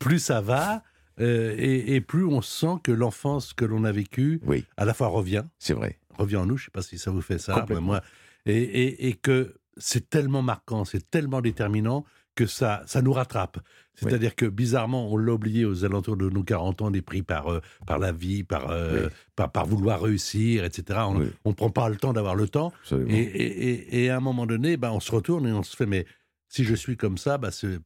plus 0.00 0.18
ça 0.18 0.40
va, 0.40 0.82
et, 1.18 1.94
et 1.94 2.00
plus 2.00 2.24
on 2.24 2.40
sent 2.40 2.76
que 2.82 2.90
l'enfance 2.92 3.52
que 3.52 3.64
l'on 3.66 3.84
a 3.84 3.92
vécue, 3.92 4.40
Oui, 4.46 4.64
à 4.78 4.84
la 4.86 4.94
fois 4.94 5.08
revient, 5.08 5.44
c'est 5.58 5.74
vrai. 5.74 5.98
revient 6.18 6.36
en 6.36 6.46
nous, 6.46 6.56
je 6.56 6.62
ne 6.62 6.64
sais 6.66 6.70
pas 6.72 6.82
si 6.82 6.98
ça 6.98 7.10
vous 7.10 7.20
fait 7.20 7.38
ça, 7.38 7.66
mais 7.68 7.80
moi, 7.80 8.00
et, 8.46 8.56
et- 8.56 9.08
et 9.08 9.12
que 9.12 9.54
c'est 9.76 10.08
tellement 10.10 10.42
marquant, 10.42 10.84
c'est 10.84 11.10
tellement 11.10 11.40
déterminant 11.40 12.04
que 12.36 12.46
ça, 12.46 12.82
ça 12.86 13.02
nous 13.02 13.12
rattrape. 13.12 13.58
C'est-à-dire 13.94 14.34
que 14.34 14.46
bizarrement, 14.46 15.12
on 15.12 15.16
l'a 15.18 15.32
oublié 15.34 15.64
aux 15.66 15.84
alentours 15.84 16.16
de 16.16 16.30
nos 16.30 16.42
40 16.42 16.80
ans, 16.80 16.86
on 16.86 16.94
est 16.94 17.02
pris 17.02 17.22
par, 17.22 17.48
euh, 17.48 17.60
par 17.86 17.98
la 17.98 18.12
vie, 18.12 18.44
par, 18.44 18.70
euh, 18.70 19.04
Oui. 19.06 19.12
par, 19.36 19.52
par 19.52 19.66
vouloir 19.66 20.00
réussir, 20.00 20.64
etc. 20.64 21.00
On 21.06 21.18
Oui. 21.20 21.26
ne 21.44 21.52
prend 21.52 21.70
pas 21.70 21.88
le 21.90 21.96
temps 21.96 22.12
d'avoir 22.14 22.34
le 22.34 22.48
temps. 22.48 22.72
Et, 23.08 23.20
et- 23.22 24.04
et- 24.04 24.10
à 24.10 24.16
un 24.16 24.20
moment 24.20 24.46
donné, 24.46 24.76
ben, 24.78 24.90
on 24.92 25.00
se 25.00 25.12
retourne 25.12 25.46
et 25.46 25.52
on 25.52 25.62
se 25.62 25.76
fait, 25.76 25.86
mais 25.86 26.06
si 26.48 26.64
je 26.64 26.74
suis 26.74 26.96
comme 26.96 27.18
ça, 27.18 27.36
ben, 27.36 27.50
c'est 27.50 27.78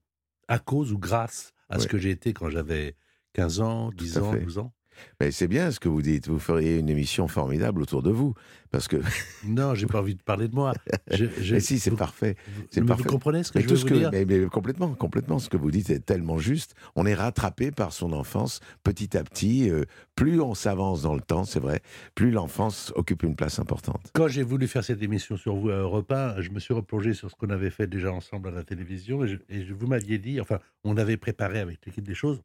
à 0.47 0.59
cause 0.59 0.93
ou 0.93 0.99
grâce 0.99 1.53
à 1.71 1.79
ce 1.81 1.89
que 1.89 1.99
j'ai 1.99 2.11
été 2.11 2.33
quand 2.35 2.51
j'avais 2.51 2.95
15 3.33 3.61
ans, 3.61 3.91
10 3.97 4.19
à 4.19 4.23
ans, 4.23 4.33
fait. 4.33 4.41
12 4.41 4.59
ans. 4.59 4.73
Mais 5.21 5.31
c'est 5.31 5.49
bien 5.49 5.71
ce 5.71 5.81
que 5.81 5.89
vous 5.89 6.03
dites. 6.03 6.29
Vous 6.29 6.39
feriez 6.39 6.79
une 6.79 6.89
émission 6.89 7.29
formidable 7.29 7.83
autour 7.83 8.03
de 8.03 8.11
vous. 8.11 8.35
Parce 8.71 8.89
que. 8.89 8.97
Non, 9.47 9.75
j'ai 9.75 9.87
pas 9.87 10.01
envie 10.01 10.15
de 10.15 10.23
parler 10.23 10.49
de 10.49 10.55
moi. 10.55 10.73
Je- 11.11 11.27
je- 11.41 11.55
Mais 11.55 11.61
si, 11.61 11.79
c'est 11.79 11.91
parfait. 11.93 12.35
C'est 12.71 12.85
parfait. 12.85 13.03
Vous 13.05 13.09
comprenez 13.09 13.43
ce 13.45 13.53
que 13.53 13.59
Mais 13.59 13.65
je 13.65 13.69
veux 13.69 13.77
ce 13.77 13.83
vous 13.83 13.89
que, 13.89 13.95
dire 13.95 14.11
mais, 14.13 14.25
mais 14.25 14.47
complètement, 14.47 14.89
complètement, 14.95 15.39
ce 15.39 15.49
que 15.49 15.57
vous 15.57 15.71
dites 15.71 15.91
est 15.91 16.01
tellement 16.01 16.39
juste. 16.39 16.75
On 16.97 17.07
est 17.07 17.15
rattrapé 17.15 17.71
par 17.71 17.93
son 17.93 18.13
enfance 18.13 18.61
petit 18.83 19.17
à 19.17 19.23
petit. 19.23 19.71
euh, 19.71 19.85
plus 20.17 20.41
on 20.41 20.55
s'avance 20.55 21.03
dans 21.03 21.15
le 21.15 21.21
temps, 21.21 21.45
c'est 21.45 21.61
vrai, 21.61 21.81
plus 22.15 22.31
l'enfance 22.31 22.93
occupe 22.97 23.23
une 23.25 23.35
place 23.37 23.59
importante. 23.59 24.11
Quand 24.15 24.29
j'ai 24.29 24.43
voulu 24.45 24.67
faire 24.69 24.85
cette 24.85 25.03
émission 25.03 25.37
sur 25.37 25.55
vous 25.57 25.71
à 25.71 25.77
Europe 25.77 26.11
1, 26.11 26.41
je 26.41 26.51
me 26.51 26.59
suis 26.61 26.73
replongé 26.75 27.15
sur 27.15 27.31
ce 27.31 27.35
qu'on 27.37 27.51
avait 27.51 27.71
fait 27.71 27.87
déjà 27.87 28.13
ensemble 28.13 28.49
à 28.49 28.53
la 28.53 28.63
télévision 28.65 29.25
et, 29.25 29.29
je- 29.29 29.37
et 29.49 29.65
vous 29.65 29.87
m'aviez 29.87 30.19
dit, 30.19 30.41
enfin, 30.41 30.59
on 30.85 30.97
avait 30.97 31.17
préparé 31.17 31.59
avec 31.61 31.79
l'équipe 31.85 32.07
des 32.07 32.15
choses. 32.15 32.41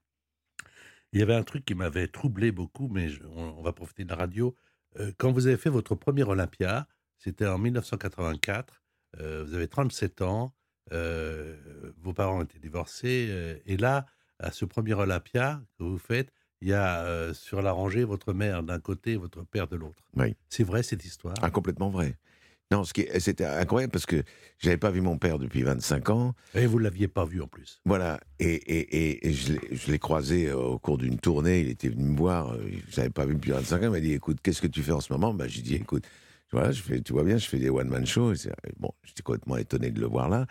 Il 1.14 1.20
y 1.20 1.24
avait 1.24 1.36
un 1.36 1.44
truc 1.44 1.66
qui 1.66 1.76
m'avait 1.76 2.08
troublé 2.08 2.52
beaucoup, 2.52 2.88
mais 2.88 3.10
je- 3.10 3.24
on, 3.26 3.58
on 3.58 3.62
va 3.62 3.74
profiter 3.74 4.04
de 4.04 4.10
la 4.10 4.16
radio. 4.16 4.56
Euh, 5.00 5.12
quand 5.18 5.32
vous 5.32 5.48
avez 5.48 5.58
fait 5.58 5.70
votre 5.70 5.96
premier 5.96 6.24
Olympia, 6.24 6.88
c'était 7.18 7.48
en 7.48 7.58
1984, 7.58 8.84
euh, 9.20 9.44
vous 9.46 9.54
avez 9.54 9.68
37 9.68 10.22
ans, 10.22 10.54
euh, 10.92 11.92
vos 12.02 12.14
parents 12.14 12.42
étaient 12.44 12.60
divorcés, 12.60 13.62
et 13.66 13.78
là, 13.78 14.06
à 14.40 14.52
ce 14.52 14.66
premier 14.66 14.94
Olympia 14.94 15.62
que 15.78 15.84
vous 15.84 15.98
faites, 15.98 16.32
il 16.62 16.68
y 16.70 16.74
a 16.74 17.34
sur 17.34 17.62
la 17.62 17.72
rangée 17.72 18.04
votre 18.04 18.34
mère 18.34 18.64
d'un 18.64 18.80
côté, 18.80 19.16
votre 19.16 19.44
père 19.44 19.68
de 19.68 19.76
l'autre. 19.78 20.04
Oui. 20.16 20.36
C'est 20.50 20.64
vrai 20.64 20.84
cette 20.84 21.06
histoire? 21.06 21.36
Ah, 21.42 21.50
complètement 21.52 21.90
vrai. 21.90 22.18
Non, 22.72 22.84
ce 22.84 22.94
qui 22.94 23.02
est- 23.02 23.20
c'était 23.20 23.46
incroyable 23.46 23.92
parce 23.92 24.06
que 24.06 24.22
j'avais 24.60 24.78
pas 24.78 24.92
vu 24.92 25.02
mon 25.02 25.18
père 25.18 25.40
depuis 25.40 25.64
25 25.64 26.10
ans. 26.12 26.36
Et 26.54 26.68
vous 26.68 26.78
ne 26.78 26.84
l'aviez 26.84 27.08
pas 27.08 27.26
vu 27.26 27.42
en 27.42 27.48
plus. 27.48 27.82
Voilà, 27.86 28.20
et, 28.40 28.46
et, 28.54 28.80
et, 29.20 29.28
et 29.28 29.34
je 29.34 29.92
l'ai- 29.92 29.98
croisé 30.00 30.48
euh, 30.50 30.56
au 30.58 30.78
cours 30.80 31.00
d'une 31.00 31.18
tournée, 31.18 31.62
il 31.62 31.70
était 31.70 31.90
venu 31.90 32.04
me 32.04 32.16
voir, 32.18 32.54
euh, 32.54 32.60
je 32.90 32.98
l'avais 32.98 33.10
pas 33.10 33.26
vu 33.26 33.34
depuis 33.36 33.52
25 33.52 33.78
ans, 33.78 33.86
il 33.86 33.90
m'a 33.90 34.00
dit, 34.00 34.14
écoute, 34.14 34.38
qu'est-ce 34.44 34.62
que 34.62 34.68
tu 34.68 34.84
fais 34.84 34.92
en 34.92 35.02
ce 35.02 35.12
moment? 35.12 35.34
Bah, 35.34 35.48
J'ai 35.48 35.64
dit, 35.64 35.76
écoute, 35.76 36.06
voilà, 36.52 36.72
je 36.72 36.82
fais, 36.84 37.02
tu 37.02 37.12
vois 37.14 37.24
bien, 37.24 37.38
je 37.38 37.48
fais 37.48 37.58
des 37.58 37.70
one-man 37.72 38.06
shows, 38.06 38.34
et 38.34 38.36
c'est- 38.36 38.52
bon, 38.78 38.92
j'étais 39.04 39.24
complètement 39.24 39.58
étonné 39.58 39.90
de 39.90 40.00
le 40.00 40.06
voir 40.08 40.30
là, 40.30 40.46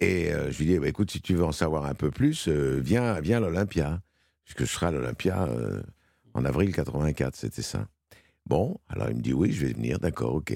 et 0.00 0.32
euh, 0.32 0.50
je 0.50 0.58
lui 0.58 0.66
dis, 0.66 0.78
bah, 0.80 0.88
écoute, 0.88 1.12
si 1.12 1.20
tu 1.20 1.34
veux 1.36 1.44
en 1.44 1.52
savoir 1.52 1.86
un 1.86 1.94
peu 1.94 2.10
plus, 2.10 2.48
euh, 2.48 2.80
viens, 2.82 3.20
viens 3.20 3.36
à 3.36 3.40
l'Olympia, 3.40 4.02
puisque 4.44 4.60
je 4.64 4.72
serai 4.72 4.86
à 4.86 4.90
l'Olympia 4.90 5.44
euh, 5.44 5.80
en 6.34 6.44
avril 6.44 6.74
84, 6.74 7.36
c'était 7.36 7.62
ça. 7.62 7.86
Bon, 8.46 8.78
alors 8.88 9.08
il 9.10 9.16
me 9.16 9.22
dit, 9.22 9.32
oui, 9.32 9.52
je 9.52 9.64
vais 9.66 9.72
venir, 9.72 9.98
d'accord, 10.00 10.34
ok. 10.34 10.52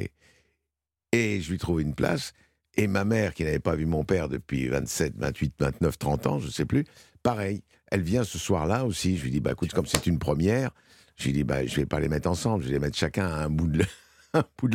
Et 1.12 1.40
je 1.40 1.50
lui 1.50 1.58
trouve 1.58 1.80
une 1.80 1.94
place, 1.94 2.32
et 2.76 2.86
ma 2.86 3.04
mère, 3.04 3.34
qui 3.34 3.44
n'avait 3.44 3.58
pas 3.58 3.74
vu 3.74 3.86
mon 3.86 4.04
père 4.04 4.28
depuis 4.28 4.68
27, 4.68 5.14
28, 5.16 5.54
29, 5.58 5.98
30 5.98 6.26
ans, 6.26 6.38
je 6.38 6.46
ne 6.46 6.52
sais 6.52 6.64
plus, 6.64 6.84
pareil, 7.22 7.62
elle 7.90 8.02
vient 8.02 8.24
ce 8.24 8.38
soir-là 8.38 8.84
aussi. 8.84 9.16
Je 9.16 9.24
lui 9.24 9.30
dis, 9.30 9.40
bah 9.40 9.52
écoute, 9.52 9.72
comme 9.72 9.86
c'est 9.86 10.06
une 10.06 10.18
première, 10.18 10.70
je 11.16 11.24
lui 11.24 11.32
dis, 11.32 11.44
bah 11.44 11.66
je 11.66 11.76
vais 11.76 11.86
pas 11.86 12.00
les 12.00 12.08
mettre 12.08 12.28
ensemble, 12.28 12.62
je 12.62 12.68
vais 12.68 12.74
les 12.74 12.80
mettre 12.80 12.96
chacun 12.96 13.26
à 13.26 13.44
un 13.44 13.50
bout 13.50 13.66
de, 13.66 13.84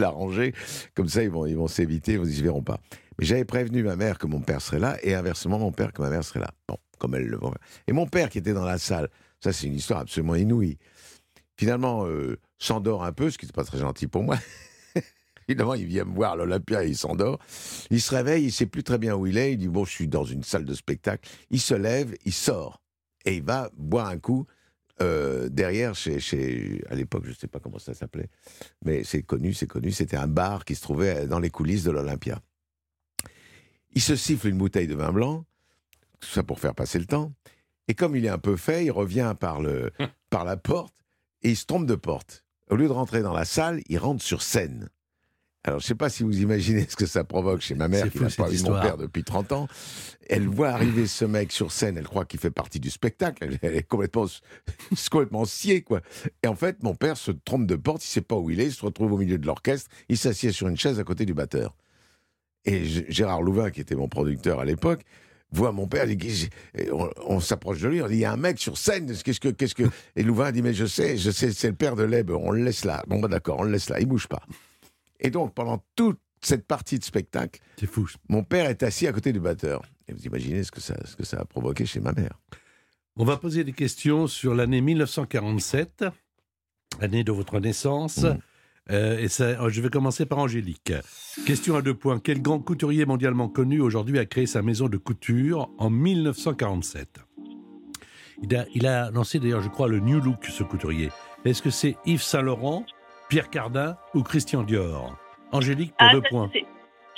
la 0.01 0.09
rangée. 0.09 0.53
Comme 0.93 1.07
ça, 1.07 1.23
ils 1.23 1.29
vont 1.29 1.45
ils 1.45 1.55
vont 1.55 1.67
s'éviter, 1.67 2.13
ils 2.13 2.21
ne 2.21 2.29
se 2.29 2.43
verront 2.43 2.63
pas. 2.63 2.79
Mais 3.17 3.25
j'avais 3.25 3.45
prévenu 3.45 3.83
ma 3.83 3.95
mère 3.95 4.17
que 4.17 4.27
mon 4.27 4.41
père 4.41 4.61
serait 4.61 4.79
là, 4.79 4.97
et 5.01 5.15
inversement, 5.15 5.57
mon 5.57 5.71
père 5.71 5.93
que 5.93 6.01
ma 6.01 6.09
mère 6.09 6.23
serait 6.23 6.41
là. 6.41 6.51
Bon, 6.67 6.77
comme 6.99 7.15
elle 7.15 7.27
le 7.27 7.37
voit. 7.37 7.53
Et 7.87 7.93
mon 7.93 8.07
père 8.07 8.29
qui 8.29 8.39
était 8.39 8.53
dans 8.53 8.65
la 8.65 8.77
salle, 8.77 9.09
ça 9.41 9.53
c'est 9.53 9.67
une 9.67 9.75
histoire 9.75 10.01
absolument 10.01 10.35
inouïe. 10.35 10.77
Finalement, 11.57 12.05
euh, 12.05 12.37
s'endort 12.59 13.05
un 13.05 13.13
peu, 13.13 13.29
ce 13.29 13.37
qui 13.37 13.45
n'est 13.45 13.53
pas 13.53 13.63
très 13.63 13.77
gentil 13.77 14.07
pour 14.07 14.23
moi. 14.23 14.37
Évidemment, 15.47 15.75
il 15.75 15.85
vient 15.85 16.05
me 16.05 16.13
voir 16.13 16.35
l'Olympia 16.35 16.83
et 16.83 16.89
il 16.89 16.97
s'endort. 16.97 17.39
Il 17.91 18.01
se 18.01 18.13
réveille, 18.13 18.45
il 18.45 18.51
sait 18.51 18.65
plus 18.65 18.83
très 18.83 18.97
bien 18.97 19.15
où 19.15 19.27
il 19.27 19.37
est. 19.37 19.53
Il 19.53 19.57
dit 19.57 19.67
Bon, 19.67 19.85
je 19.85 19.91
suis 19.91 20.07
dans 20.07 20.25
une 20.25 20.43
salle 20.43 20.65
de 20.65 20.73
spectacle. 20.73 21.29
Il 21.51 21.59
se 21.59 21.75
lève, 21.75 22.15
il 22.25 22.33
sort 22.33 22.81
et 23.25 23.37
il 23.37 23.43
va 23.43 23.69
boire 23.75 24.07
un 24.07 24.17
coup 24.17 24.45
euh, 25.01 25.49
derrière 25.49 25.93
chez, 25.93 26.19
chez. 26.19 26.81
À 26.89 26.95
l'époque, 26.95 27.25
je 27.25 27.31
ne 27.31 27.35
sais 27.35 27.47
pas 27.47 27.59
comment 27.59 27.79
ça 27.79 27.93
s'appelait, 27.93 28.29
mais 28.83 29.03
c'est 29.03 29.23
connu, 29.23 29.53
c'est 29.53 29.67
connu. 29.67 29.91
C'était 29.91 30.17
un 30.17 30.27
bar 30.27 30.63
qui 30.65 30.75
se 30.75 30.81
trouvait 30.81 31.27
dans 31.27 31.39
les 31.39 31.49
coulisses 31.49 31.83
de 31.83 31.91
l'Olympia. 31.91 32.39
Il 33.93 34.01
se 34.01 34.15
siffle 34.15 34.47
une 34.47 34.57
bouteille 34.57 34.87
de 34.87 34.95
vin 34.95 35.11
blanc, 35.11 35.45
tout 36.19 36.29
ça 36.29 36.43
pour 36.43 36.59
faire 36.59 36.75
passer 36.75 36.99
le 36.99 37.05
temps. 37.05 37.33
Et 37.87 37.93
comme 37.93 38.15
il 38.15 38.25
est 38.25 38.29
un 38.29 38.39
peu 38.39 38.55
fait, 38.55 38.85
il 38.85 38.91
revient 38.91 39.35
par, 39.39 39.61
le, 39.61 39.91
par 40.29 40.43
la 40.43 40.57
porte 40.57 40.95
et 41.41 41.51
il 41.51 41.57
se 41.57 41.65
trompe 41.65 41.85
de 41.85 41.95
porte. 41.95 42.43
Au 42.69 42.75
lieu 42.75 42.87
de 42.87 42.93
rentrer 42.93 43.21
dans 43.21 43.33
la 43.33 43.45
salle, 43.45 43.81
il 43.87 43.97
rentre 43.97 44.23
sur 44.23 44.41
scène. 44.41 44.89
Alors, 45.67 45.79
je 45.79 45.85
ne 45.85 45.87
sais 45.87 45.95
pas 45.95 46.09
si 46.09 46.21
vous 46.21 46.41
imaginez 46.41 46.85
ce 46.87 46.95
que 46.95 47.07
ça 47.07 47.23
provoque 47.23 47.61
chez 47.61 47.73
ma 47.73 47.87
mère, 47.87 48.11
qui 48.11 48.19
n'a 48.19 48.29
pas 48.29 48.47
vu 48.49 48.61
mon 48.61 48.79
père 48.83 48.97
depuis 48.97 49.23
30 49.23 49.51
ans. 49.51 49.67
Elle 50.29 50.47
voit 50.47 50.69
arriver 50.69 51.07
ce 51.07 51.25
mec 51.25 51.51
sur 51.51 51.71
scène, 51.71 51.97
elle 51.97 52.07
croit 52.07 52.23
qu'il 52.25 52.39
fait 52.39 52.51
partie 52.51 52.79
du 52.79 52.91
spectacle. 52.91 53.57
Elle- 53.63 53.75
est 53.75 53.81
complètement, 53.81 54.27
complètement 55.11 55.43
sciée, 55.45 55.81
quoi. 55.81 56.01
Et 56.43 56.47
en 56.47 56.53
fait, 56.55 56.83
mon 56.83 56.93
père 56.93 57.17
se 57.17 57.31
trompe 57.31 57.65
de 57.65 57.75
porte, 57.75 58.03
il 58.05 58.09
ne 58.09 58.11
sait 58.11 58.21
pas 58.21 58.35
où 58.35 58.51
il 58.51 58.59
est, 58.59 58.65
il 58.65 58.71
se 58.73 58.85
retrouve 58.85 59.13
au 59.13 59.17
milieu 59.17 59.39
de 59.39 59.47
l'orchestre, 59.47 59.89
il 60.07 60.19
s'assied 60.19 60.51
sur 60.51 60.67
une 60.67 60.77
chaise 60.77 60.99
à 60.99 61.03
côté 61.03 61.25
du 61.25 61.33
batteur. 61.33 61.75
Et 62.65 62.85
Gérard 63.09 63.41
Louvain, 63.41 63.71
qui 63.71 63.81
était 63.81 63.95
mon 63.95 64.07
producteur 64.07 64.59
à 64.59 64.65
l'époque, 64.65 65.01
voit 65.51 65.71
mon 65.71 65.87
père, 65.87 66.07
il 66.07 66.17
dit, 66.17 66.49
on 67.25 67.39
s'approche 67.39 67.79
de 67.81 67.87
lui, 67.87 68.01
on 68.03 68.07
dit, 68.07 68.15
il 68.15 68.19
y 68.19 68.25
a 68.25 68.31
un 68.31 68.37
mec 68.37 68.59
sur 68.59 68.77
scène, 68.77 69.11
qu'est-ce 69.23 69.39
que, 69.39 69.49
qu'est-ce 69.49 69.75
que, 69.75 69.83
et 70.15 70.21
Louvain 70.21 70.51
dit, 70.51 70.61
mais 70.61 70.73
je 70.73 70.85
sais, 70.85 71.17
je 71.17 71.31
sais, 71.31 71.51
c'est 71.51 71.69
le 71.69 71.75
père 71.75 71.95
de 71.95 72.03
Leb, 72.03 72.29
on 72.29 72.51
le 72.51 72.63
laisse 72.63 72.85
là. 72.85 73.03
Bon, 73.07 73.19
bah 73.19 73.27
d'accord, 73.27 73.59
on 73.59 73.63
le 73.63 73.71
laisse 73.71 73.89
là, 73.89 73.99
il 73.99 74.05
bouge 74.05 74.27
pas. 74.27 74.43
Et 75.19 75.29
donc, 75.29 75.53
pendant 75.53 75.83
toute 75.95 76.19
cette 76.41 76.67
partie 76.67 76.99
de 76.99 77.03
spectacle, 77.03 77.61
fou. 77.87 78.07
mon 78.29 78.43
père 78.43 78.69
est 78.69 78.83
assis 78.83 79.07
à 79.07 79.13
côté 79.13 79.33
du 79.33 79.39
batteur. 79.39 79.81
Et 80.07 80.13
vous 80.13 80.23
imaginez 80.25 80.63
ce 80.63 80.71
que 80.71 80.81
ça, 80.81 80.95
ce 81.05 81.15
que 81.15 81.25
ça 81.25 81.39
a 81.39 81.45
provoqué 81.45 81.85
chez 81.85 81.99
ma 81.99 82.11
mère. 82.11 82.39
On 83.17 83.25
va 83.25 83.37
poser 83.37 83.63
des 83.63 83.73
questions 83.73 84.27
sur 84.27 84.53
l'année 84.53 84.81
1947, 84.81 86.05
année 86.99 87.23
de 87.23 87.31
votre 87.31 87.59
naissance. 87.59 88.23
Mm. 88.23 88.37
Euh, 88.91 89.17
et 89.17 89.29
ça, 89.29 89.45
euh, 89.45 89.69
je 89.69 89.81
vais 89.81 89.89
commencer 89.89 90.27
par 90.27 90.37
Angélique. 90.37 90.93
Question 91.45 91.75
à 91.75 91.81
deux 91.81 91.95
points. 91.95 92.19
Quel 92.19 92.41
grand 92.41 92.59
couturier 92.59 93.05
mondialement 93.05 93.49
connu 93.49 93.81
aujourd'hui 93.81 94.19
a 94.19 94.25
créé 94.25 94.45
sa 94.45 94.61
maison 94.61 94.89
de 94.89 94.97
couture 94.97 95.71
en 95.79 95.89
1947 95.89 97.19
il 98.43 98.55
a, 98.55 98.65
il 98.73 98.85
a 98.85 99.11
lancé 99.11 99.39
d'ailleurs, 99.39 99.61
je 99.61 99.69
crois, 99.69 99.87
le 99.87 99.99
New 99.99 100.19
Look, 100.19 100.45
ce 100.45 100.63
couturier. 100.63 101.09
Est-ce 101.45 101.61
que 101.61 101.69
c'est 101.69 101.95
Yves 102.05 102.21
Saint-Laurent, 102.21 102.85
Pierre 103.35 103.49
Cardin 103.49 103.97
ou 104.13 104.23
Christian 104.23 104.63
Dior? 104.63 105.17
Angélique, 105.51 105.93
pour 105.97 106.07
Ah, 106.09 106.13
deux 106.13 106.21
ça, 106.21 106.29
points. 106.29 106.49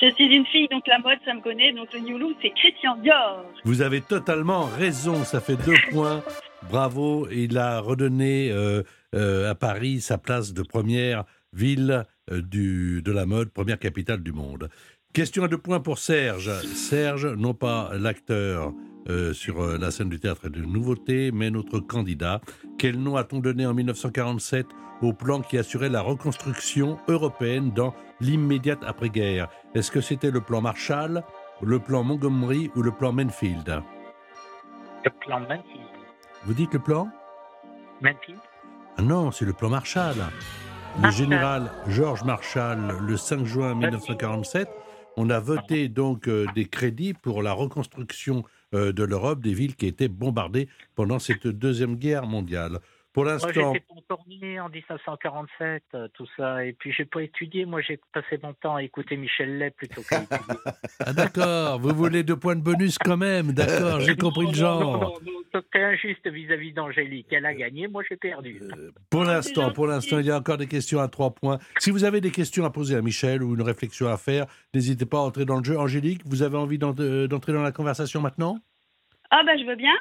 Je 0.01 0.10
suis 0.15 0.25
une 0.36 0.47
fille, 0.47 0.67
donc 0.67 0.82
la 0.88 0.97
mode, 0.97 1.19
ça 1.23 1.32
me 1.36 1.41
connaît. 1.41 1.71
Donc 1.73 1.93
le 1.93 1.99
New 1.99 2.17
Look, 2.17 2.36
c'est 2.41 2.49
Christian 2.56 2.97
Dior. 3.03 3.45
Vous 3.65 3.84
avez 3.84 4.01
totalement 4.01 4.65
raison, 4.65 5.23
ça 5.23 5.39
fait 5.41 5.58
deux 5.58 5.75
points. 5.91 6.23
Bravo, 6.71 7.27
il 7.30 7.56
a 7.60 7.82
redonné 7.82 8.49
euh, 8.49 8.82
euh, 9.13 9.51
à 9.51 9.53
Paris 9.53 10.01
sa 10.01 10.17
place 10.17 10.53
de 10.53 10.63
première 10.63 11.23
ville 11.53 12.03
euh, 12.32 12.41
du, 12.41 13.03
de 13.03 13.12
la 13.12 13.27
mode, 13.27 13.51
première 13.51 13.77
capitale 13.77 14.23
du 14.23 14.32
monde. 14.32 14.69
Question 15.13 15.43
à 15.43 15.47
deux 15.47 15.60
points 15.60 15.82
pour 15.82 15.99
Serge. 15.99 16.49
Serge, 16.73 17.27
non 17.27 17.53
pas 17.53 17.91
l'acteur 17.93 18.73
euh, 19.10 19.34
sur 19.34 19.62
euh, 19.62 19.78
la 19.78 19.91
scène 19.91 20.10
du 20.10 20.20
théâtre 20.20 20.50
de 20.50 20.62
nouveauté, 20.62 21.32
mais 21.32 21.50
notre 21.50 21.80
candidat. 21.80 22.41
Quel 22.78 23.00
nom 23.00 23.15
a-t-on 23.15 23.39
donné 23.39 23.65
en 23.65 23.74
1947 23.74 24.67
au 25.02 25.13
plan 25.13 25.41
qui 25.41 25.58
assurait 25.58 25.89
la 25.89 26.02
reconstruction 26.02 26.98
européenne 27.08 27.72
dans 27.72 27.93
l'immédiate 28.20 28.84
après-guerre? 28.86 29.48
Est-ce 29.76 29.91
que 29.91 30.02
c'était 30.02 30.32
le 30.32 30.41
plan 30.41 30.62
Marshall, 30.62 31.24
le 31.62 31.80
plan 31.80 32.04
Montgomery 32.04 32.70
ou 32.76 32.82
le 32.82 32.91
plan 32.91 33.13
Manfield 33.13 33.82
Le 35.06 35.12
plan 35.26 35.39
Manfield. 35.39 35.88
Vous 36.46 36.54
dites 36.54 36.74
le 36.74 36.80
plan? 36.80 37.10
Manfield 38.02 38.39
Ah 38.98 39.02
Non, 39.02 39.32
c'est 39.32 39.46
le 39.46 39.54
plan 39.54 39.70
Marshall. 39.70 40.17
Le 41.04 41.12
général 41.12 41.72
George 41.88 42.24
Marshall, 42.24 42.98
le 43.02 43.17
5 43.17 43.46
juin 43.46 43.76
1947, 43.76 44.67
on 45.15 45.30
a 45.30 45.39
voté 45.39 45.89
donc 45.89 46.28
euh, 46.28 46.46
des 46.56 46.65
crédits 46.65 47.13
pour 47.13 47.41
la 47.43 47.52
reconstruction 47.52 48.43
de 48.73 49.03
l'Europe, 49.03 49.41
des 49.41 49.53
villes 49.53 49.75
qui 49.75 49.88
étaient 49.88 50.10
bombardées 50.10 50.67
pendant 50.95 51.19
cette 51.19 51.47
deuxième 51.47 51.95
guerre 51.95 52.27
mondiale. 52.27 52.80
Pour 53.17 53.23
Moi, 53.23 53.34
l'instant, 53.34 53.73
j'étais 53.73 53.84
pas 53.88 53.95
encore 53.95 54.23
né 54.27 54.60
en 54.60 54.69
1947, 54.69 55.84
euh, 55.95 56.08
tout 56.13 56.27
ça. 56.38 56.63
Et 56.63 56.73
puis, 56.73 56.91
j'ai 56.91 57.06
pas 57.06 57.23
étudié. 57.23 57.65
Moi, 57.65 57.82
j'ai 57.82 57.99
passé 58.13 58.39
mon 58.43 58.53
temps 58.53 58.75
à 58.75 58.84
écouter 58.84 59.17
Michel 59.17 59.58
Lay 59.58 59.71
plutôt 59.71 60.03
qu'à 60.03 60.21
étudier. 60.21 60.38
ah, 60.99 61.13
d'accord, 61.13 61.80
vous 61.80 61.95
voulez 61.95 62.21
deux 62.21 62.36
points 62.36 62.56
de 62.56 62.62
bonus 62.62 62.99
quand 62.99 63.17
même, 63.17 63.53
d'accord, 63.53 64.01
j'ai 64.01 64.15
compris 64.15 64.45
le 64.45 64.51
Non, 64.51 64.51
non, 64.51 64.53
genre. 64.53 65.01
non, 65.25 65.32
non, 65.51 65.62
c'est 65.73 65.84
injuste 65.84 66.27
vis-à-vis 66.27 66.73
d'Angélique. 66.73 67.25
Elle 67.32 67.47
a 67.47 67.56
gagné, 67.56 67.88
moi, 67.88 68.03
j'ai 68.08 68.17
perdu. 68.17 68.62
Pour 69.10 69.23
Ah, 69.23 69.34
l'instant, 69.34 69.69
c'est 69.69 69.73
pour 69.73 69.88
l'instant, 69.88 70.19
il 70.19 70.27
y 70.27 70.32
a 70.32 70.38
encore 70.38 70.58
des 70.58 70.67
questions 70.67 70.99
à 70.99 71.08
trois 71.08 71.32
points. 71.32 71.58
Si 71.80 71.89
vous 71.89 72.03
avez 72.03 72.21
des 72.21 72.30
questions 72.30 72.65
à 72.65 72.69
poser 72.69 72.97
à 72.97 73.01
Michel 73.01 73.41
ou 73.41 73.56
une 73.56 73.63
réflexion 73.63 74.10
à 74.10 74.17
faire, 74.17 74.45
n'hésitez 74.75 75.08
pas 75.08 75.17
à 75.17 75.21
entrer 75.21 75.45
dans 75.45 75.58
le 75.58 75.63
jeu. 75.63 75.75
Angélique, 75.80 76.21
vous 76.27 76.43
avez 76.43 76.58
envie 76.58 76.77
euh, 76.84 77.27
d'entrer 77.27 77.51
dans 77.51 77.63
la 77.63 77.71
conversation 77.71 78.21
maintenant? 78.21 78.60
Ah 79.30 79.41
bah 79.43 79.58
je 79.58 79.65
veux 79.65 79.75
bien. 79.75 79.91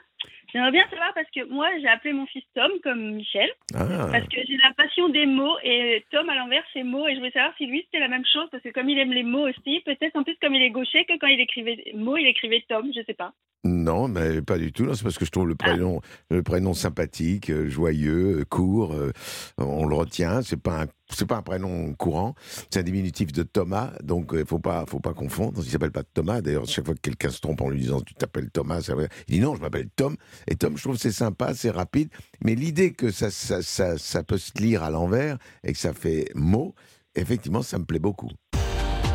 J'aimerais 0.52 0.70
bien 0.70 0.88
savoir 0.88 1.12
parce 1.14 1.30
que 1.30 1.44
moi 1.44 1.68
j'ai 1.80 1.88
appelé 1.88 2.12
mon 2.12 2.26
fils 2.26 2.44
Tom 2.54 2.70
comme 2.82 3.14
Michel 3.14 3.50
Ah, 3.74 4.08
parce 4.10 4.28
que 4.28 4.40
j'ai 4.46 4.56
la 4.56 4.72
passion 4.74 5.08
des 5.08 5.26
mots 5.26 5.56
et 5.62 6.04
Tom 6.10 6.28
à 6.28 6.34
l'envers 6.34 6.64
c'est 6.72 6.82
mots 6.82 7.06
et 7.08 7.12
je 7.12 7.18
voulais 7.18 7.30
savoir 7.32 7.54
si 7.56 7.66
lui 7.66 7.82
c'était 7.84 8.00
la 8.00 8.08
même 8.08 8.24
chose 8.26 8.48
parce 8.50 8.62
que 8.62 8.70
comme 8.70 8.88
il 8.88 8.98
aime 8.98 9.12
les 9.12 9.22
mots 9.22 9.48
aussi 9.48 9.80
peut-être 9.84 10.16
en 10.16 10.22
plus 10.22 10.36
comme 10.40 10.54
il 10.54 10.62
est 10.62 10.70
gaucher 10.70 11.04
que 11.04 11.18
quand 11.18 11.26
il 11.26 11.40
écrivait 11.40 11.92
mots 11.94 12.16
il 12.16 12.26
écrivait 12.26 12.64
Tom 12.68 12.90
je 12.94 13.02
sais 13.02 13.14
pas. 13.14 13.32
Non, 13.66 14.08
mais 14.08 14.42
pas 14.42 14.58
du 14.58 14.72
tout. 14.72 14.92
C'est 14.94 15.02
parce 15.02 15.18
que 15.18 15.24
je 15.24 15.30
trouve 15.30 15.48
le 15.48 15.54
prénom, 15.54 16.00
le 16.30 16.42
prénom 16.42 16.74
sympathique, 16.74 17.50
euh, 17.50 17.68
joyeux, 17.68 18.40
euh, 18.40 18.44
court. 18.44 18.92
euh, 18.94 19.12
on 19.58 19.86
le 19.86 19.94
retient. 19.94 20.42
C'est 20.42 20.56
pas 20.56 20.82
un, 20.82 20.86
c'est 21.12 21.26
pas 21.26 21.36
un 21.36 21.42
prénom 21.42 21.92
courant. 21.94 22.34
C'est 22.70 22.80
un 22.80 22.82
diminutif 22.82 23.32
de 23.32 23.42
Thomas, 23.42 23.92
donc 24.02 24.30
il 24.34 24.46
faut 24.46 24.58
pas, 24.58 24.84
faut 24.88 25.00
pas 25.00 25.14
confondre. 25.14 25.60
Il 25.64 25.70
s'appelle 25.70 25.92
pas 25.92 26.02
Thomas. 26.04 26.40
D'ailleurs, 26.40 26.66
chaque 26.66 26.84
fois 26.86 26.94
que 26.94 27.00
quelqu'un 27.00 27.30
se 27.30 27.40
trompe 27.40 27.60
en 27.60 27.68
lui 27.70 27.80
disant 27.80 28.00
tu 28.00 28.14
t'appelles 28.14 28.50
Thomas, 28.50 28.80
ça 28.82 28.94
veut- 28.94 29.08
il 29.28 29.34
dit 29.36 29.40
non, 29.40 29.54
je 29.54 29.60
m'appelle 29.60 29.88
Tom. 29.96 30.16
Et 30.48 30.56
Tom, 30.56 30.76
je 30.76 30.82
trouve 30.82 30.94
que 30.96 31.00
c'est 31.02 31.12
sympa, 31.12 31.54
c'est 31.54 31.70
rapide. 31.70 32.08
Mais 32.44 32.54
l'idée 32.54 32.92
que 32.92 33.10
ça, 33.10 33.30
ça, 33.30 33.62
ça, 33.62 33.98
ça 33.98 34.22
peut 34.22 34.38
se 34.38 34.52
lire 34.60 34.82
à 34.82 34.90
l'envers 34.90 35.38
et 35.64 35.72
que 35.72 35.78
ça 35.78 35.92
fait 35.92 36.28
mot, 36.34 36.74
effectivement, 37.14 37.62
ça 37.62 37.78
me 37.78 37.84
plaît 37.84 37.98
beaucoup. 37.98 38.30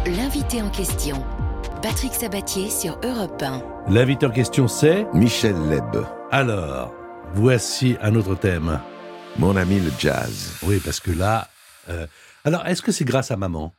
L'invité 0.05 0.61
en 0.61 0.69
question. 0.69 1.23
Patrick 1.81 2.13
Sabatier 2.13 2.69
sur 2.69 2.99
Europe 3.03 3.41
1. 3.41 3.91
L'invité 3.91 4.25
en 4.25 4.31
question, 4.31 4.67
c'est 4.67 5.05
Michel 5.13 5.55
Leb, 5.69 6.03
Alors, 6.31 6.93
voici 7.33 7.95
un 8.01 8.15
autre 8.15 8.35
thème. 8.35 8.79
mon 9.39 9.55
ami 9.55 9.79
le 9.79 9.91
jazz. 9.99 10.53
Oui, 10.63 10.79
parce 10.83 10.99
que 10.99 11.11
là. 11.11 11.49
euh, 11.89 12.05
Alors, 12.43 12.65
est-ce 12.67 12.81
que 12.81 12.91
c'est 12.91 13.05
grâce 13.05 13.31
à 13.31 13.37
maman? 13.37 13.73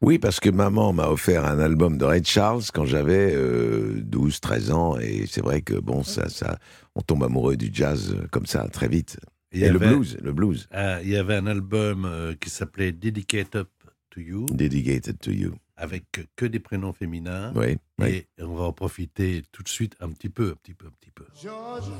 Oui, 0.00 0.18
parce 0.18 0.40
que 0.40 0.50
maman 0.50 0.92
m'a 0.92 1.08
offert 1.08 1.44
un 1.44 1.60
album 1.60 1.96
de 1.96 2.04
Ray 2.04 2.24
Charles 2.24 2.62
quand 2.74 2.84
j'avais 2.84 3.32
euh, 3.34 4.00
12, 4.02 4.40
13 4.40 4.70
ans, 4.72 4.96
et 4.98 5.26
c'est 5.28 5.42
vrai 5.42 5.62
que 5.62 5.74
bon, 5.74 6.02
ça, 6.02 6.28
ça, 6.28 6.58
on 6.96 7.00
tombe 7.02 7.22
amoureux 7.24 7.56
du 7.56 7.70
jazz 7.72 8.12
euh, 8.16 8.26
comme 8.30 8.46
ça 8.46 8.66
très 8.68 8.88
vite. 8.88 9.18
Il 9.52 9.60
y 9.60 9.64
Et 9.64 9.68
le 9.70 9.78
blues, 9.78 10.16
le 10.22 10.32
blues, 10.32 10.68
euh, 10.74 11.00
Il 11.04 11.10
y 11.10 11.16
avait 11.16 11.36
un 11.36 11.46
album 11.46 12.04
euh, 12.06 12.34
qui 12.40 12.48
s'appelait 12.50 12.90
Dedicated 12.92 13.66
to 14.10 14.20
You, 14.20 14.46
dedicated 14.50 15.18
to 15.20 15.30
you. 15.30 15.52
Avec 15.82 16.04
que 16.36 16.46
des 16.46 16.60
prénoms 16.60 16.92
féminins. 16.92 17.52
Oui, 17.56 17.76
oui. 17.98 18.24
Et 18.38 18.42
on 18.42 18.54
va 18.54 18.64
en 18.64 18.72
profiter 18.72 19.42
tout 19.50 19.64
de 19.64 19.68
suite 19.68 19.96
un 20.00 20.10
petit 20.10 20.28
peu, 20.28 20.52
un 20.52 20.54
petit 20.54 20.74
peu, 20.74 20.86
un 20.86 20.92
petit 21.00 21.10
peu. 21.10 21.24
Georgia, 21.34 21.90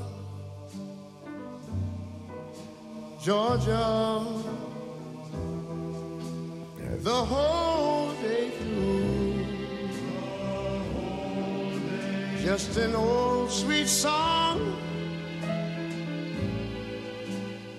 Georgia, 3.21 4.21
the 7.03 7.09
whole 7.09 8.13
day 8.21 8.51
through. 8.61 9.33
Just 12.41 12.77
an 12.77 12.95
old 12.95 13.51
sweet 13.51 13.87
song 13.87 14.59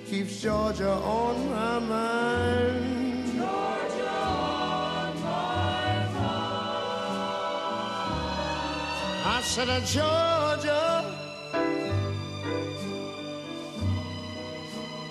keeps 0.06 0.42
Georgia 0.42 0.90
on 0.90 1.50
my 1.50 1.78
mind. 1.78 2.93
Said, 9.44 9.68
Georgia. 9.86 11.04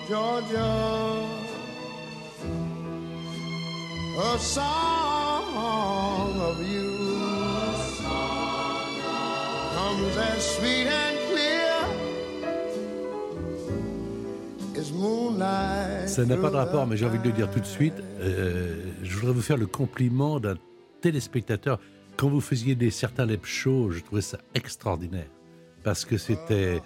Georgia, 0.08 0.72
a 4.18 4.38
song 4.38 4.64
of 6.40 6.60
you 6.68 6.92
comes 9.74 10.16
as 10.18 10.42
sweet 10.56 10.86
and 10.88 11.16
clear 11.30 11.72
as 14.76 14.92
moonlight. 14.92 16.08
Ça 16.08 16.24
n'a 16.26 16.36
pas 16.36 16.50
de 16.50 16.56
rapport, 16.56 16.86
mais 16.86 16.98
j'ai 16.98 17.06
envie 17.06 17.18
de 17.18 17.24
le 17.24 17.32
dire 17.32 17.50
tout 17.50 17.60
de 17.60 17.64
suite. 17.64 17.94
Euh, 18.20 18.76
je 19.02 19.16
voudrais 19.16 19.32
vous 19.32 19.42
faire 19.42 19.56
le 19.56 19.66
compliment 19.66 20.38
d'un 20.38 20.56
téléspectateur. 21.00 21.78
Quand 22.16 22.28
vous 22.28 22.40
faisiez 22.40 22.74
des 22.74 22.90
certains 22.90 23.26
lep 23.26 23.44
shows, 23.44 23.90
je 23.90 24.00
trouvais 24.00 24.22
ça 24.22 24.38
extraordinaire. 24.54 25.26
Parce 25.82 26.04
que 26.04 26.16
c'était. 26.16 26.80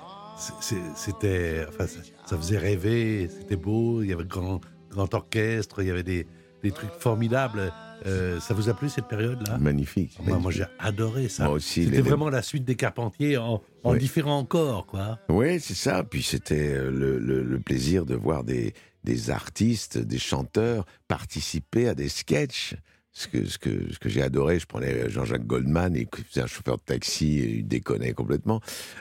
C'était. 0.97 1.65
Enfin, 1.69 1.87
ça, 1.87 2.01
ça 2.27 2.37
faisait 2.37 2.59
rêver, 2.59 3.29
c'était 3.29 3.57
beau, 3.57 4.03
il 4.03 4.09
y 4.09 4.13
avait 4.13 4.25
grand, 4.25 4.61
grand 4.91 5.13
orchestre, 5.15 5.83
il 5.83 5.89
y 5.89 5.91
avait 5.91 6.03
des, 6.03 6.27
des 6.63 6.71
trucs 6.71 6.93
formidables. 6.99 7.73
Euh, 8.07 8.39
ça 8.39 8.55
vous 8.55 8.69
a 8.69 8.75
plu 8.75 8.89
cette 8.89 9.09
période-là? 9.09 9.59
Magnifique. 9.59 10.17
Moi, 10.25 10.53
j'ai 10.53 10.65
adoré 10.79 11.29
ça. 11.29 11.45
Moi 11.47 11.55
aussi, 11.55 11.85
C'était 11.85 11.97
les- 11.97 12.03
vraiment 12.03 12.31
la 12.31 12.43
suite 12.43 12.65
des 12.65 12.77
Carpentiers 12.77 13.37
en, 13.39 13.61
en 13.83 13.93
Oui. 13.93 13.99
différent 13.99 14.39
encore, 14.39 14.87
quoi. 14.87 15.19
Oui, 15.29 15.59
c'est 15.59 15.75
ça. 15.75 16.05
Puis 16.05 16.23
c'était 16.23 16.75
euh, 16.75 16.91
le, 16.93 17.19
le- 17.19 17.43
le 17.43 17.59
plaisir 17.59 18.07
de 18.07 18.15
voir 18.15 18.45
des, 18.45 18.73
des 19.03 19.31
artistes, 19.31 19.99
des 19.99 20.19
chanteurs 20.21 20.85
participer 21.09 21.89
à 21.89 21.95
des 21.97 22.09
sketchs. 22.09 22.77
Ce 23.13 23.27
que, 23.27 23.45
ce 23.47 23.59
que, 23.59 23.93
ce 23.93 23.99
que 23.99 24.09
j'ai 24.09 24.23
adoré, 24.23 24.61
je 24.61 24.67
prenais 24.67 25.11
Jean-Jacques 25.11 25.47
Goldman, 25.47 25.97
il 25.97 26.07
faisait 26.25 26.43
un 26.43 26.47
chauffeur 26.47 26.77
de 26.79 26.83
taxi, 26.83 27.39
et 27.41 27.57
il 27.57 27.67
déconnait 27.67 28.13
complètement. 28.13 28.61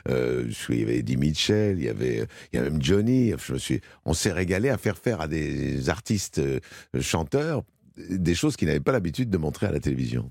Euh, 0.09 0.49
il 0.69 0.79
y 0.79 0.83
avait 0.83 0.97
Eddie 0.99 1.17
Mitchell, 1.17 1.77
il 1.77 1.83
y 1.85 1.89
avait, 1.89 2.25
il 2.51 2.55
y 2.55 2.59
avait 2.59 2.71
même 2.71 2.81
Johnny. 2.81 3.33
Je 3.45 3.53
me 3.53 3.57
suis, 3.59 3.79
on 4.05 4.13
s'est 4.13 4.31
régalé 4.31 4.69
à 4.69 4.77
faire 4.77 4.97
faire 4.97 5.21
à 5.21 5.27
des 5.27 5.89
artistes 5.89 6.39
euh, 6.39 6.59
chanteurs 6.99 7.63
des 8.09 8.35
choses 8.35 8.55
qu'ils 8.57 8.67
n'avaient 8.67 8.79
pas 8.79 8.91
l'habitude 8.91 9.29
de 9.29 9.37
montrer 9.37 9.65
à 9.67 9.71
la 9.71 9.79
télévision. 9.79 10.29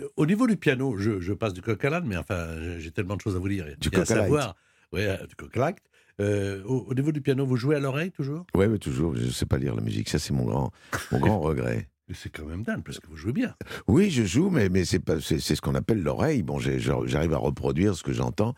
Euh, 0.00 0.06
Au 0.16 0.24
niveau 0.26 0.46
du 0.46 0.56
piano, 0.56 0.96
je, 0.98 1.20
je 1.20 1.32
passe 1.32 1.52
du 1.54 1.60
coq 1.62 1.82
à 1.84 1.90
l'âne, 1.90 2.04
mais 2.06 2.16
enfin, 2.16 2.46
j'ai- 2.78 2.90
tellement 2.90 3.16
de 3.16 3.20
choses 3.22 3.34
à 3.36 3.38
vous 3.38 3.48
dire. 3.48 3.66
Du 3.80 3.90
coq 3.90 4.00
à 4.02 4.04
savoir, 4.06 4.56
ouais, 4.92 5.06
euh, 5.06 5.26
du 5.26 5.34
coq 5.34 5.54
à 5.56 5.60
l'âne. 5.60 5.74
Euh, 6.20 6.62
au, 6.64 6.86
au 6.88 6.94
niveau 6.94 7.12
du 7.12 7.20
piano, 7.20 7.46
vous 7.46 7.56
jouez 7.56 7.76
à 7.76 7.80
l'oreille 7.80 8.10
toujours? 8.10 8.44
Oui, 8.54 8.66
mais 8.68 8.78
toujours, 8.78 9.14
je 9.16 9.24
ne 9.24 9.30
sais 9.30 9.46
pas 9.46 9.56
lire 9.58 9.74
la 9.74 9.80
musique. 9.82 10.08
Ça, 10.08 10.18
c'est 10.18 10.32
mon 10.34 10.44
grand, 10.44 10.70
mon 11.12 11.18
grand 11.18 11.40
regret. 11.40 11.88
C'est 12.14 12.30
quand 12.30 12.46
même 12.46 12.62
dingue, 12.62 12.82
parce 12.82 12.98
que 13.00 13.06
vous 13.06 13.16
jouez 13.16 13.32
bien. 13.32 13.54
Oui, 13.86 14.10
je 14.10 14.24
joue, 14.24 14.48
mais, 14.50 14.68
mais 14.68 14.84
c'est 14.84 14.98
pas- 14.98 15.20
c'est 15.20 15.38
c'est 15.40 15.54
ce 15.54 15.60
qu'on 15.60 15.74
appelle 15.74 16.02
l'oreille. 16.02 16.42
Bon, 16.42 16.58
j'ai- 16.58 16.78
j'arrive 16.78 17.32
à 17.34 17.38
reproduire 17.38 17.94
ce 17.94 18.02
que 18.02 18.12
j'entends. 18.12 18.54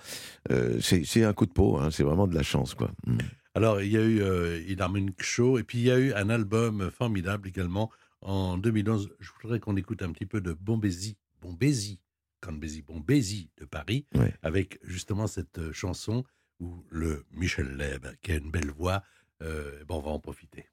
Euh, 0.51 0.79
c'est 0.81 1.05
c'est 1.05 1.25
un 1.25 1.33
coup 1.33 1.47
de 1.47 1.53
peau, 1.53 1.79
hein, 1.79 1.91
c'est 1.91 2.03
vraiment 2.05 2.27
de 2.27 2.35
la 2.35 2.43
chance, 2.43 2.75
quoi. 2.75 2.91
Mm. 3.07 3.19
Alors, 3.55 3.81
il 3.83 3.91
y 3.91 3.97
a 3.97 4.03
eu 4.03 4.21
euh, 4.23 4.63
Il 4.69 4.81
Harmonic 4.81 5.23
Show, 5.23 5.59
et 5.59 5.65
puis 5.65 5.79
il 5.79 5.85
y 5.85 5.91
a 5.91 5.99
eu 5.99 6.13
un 6.13 6.31
album 6.31 6.91
formidable 6.97 7.49
également 7.49 7.91
en 8.23 8.57
2011. 8.57 9.11
Je 9.19 9.31
voudrais 9.43 9.59
qu'on 9.59 9.77
écoute 9.77 10.03
un 10.03 10.13
petit 10.13 10.27
peu 10.27 10.41
de 10.41 10.53
Bombézy, 10.53 11.17
Bombézy, 11.43 11.99
Canbézy, 12.41 12.83
Bombézy 12.83 13.51
de 13.59 13.65
Paris, 13.65 14.07
avec 14.43 14.79
justement 14.85 15.27
cette 15.27 15.59
euh, 15.59 15.73
chanson 15.73 16.23
où 16.61 16.85
le 16.91 17.25
Michel 17.33 17.77
Leb, 17.77 18.07
qui 18.23 18.33
a 18.33 18.37
une 18.37 18.51
belle 18.51 18.71
voix, 18.71 19.03
euh, 19.43 19.83
ben, 19.89 19.95
on 19.97 20.01
va 20.01 20.11
en 20.11 20.19
profiter. 20.19 20.67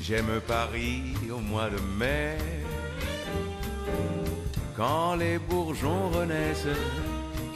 J'aime 0.00 0.40
Paris 0.46 1.14
au 1.30 1.38
mois 1.38 1.70
de 1.70 1.80
mai, 1.98 2.36
quand 4.76 5.14
les 5.16 5.38
bourgeons 5.38 6.10
renaissent, 6.10 6.66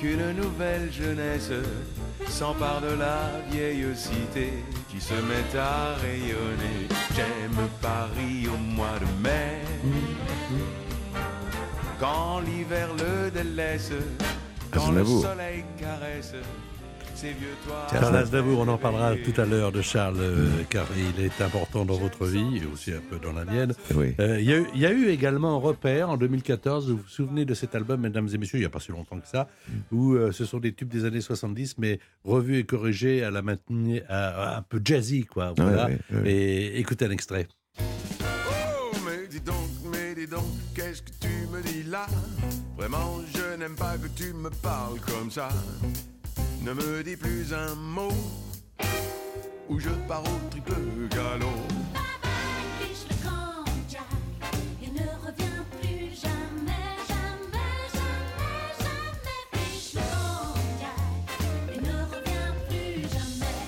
qu'une 0.01 0.33
nouvelle 0.33 0.93
jeunesse 0.93 1.51
s'empare 2.29 2.81
de 2.81 2.95
la 2.99 3.31
vieille 3.51 3.85
cité 3.97 4.53
qui 4.91 5.01
se 5.01 5.15
met 5.15 5.59
à 5.59 5.95
rayonner. 5.97 6.89
J'aime 7.15 7.69
Paris 7.83 8.47
au 8.47 8.57
mois 8.57 8.99
de 9.01 9.23
mai, 9.23 9.61
quand 11.99 12.41
l'hiver 12.41 12.89
le 12.95 13.31
délaisse, 13.31 13.93
quand 14.71 14.93
le 14.93 15.05
soleil 15.05 15.65
caresse. 15.79 16.35
Charles 17.91 18.17
Aznavour, 18.17 18.61
on 18.61 18.69
en 18.69 18.79
parlera 18.79 19.15
tout 19.17 19.39
à 19.41 19.45
l'heure 19.45 19.73
de 19.73 19.83
Charles, 19.83 20.17
euh, 20.21 20.49
car 20.71 20.87
il 20.97 21.25
est 21.25 21.41
important 21.41 21.85
dans 21.85 21.97
votre 21.97 22.27
vie 22.27 22.59
et 22.59 22.67
aussi 22.73 22.93
un 22.93 23.01
peu 23.01 23.19
dans 23.19 23.33
la 23.33 23.45
mienne. 23.45 23.73
Oui. 23.95 24.15
Euh, 24.21 24.39
Il 24.41 24.47
y, 24.49 24.53
a 24.53 24.59
eu- 24.59 24.67
il 24.75 24.81
y 24.81 24.87
a 24.87 24.93
eu 24.93 25.09
également 25.09 25.59
Repère 25.59 26.11
en 26.11 26.17
2014. 26.17 26.91
Vous 26.91 26.99
vous 26.99 27.09
souvenez 27.09 27.45
de 27.45 27.55
cet 27.55 27.75
album, 27.75 28.01
mesdames 28.01 28.29
et 28.33 28.39
messieurs, 28.39 28.59
il 28.59 28.63
n'y 28.63 28.67
a 28.67 28.71
pas 28.71 28.81
si 28.81 28.93
longtemps 28.93 29.19
que 29.19 29.27
ça, 29.29 29.49
où 29.91 30.15
euh, 30.15 30.33
ce 30.33 30.45
sont 30.45 30.59
des 30.59 30.73
tubes 30.73 30.89
des 30.89 31.05
années 31.05 31.21
70, 31.21 31.77
mais 31.79 31.99
revus 32.25 32.59
et 32.59 32.65
corrigés 32.65 33.25
à 33.25 33.31
la 33.31 33.43
maintenir, 33.43 34.03
à- 34.09 34.55
à 34.55 34.59
un 34.59 34.63
peu 34.63 34.81
jazzy, 34.85 35.25
quoi. 35.25 35.55
Voilà. 35.57 35.87
Ouais, 35.87 35.99
ouais. 36.13 36.31
Et 36.31 36.79
écoutez 36.79 37.07
un 37.07 37.11
extrait. 37.11 37.49
Oh, 37.81 38.97
mais 39.05 39.27
dis 39.29 39.41
donc, 39.41 39.57
mais 39.93 40.15
dis 40.15 40.27
donc, 40.31 40.45
qu'est-ce 40.75 41.03
que 41.03 41.11
tu 41.21 41.29
me 41.53 41.61
dis 41.63 41.89
là? 41.91 42.07
Vraiment, 42.77 43.21
je 43.35 43.59
n'aime 43.59 43.75
pas 43.75 43.97
que 43.97 44.09
tu 44.15 44.33
me 44.33 44.51
parles 44.63 45.01
comme 45.01 45.31
ça. 45.31 45.49
Ne 46.61 46.75
me 46.75 47.03
dis 47.03 47.17
plus 47.17 47.55
un 47.55 47.75
mot, 47.75 48.13
ou 49.71 49.79
je 49.79 49.89
pars 50.07 50.23
au 50.23 50.51
triple 50.51 50.75
galop. 51.09 51.47
Fiche 52.79 53.07
le 53.09 53.17
grand 53.25 53.65
Jack 53.89 54.03
et 54.83 54.91
ne 54.91 55.07
reviens 55.25 55.65
plus 55.81 56.15
jamais, 56.21 56.97
jamais, 57.09 57.81
jamais, 57.95 58.75
jamais. 58.79 59.41
Fiche 59.53 59.95
le 59.95 60.01
grand 60.01 60.55
Jack 60.79 61.75
et 61.75 61.81
ne 61.81 61.97
reviens 62.13 62.53
plus 62.69 63.01
jamais. 63.15 63.59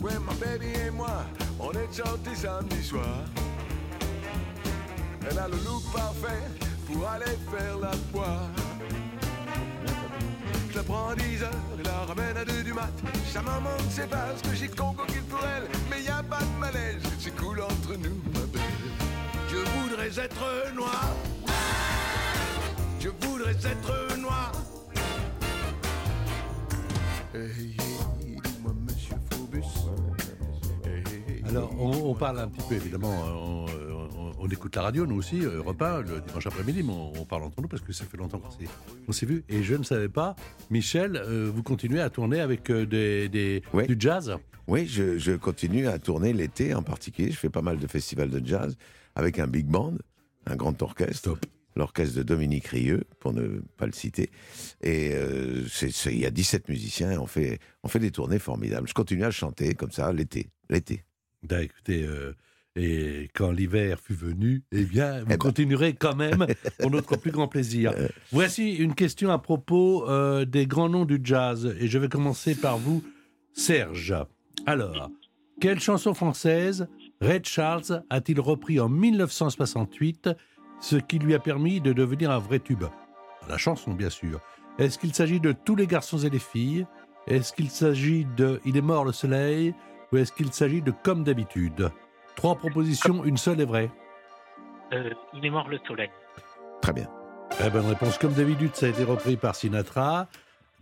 Ouais, 0.00 0.18
ma 0.18 0.34
baby 0.34 0.70
et 0.86 0.90
moi, 0.90 1.16
on 1.60 1.70
est 1.72 1.92
sortis 1.92 2.34
samedi 2.34 2.82
soir. 2.82 3.24
Elle 5.30 5.38
a 5.38 5.46
le 5.46 5.56
look 5.64 5.84
parfait 5.94 6.44
pour 6.86 7.06
aller 7.08 7.36
faire 7.50 7.78
la 7.78 7.92
poire. 8.12 8.50
10 11.36 11.42
heures 11.42 11.50
et 11.78 11.82
la 11.82 11.98
ramène 12.06 12.36
à 12.36 12.44
2 12.44 12.62
du 12.62 12.72
mat. 12.72 12.92
Sa 13.32 13.42
maman 13.42 13.70
ne 13.84 13.90
sait 13.90 14.06
pas 14.06 14.26
ce 14.36 14.48
que 14.48 14.54
j'ai 14.56 14.68
de 14.68 14.72
qu'il 14.72 15.22
pour 15.22 15.40
elle. 15.44 15.68
Mais 15.90 16.02
y 16.02 16.08
a 16.08 16.22
pas 16.22 16.40
de 16.40 16.58
malaise, 16.58 17.02
c'est 17.18 17.34
cool 17.36 17.60
entre 17.60 17.94
nous, 17.96 18.22
ma 18.32 18.46
belle. 18.46 18.62
Je 19.48 19.56
voudrais 19.56 20.18
être 20.24 20.74
noir. 20.74 21.10
Je 23.00 23.08
voudrais 23.08 23.52
être 23.52 24.16
noir. 24.18 24.52
Hey, 27.34 27.76
dis-moi, 28.42 28.72
monsieur 28.86 29.16
hey. 30.86 31.42
Alors, 31.48 31.70
on, 31.78 32.14
parle 32.14 32.40
un 32.40 32.48
petit 32.48 32.66
peu, 32.66 32.74
évidemment, 32.76 33.12
on, 33.12 33.66
on- 34.46 34.50
écoute 34.52 34.76
la 34.76 34.82
radio, 34.82 35.06
nous 35.06 35.16
aussi, 35.16 35.40
euh, 35.44 35.60
repas, 35.60 36.00
le 36.02 36.20
dimanche 36.20 36.46
après-midi, 36.46 36.82
mais 36.82 36.92
on, 36.92 37.12
on 37.20 37.24
parle 37.24 37.42
entre 37.44 37.60
nous 37.60 37.68
parce 37.68 37.82
que 37.82 37.92
ça 37.92 38.04
fait 38.04 38.16
longtemps 38.16 38.38
qu'on 38.38 39.12
s'est- 39.12 39.26
vu. 39.26 39.44
Et 39.48 39.62
je 39.62 39.74
ne 39.74 39.82
savais 39.82 40.08
pas, 40.08 40.36
Michel, 40.70 41.16
euh, 41.16 41.50
vous 41.52 41.62
continuez 41.62 42.00
à 42.00 42.10
tourner 42.10 42.40
avec 42.40 42.70
euh, 42.70 42.86
des, 42.86 43.28
des- 43.28 43.62
Oui. 43.72 43.86
du 43.86 43.96
jazz? 43.98 44.36
Oui, 44.68 44.86
je, 44.86 45.18
je 45.18 45.32
continue 45.32 45.86
à 45.86 45.98
tourner 45.98 46.32
l'été 46.32 46.74
en 46.74 46.82
particulier. 46.82 47.30
Je 47.30 47.36
fais 47.36 47.50
pas 47.50 47.62
mal 47.62 47.78
de 47.78 47.86
festivals 47.86 48.30
de 48.30 48.44
jazz 48.44 48.76
avec 49.14 49.38
un 49.38 49.46
big 49.46 49.66
band, 49.66 49.94
un 50.46 50.56
grand 50.56 50.80
orchestre. 50.82 51.38
L'orchestre 51.76 52.16
de 52.16 52.22
Dominique 52.22 52.68
Rieux, 52.68 53.04
pour 53.20 53.34
ne 53.34 53.60
pas 53.76 53.84
le 53.84 53.92
citer. 53.92 54.30
Et 54.82 55.10
euh, 55.12 55.62
il 56.06 56.18
y 56.18 56.24
a 56.24 56.30
17 56.30 56.68
musiciens 56.70 57.12
et 57.12 57.18
on 57.18 57.26
fait, 57.26 57.58
on 57.82 57.88
fait 57.88 57.98
des 57.98 58.10
tournées 58.10 58.38
formidables. 58.38 58.88
Je 58.88 58.94
continue 58.94 59.24
à 59.24 59.30
chanter 59.30 59.74
comme 59.74 59.90
ça 59.92 60.10
l'été. 60.12 60.48
L'été. 60.70 61.04
Ben, 61.42 61.60
écoutez, 61.60 62.02
euh, 62.04 62.32
et 62.76 63.30
quand 63.34 63.50
l'hiver 63.50 63.98
fut 63.98 64.14
venu, 64.14 64.62
eh 64.70 64.84
bien, 64.84 65.20
vous 65.20 65.26
ben. 65.26 65.38
continuerez 65.38 65.94
quand 65.94 66.14
même 66.14 66.46
pour 66.78 66.90
notre 66.90 67.16
plus 67.16 67.30
grand 67.30 67.48
plaisir. 67.48 67.94
Voici 68.32 68.74
une 68.74 68.94
question 68.94 69.30
à 69.30 69.38
propos 69.38 70.08
euh, 70.08 70.44
des 70.44 70.66
grands 70.66 70.90
noms 70.90 71.06
du 71.06 71.18
jazz. 71.22 71.74
Et 71.80 71.88
je 71.88 71.98
vais 71.98 72.08
commencer 72.08 72.54
par 72.54 72.76
vous, 72.76 73.02
Serge. 73.54 74.14
Alors, 74.66 75.10
quelle 75.58 75.80
chanson 75.80 76.12
française 76.12 76.86
Red 77.22 77.46
Charles 77.46 78.04
a-t-il 78.10 78.38
repris 78.40 78.78
en 78.78 78.90
1968, 78.90 80.28
ce 80.80 80.96
qui 80.96 81.18
lui 81.18 81.34
a 81.34 81.38
permis 81.38 81.80
de 81.80 81.94
devenir 81.94 82.30
un 82.30 82.38
vrai 82.38 82.58
tube? 82.60 82.84
La 83.48 83.56
chanson, 83.56 83.94
bien 83.94 84.10
sûr. 84.10 84.40
Est-ce 84.78 84.98
qu'il 84.98 85.14
s'agit 85.14 85.40
de 85.40 85.52
Tous 85.52 85.76
les 85.76 85.86
garçons 85.86 86.18
et 86.18 86.28
les 86.28 86.38
filles? 86.38 86.86
Est-ce 87.26 87.54
qu'il 87.54 87.70
s'agit 87.70 88.26
de 88.36 88.60
Il 88.66 88.76
est 88.76 88.82
mort 88.82 89.06
le 89.06 89.12
soleil? 89.12 89.74
Ou 90.12 90.18
est-ce 90.18 90.32
qu'il 90.32 90.52
s'agit 90.52 90.82
de 90.82 90.92
Comme 91.02 91.24
d'habitude? 91.24 91.90
Trois 92.36 92.56
propositions, 92.56 93.24
une 93.24 93.36
seule 93.36 93.60
est 93.60 93.64
vraie. 93.64 93.90
Euh, 94.92 95.10
il 95.34 95.44
est 95.44 95.50
mort 95.50 95.68
le 95.68 95.78
soleil. 95.86 96.10
Très 96.82 96.92
bien. 96.92 97.08
La 97.58 97.70
bonne 97.70 97.86
réponse, 97.86 98.18
comme 98.18 98.34
d'habitude, 98.34 98.74
ça 98.74 98.86
a 98.86 98.88
été 98.90 99.02
repris 99.04 99.36
par 99.36 99.54
Sinatra. 99.54 100.28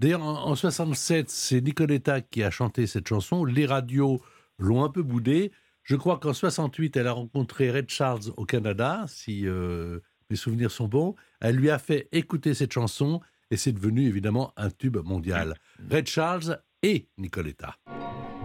D'ailleurs, 0.01 0.23
en, 0.23 0.47
en 0.51 0.55
67, 0.55 1.31
c'est 1.31 1.61
Nicoletta 1.61 2.21
qui 2.21 2.43
a 2.43 2.51
chanté 2.51 2.87
cette 2.87 3.09
chanson. 3.09 3.45
Les 3.45 3.65
radios 3.67 4.21
l'ont 4.59 4.85
un 4.85 4.89
peu 4.91 5.03
boudée. 5.03 5.53
Je 5.85 5.97
crois 5.97 6.19
qu'en 6.19 6.33
68, 6.33 6.97
elle 6.97 7.07
a 7.07 7.13
rencontré 7.13 7.71
Red 7.71 7.91
Charles 7.91 8.33
au 8.37 8.45
Canada, 8.45 9.05
si 9.07 9.47
euh, 9.47 10.01
mes 10.31 10.37
souvenirs 10.37 10.71
sont 10.71 10.89
bons. 10.89 11.15
Elle 11.41 11.57
lui 11.57 11.71
a 11.71 11.79
fait 11.79 12.09
écouter 12.11 12.55
cette 12.55 12.73
chanson 12.73 13.21
et 13.51 13.57
c'est 13.57 13.73
devenu 13.73 14.07
évidemment 14.09 14.53
un 14.57 14.71
tube 14.71 14.97
mondial. 14.97 15.55
Red 15.91 16.09
Charles 16.09 16.61
et 16.83 17.09
Nicoletta. 17.19 17.77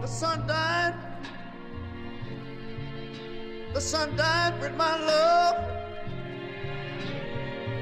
The 0.01 0.07
sun 0.07 0.45
died. 0.45 1.08
The 3.73 3.81
sun 3.81 4.15
died 4.15 4.59
with 4.61 4.75
my 4.75 4.97
love. 4.97 5.57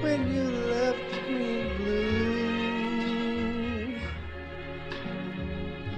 When 0.02 0.20
you 0.34 0.44
left 0.74 1.30
me 1.30 1.74
blue. 1.78 2.08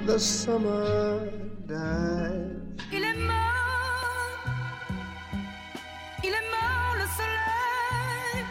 The 0.06 0.20
summer 0.20 1.30
died. 1.68 2.56
Il 2.92 3.04
est 3.04 3.20
mort, 3.32 4.46
il 6.24 6.34
est 6.40 6.48
mort 6.56 6.94
le 7.02 7.06
soleil 7.20 8.46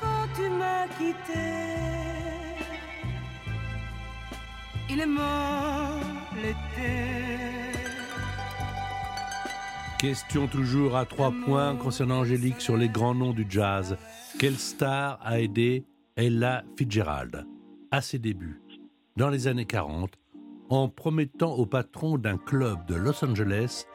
quand 0.00 0.24
tu 0.34 0.48
m'as 0.48 0.86
quitté. 0.98 1.48
Il 4.88 5.00
est 5.00 5.06
mort 5.06 6.00
l'été. 6.42 7.47
Question 9.98 10.46
toujours 10.46 10.96
à 10.96 11.04
trois 11.06 11.32
points 11.44 11.74
concernant 11.74 12.20
Angélique 12.20 12.60
sur 12.60 12.76
les 12.76 12.88
grands 12.88 13.16
noms 13.16 13.32
du 13.32 13.44
jazz. 13.48 13.96
Quelle 14.38 14.56
star 14.56 15.18
a 15.24 15.40
aidé 15.40 15.86
Ella 16.14 16.62
Fitzgerald 16.76 17.44
à 17.90 18.00
ses 18.00 18.20
débuts, 18.20 18.62
dans 19.16 19.28
les 19.28 19.48
années 19.48 19.66
40, 19.66 20.12
en 20.68 20.88
promettant 20.88 21.54
au 21.54 21.66
patron 21.66 22.16
d'un 22.16 22.36
club 22.36 22.86
de 22.86 22.94
Los 22.94 23.24
Angeles 23.24 23.86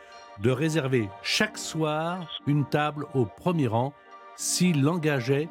de 0.41 0.51
réserver 0.51 1.07
chaque 1.21 1.57
soir 1.57 2.27
une 2.47 2.65
table 2.65 3.05
au 3.13 3.25
premier 3.25 3.67
rang 3.67 3.93
s'il 4.35 4.85
engageait 4.89 5.47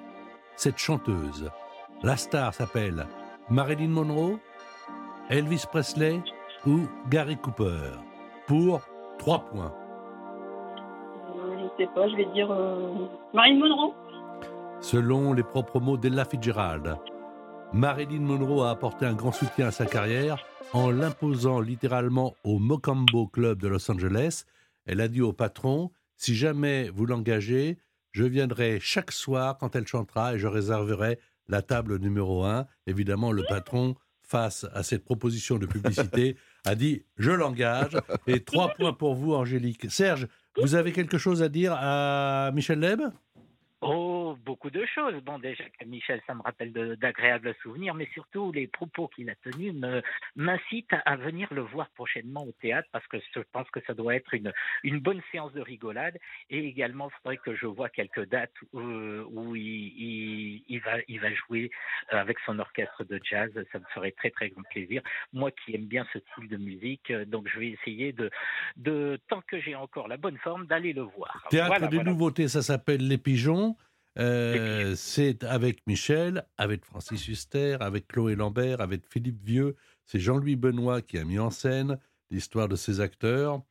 cette 0.57 0.79
chanteuse 0.79 1.51
La 2.03 2.19
star 2.19 2.53
s'appelle 2.53 3.07
Marilyn 3.49 3.89
Monroe, 3.89 4.39
Elvis 5.31 5.65
Presley 5.71 6.21
ou 6.67 6.81
Gary 7.09 7.39
Cooper 7.39 7.93
Pour 8.47 8.83
trois 9.19 9.47
points. 9.47 9.73
Je 11.95 12.17
vais 12.17 12.25
dire 12.33 12.51
euh, 12.51 13.07
Marine 13.35 13.59
Monroe. 13.59 13.95
Selon 14.81 15.35
les 15.35 15.43
propres 15.43 15.79
mots 15.79 15.97
d'Ella 15.97 16.25
Fitzgerald, 16.25 16.97
Marilyn 17.73 18.21
Monroe 18.21 18.65
a 18.65 18.71
apporté 18.71 19.05
un 19.05 19.13
grand 19.13 19.33
soutien 19.33 19.69
à 19.69 19.71
sa 19.71 19.87
carrière 19.87 20.45
en 20.73 20.91
l'imposant 20.91 21.61
littéralement 21.61 22.35
au 22.45 22.59
Mocambo 22.59 23.27
Club 23.27 23.61
de 23.61 23.69
Los 23.69 23.91
Angeles. 23.91 24.45
Elle 24.87 25.01
a 25.01 25.09
dit 25.09 25.21
au 25.21 25.33
patron 25.33 25.91
Si 26.17 26.35
jamais 26.35 26.89
vous 26.89 27.05
l'engagez, 27.05 27.79
je 28.13 28.25
viendrai 28.25 28.79
chaque 28.81 29.13
soir 29.13 29.59
quand 29.59 29.77
elle 29.77 29.87
chantera 29.87 30.35
et 30.35 30.39
je 30.39 30.47
réserverai 30.47 31.19
la 31.49 31.61
table 31.61 31.99
numéro 31.99 32.45
un. 32.45 32.67
Évidemment, 32.87 33.33
le 33.33 33.45
patron, 33.47 33.95
face 34.23 34.67
à 34.73 34.83
cette 34.83 35.05
proposition 35.05 35.59
de 35.59 35.67
publicité, 35.67 36.37
a 36.65 36.75
dit 36.75 37.05
Je 37.17 37.31
l'engage. 37.31 37.99
Et 38.27 38.43
trois 38.43 38.71
points 38.71 38.95
pour 38.95 39.15
vous, 39.15 39.35
Angélique. 39.35 39.91
Serge, 39.91 40.27
vous 40.61 40.75
avez 40.75 40.93
quelque 40.93 41.19
chose 41.19 41.43
à 41.43 41.49
dire 41.49 41.73
à 41.77 42.51
Michel 42.55 42.81
Leb? 42.81 43.01
Beaucoup 44.45 44.71
de 44.71 44.85
choses. 44.87 45.15
Bon, 45.23 45.39
déjà, 45.39 45.65
Michel, 45.87 46.21
ça 46.27 46.35
me 46.35 46.43
rappelle 46.43 46.73
d'agréables 46.99 47.55
souvenirs, 47.63 47.95
mais 47.95 48.09
surtout 48.13 48.53
les 48.53 48.67
propos 48.67 49.09
qu'il 49.09 49.31
a 49.31 49.35
tenus 49.37 49.75
m'incitent 50.37 50.95
à 51.05 51.17
venir 51.17 51.49
le 51.53 51.63
voir 51.63 51.89
prochainement 51.91 52.45
au 52.45 52.53
théâtre 52.61 52.89
parce 52.93 53.07
que 53.07 53.19
je 53.35 53.41
pense 53.53 53.69
que 53.71 53.81
ça 53.87 53.95
doit 53.95 54.15
être 54.15 54.35
une, 54.35 54.53
une 54.83 54.99
bonne 55.01 55.21
séance 55.31 55.53
de 55.53 55.61
rigolade. 55.61 56.19
Et 56.51 56.59
également, 56.67 57.09
il 57.11 57.17
faudrait 57.23 57.37
que 57.39 57.55
je 57.55 57.67
vois 57.67 57.89
quelques 57.89 58.27
dates 58.29 58.55
où, 58.73 58.81
où 58.81 59.57
il, 59.57 59.63
il- 59.63 60.65
il 60.69 60.81
va, 60.81 60.97
il 61.09 61.21
va 61.21 61.33
jouer 61.35 61.71
euh, 62.13 62.17
avec 62.19 62.39
son 62.47 62.59
orchestre 62.59 63.05
de 63.05 63.21
jazz. 63.23 63.51
Ça 63.73 63.79
me 63.79 63.85
ferait 63.95 64.13
très, 64.13 64.31
très 64.31 64.51
grand 64.51 64.63
plaisir. 64.71 65.03
Moi 65.33 65.51
qui 65.51 65.75
aime 65.75 65.87
bien 65.87 66.07
ce 66.13 66.19
style 66.21 66.49
de 66.49 66.57
musique, 66.57 67.11
euh, 67.11 67.25
donc 67.25 67.49
je 67.49 67.59
vais 67.59 67.69
essayer 67.71 68.13
de, 68.13 68.31
de 68.77 69.19
tant 69.29 69.41
que 69.43 69.61
j'ai 69.61 69.75
encore 69.75 70.09
la 70.09 70.17
bonne 70.17 70.39
forme, 70.39 70.67
d'aller 70.67 70.93
le 70.93 71.03
voir. 71.03 71.47
Théâtre 71.51 71.69
Voilà, 71.69 71.87
des 71.89 71.97
voilà. 71.97 72.11
nouveautés, 72.11 72.49
ça 72.49 72.63
s'appelle 72.63 73.07
Les 73.07 73.19
Pigeons. 73.19 73.77
Euh, 74.19 74.95
c'est 74.97 75.43
avec 75.45 75.81
Michel, 75.87 76.45
avec 76.59 76.85
Francis 76.85 77.27
Huster, 77.29 77.77
avec 77.81 78.09
Chloé 78.09 78.35
Lambert, 78.35 78.81
avec 78.81 79.03
Philippe 79.11 79.43
Vieux. 79.43 79.75
C'est 80.05 80.21
Jean-Louis 80.21 80.57
Benoît 80.57 81.01
qui 81.03 81.19
a 81.19 81.25
mis 81.25 81.39
en 81.39 81.51
scène 81.51 81.99
l'histoire 82.31 82.69
de 82.69 82.77
ces 82.77 83.01
acteurs. 83.01 83.63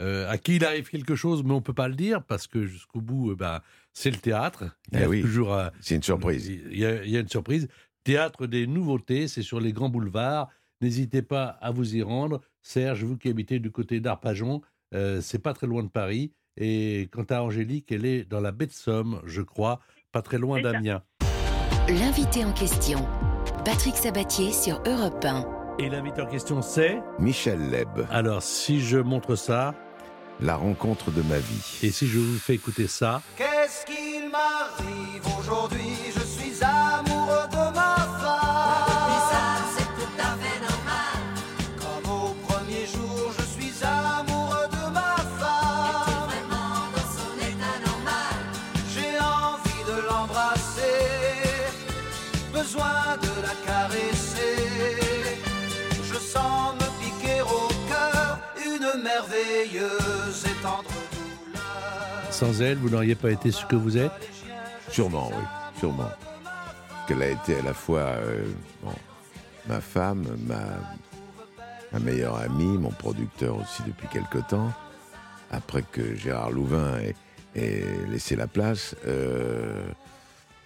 euh, 0.00 0.28
à 0.28 0.38
qui 0.38 0.56
il 0.56 0.64
arrive 0.64 0.88
quelque 0.90 1.14
chose, 1.14 1.44
mais 1.44 1.52
on 1.52 1.62
peut 1.62 1.72
pas 1.72 1.86
le 1.86 1.94
dire 1.94 2.24
parce 2.24 2.48
que 2.48 2.66
jusqu'au 2.66 3.00
bout, 3.00 3.30
euh, 3.30 3.36
bah, 3.36 3.62
c'est 3.92 4.10
le 4.10 4.16
théâtre. 4.16 4.64
Il 4.90 4.98
y 4.98 5.02
Eh 5.02 5.04
a 5.04 5.08
oui. 5.08 5.20
toujours 5.22 5.56
C'est 5.80 5.94
une 5.94 6.02
surprise. 6.02 6.48
il 6.48 6.76
y, 6.76 6.84
a, 6.84 7.04
il 7.04 7.10
y 7.10 7.16
a 7.16 7.20
une 7.20 7.28
surprise. 7.28 7.68
Théâtre 8.02 8.48
des 8.48 8.66
nouveautés, 8.66 9.28
c'est 9.28 9.42
sur 9.42 9.60
les 9.60 9.72
grands 9.72 9.88
boulevards. 9.88 10.50
N'hésitez 10.80 11.22
pas 11.22 11.44
à 11.46 11.70
vous 11.70 11.94
y 11.94 12.02
rendre. 12.02 12.40
Serge, 12.60 13.04
vous 13.04 13.16
qui 13.16 13.28
habitez 13.28 13.60
du 13.60 13.70
côté 13.70 14.00
d'Arpajon, 14.00 14.62
euh, 14.94 15.20
c'est 15.20 15.38
pas 15.38 15.54
très 15.54 15.68
loin 15.68 15.84
de 15.84 15.88
Paris. 15.88 16.32
Et 16.56 17.08
quant 17.12 17.24
à 17.30 17.42
Angélique, 17.42 17.90
elle 17.90 18.06
est 18.06 18.24
dans 18.24 18.40
la 18.40 18.52
baie 18.52 18.66
de 18.66 18.72
Somme, 18.72 19.20
je 19.24 19.42
crois, 19.42 19.80
pas 20.12 20.22
très 20.22 20.38
loin 20.38 20.60
d'Amiens. 20.60 21.02
L'invité 21.88 22.44
en 22.44 22.52
question, 22.52 23.06
Patrick 23.64 23.96
Sabatier 23.96 24.52
sur 24.52 24.80
Europe 24.86 25.24
1. 25.24 25.44
Et 25.80 25.88
l'invité 25.88 26.22
en 26.22 26.26
question, 26.26 26.62
c'est 26.62 26.98
Michel 27.18 27.70
Leb, 27.70 28.06
Alors, 28.10 28.42
si 28.42 28.80
je 28.80 28.98
montre 28.98 29.34
ça, 29.34 29.74
la 30.40 30.54
rencontre 30.56 31.10
de 31.10 31.22
ma 31.22 31.38
vie. 31.38 31.80
et 31.82 31.90
si 31.90 32.06
je 32.06 32.18
vous 32.18 32.38
fais 32.38 32.54
écouter 32.54 32.86
ça, 32.86 33.20
Qu'est-ce 33.36 33.84
qu'il 33.86 34.30
m'arrive 34.30 35.38
aujourd'hui? 35.38 35.80
Sans 62.44 62.60
elle, 62.60 62.76
vous 62.76 62.90
n'auriez 62.90 63.14
pas 63.14 63.30
été 63.30 63.50
ce 63.50 63.64
que 63.64 63.76
vous 63.76 63.96
êtes 63.96 64.12
Sûrement, 64.90 65.30
oui, 65.30 65.44
sûrement. 65.78 66.10
Qu'elle 67.08 67.22
a 67.22 67.30
été 67.30 67.56
à 67.56 67.62
la 67.62 67.72
fois 67.72 68.00
euh, 68.00 68.44
ma 69.66 69.80
femme, 69.80 70.24
ma, 70.46 71.98
meilleure 72.00 72.36
amie, 72.36 72.76
mon 72.76 72.90
producteur 72.90 73.56
aussi 73.56 73.82
depuis 73.86 74.08
quelque 74.08 74.38
temps. 74.46 74.72
Après 75.50 75.82
que 75.90 76.14
Gérard 76.16 76.50
Louvain 76.50 76.98
ait, 77.54 77.84
laissé 78.10 78.36
la 78.36 78.46
place, 78.46 78.94
euh, 79.06 79.82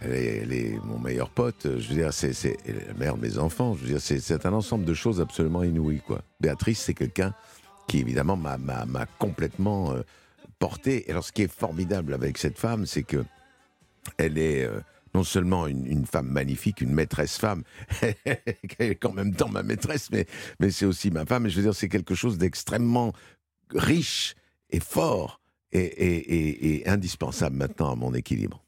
elle, 0.01 0.53
est, 0.53 0.81
mon 0.85 0.99
meilleur 0.99 1.31
pote. 1.31 1.69
Je 1.79 1.88
veux 1.88 1.95
dire, 1.95 2.12
c'est 2.12 2.57
la 2.67 2.95
mère 2.95 3.17
de 3.17 3.23
mes 3.23 3.38
enfants. 3.38 3.75
Je 3.75 3.85
veux 3.85 3.99
dire, 3.99 4.01
c'est 4.01 4.47
un 4.47 4.53
ensemble 4.53 4.85
de 4.85 4.95
choses 4.95 5.21
absolument 5.21 5.62
inouïes, 5.62 6.03
quoi. 6.05 6.23
Béatrice, 6.41 6.81
c'est 6.81 6.95
quelqu'un 6.95 7.35
qui 7.87 8.01
évidemment 8.01 8.37
m'a 8.37 9.07
complètement 9.19 9.93
euh, 9.93 10.03
porté. 10.59 11.09
Et 11.09 11.11
alors, 11.12 11.25
ce 11.25 11.33
qui 11.33 11.42
est 11.42 11.53
formidable 11.53 12.14
avec 12.14 12.38
cette 12.38 12.59
femme, 12.59 12.87
c'est 12.87 13.03
que 13.03 13.25
elle 14.16 14.38
est 14.38 14.64
euh, 14.64 14.81
non 15.14 15.25
seulement 15.25 15.66
une, 15.66 15.87
une 15.87 16.07
femme 16.07 16.29
magnifique, 16.29 16.81
une 16.81 16.92
maîtresse 16.92 17.38
femme, 17.38 17.62
elle 18.03 18.38
est 18.79 19.05
en 19.05 19.12
même 19.12 19.35
temps 19.35 19.49
ma 19.49 19.62
maîtresse, 19.62 20.11
mais, 20.11 20.27
mais 20.61 20.71
c'est 20.71 20.87
aussi 20.87 21.11
ma 21.11 21.27
femme. 21.27 21.47
Et 21.47 21.51
je 21.51 21.57
veux 21.57 21.62
dire, 21.62 21.75
c'est 21.75 21.88
quelque 21.88 22.14
chose 22.14 22.38
d'extrêmement 22.38 23.12
riche 23.75 24.35
et 24.71 24.81
fort 24.81 25.40
et, 25.73 25.81
et- 25.81 26.35
et- 26.35 26.81
et 26.83 26.88
indispensable 26.88 27.57
maintenant 27.57 27.92
à 27.92 27.97
mon 27.97 28.14
équilibre. 28.14 28.64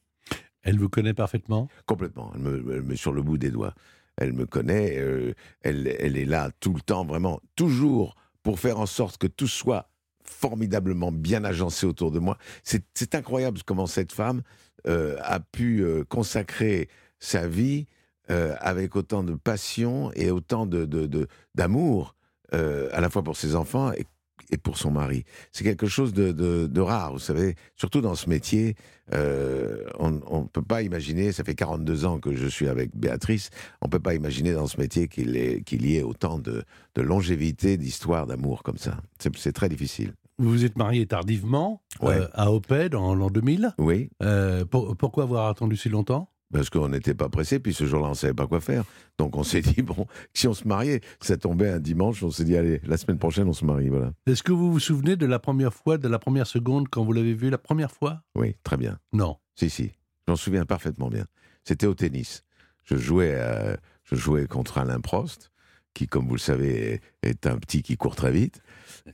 Elle 0.63 0.79
vous 0.79 0.89
connaît 0.91 1.15
parfaitement? 1.15 1.69
Complètement. 1.87 2.33
Elle 2.35 2.41
me, 2.43 2.75
elle 2.75 2.83
me- 2.83 2.97
sur 2.97 3.13
le 3.13 3.23
bout 3.23 3.39
des 3.39 3.51
doigts. 3.51 3.75
Elle 4.17 4.35
me 4.35 4.45
connaît. 4.45 4.97
euh, 4.99 5.33
elle, 5.63 5.87
elle 5.99 6.19
est 6.19 6.27
là 6.27 6.51
tout 6.61 6.75
le 6.75 6.81
temps, 6.83 7.05
vraiment, 7.07 7.41
toujours 7.57 8.15
pour 8.43 8.59
faire 8.61 8.79
en 8.79 8.87
sorte 8.87 9.17
que 9.19 9.27
tout 9.27 9.49
soit 9.49 9.90
formidablement 10.25 11.13
bien 11.13 11.45
agencé 11.45 11.87
autour 11.87 12.11
de 12.11 12.19
moi. 12.19 12.37
C'est 12.63 13.15
incroyable 13.15 13.61
comment 13.65 13.87
cette 13.87 14.13
femme 14.13 14.43
euh, 14.87 15.17
a 15.23 15.41
pu 15.41 15.81
euh, 15.83 16.05
consacrer 16.09 16.89
sa 17.19 17.47
vie 17.47 17.87
euh, 18.31 18.55
avec 18.61 18.97
autant 18.97 19.23
de 19.23 19.35
passion 19.35 20.11
et 20.15 20.31
autant 20.31 20.65
de 20.67 20.85
de- 20.85 21.07
de- 21.07 21.27
d'amour, 21.55 22.15
euh, 22.55 22.89
à 22.93 23.01
la 23.01 23.11
fois 23.11 23.23
pour 23.23 23.37
ses 23.37 23.55
enfants 23.57 23.93
et, 23.93 24.07
et 24.51 24.57
pour 24.59 24.77
son 24.79 24.91
mari. 24.91 25.25
C'est 25.53 25.65
quelque 25.65 25.87
chose 25.87 26.13
de, 26.13 26.33
de- 26.33 26.67
de 26.67 26.81
rare, 26.81 27.13
vous 27.13 27.19
savez, 27.19 27.55
surtout 27.77 28.01
dans 28.01 28.15
ce 28.15 28.29
métier. 28.29 28.75
euh, 29.13 29.85
on 29.99 30.11
ne 30.43 30.47
peut 30.49 30.63
pas 30.63 30.83
imaginer, 30.83 31.33
ça 31.33 31.43
fait 31.45 31.55
42 31.55 32.05
ans 32.05 32.19
que 32.21 32.35
je 32.37 32.47
suis 32.47 32.69
avec 32.69 32.97
Béatrice, 32.97 33.51
on 33.81 33.87
ne 33.87 33.91
peut 33.91 33.99
pas 34.01 34.15
imaginer 34.15 34.53
dans 34.53 34.67
ce 34.67 34.81
métier 34.81 35.09
qu'il 35.09 35.63
qu'il 35.65 35.87
y 35.87 35.97
ait 35.97 36.03
autant 36.03 36.39
de, 36.39 36.63
de 36.95 37.03
longévité, 37.03 37.77
d'histoire, 37.77 38.27
d'amour 38.27 38.63
comme 38.63 38.79
ça. 38.79 38.99
C'est 39.19 39.35
c'est 39.37 39.53
très 39.53 39.69
difficile. 39.69 40.13
Vous 40.39 40.49
vous 40.51 40.65
êtes 40.65 40.79
marié 40.79 41.07
tardivement, 41.07 41.83
Ouais. 42.01 42.15
euh, 42.21 42.29
à 42.33 42.51
Oped, 42.53 42.95
en 42.95 43.15
l'an 43.15 43.29
2000. 43.31 43.75
Oui, 43.79 44.11
Euh, 44.23 44.65
pour- 44.65 44.97
pourquoi 44.97 45.25
avoir 45.25 45.49
attendu 45.49 45.77
si 45.77 45.89
longtemps? 45.91 46.31
Parce 46.53 46.71
qu'on 46.71 46.89
n'était 46.89 47.15
pas 47.15 47.29
pressé, 47.29 47.61
puis 47.61 47.73
ce 47.73 47.87
jour-là, 47.87 48.09
on 48.09 48.11
ne 48.11 48.15
savait 48.15 48.35
pas 48.35 48.47
quoi 48.47 48.61
faire. 48.61 48.85
Donc 49.19 49.37
on 49.37 49.45
s'est 49.45 49.61
dit, 49.63 49.83
bon, 49.83 50.07
si 50.35 50.49
on 50.49 50.55
se 50.55 50.67
mariait, 50.67 51.01
ça 51.21 51.37
tombait 51.37 51.71
un 51.71 51.79
dimanche, 51.79 52.23
on 52.23 52.31
s'est 52.31 52.45
dit, 52.45 52.57
allez, 52.57 52.81
la 52.85 52.97
semaine 52.97 53.19
prochaine, 53.19 53.49
on 53.49 53.53
se 53.53 53.65
marie, 53.65 53.89
voilà. 53.89 54.13
Est-ce 54.27 54.43
que 54.43 54.53
vous 54.53 54.73
vous 54.73 54.81
souvenez 54.81 55.17
de 55.17 55.27
la 55.27 55.39
première 55.39 55.75
fois, 55.75 55.99
de 55.99 56.09
la 56.09 56.19
première 56.19 56.47
seconde 56.47 56.89
quand 56.89 57.05
vous 57.05 57.13
l'avez 57.13 57.35
vu 57.35 57.51
la 57.51 57.59
première 57.59 57.91
fois? 57.91 58.23
Oui, 58.35 58.57
très 58.65 58.77
bien. 58.77 58.99
Non. 59.13 59.37
Si, 59.55 59.71
si, 59.71 59.93
j'en 60.27 60.37
souviens 60.37 60.65
parfaitement 60.65 61.09
bien. 61.09 61.27
C'était 61.65 61.87
au 61.87 61.95
tennis. 61.95 62.45
Je 62.85 62.97
jouais, 62.97 63.35
euh, 63.35 63.77
je 64.05 64.17
jouais 64.17 64.47
contre 64.47 64.79
Alain 64.79 65.01
Prost, 65.01 65.53
qui, 65.95 66.07
comme 66.07 66.27
vous 66.27 66.35
le 66.35 66.41
savez, 66.41 67.01
est 67.23 67.47
un 67.47 67.59
petit 67.59 67.83
qui 67.83 67.97
court 67.97 68.17
très 68.17 68.33
vite, 68.33 68.61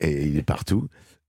et 0.01 0.27
il 0.27 0.37
est 0.37 0.43
partout. 0.43 0.89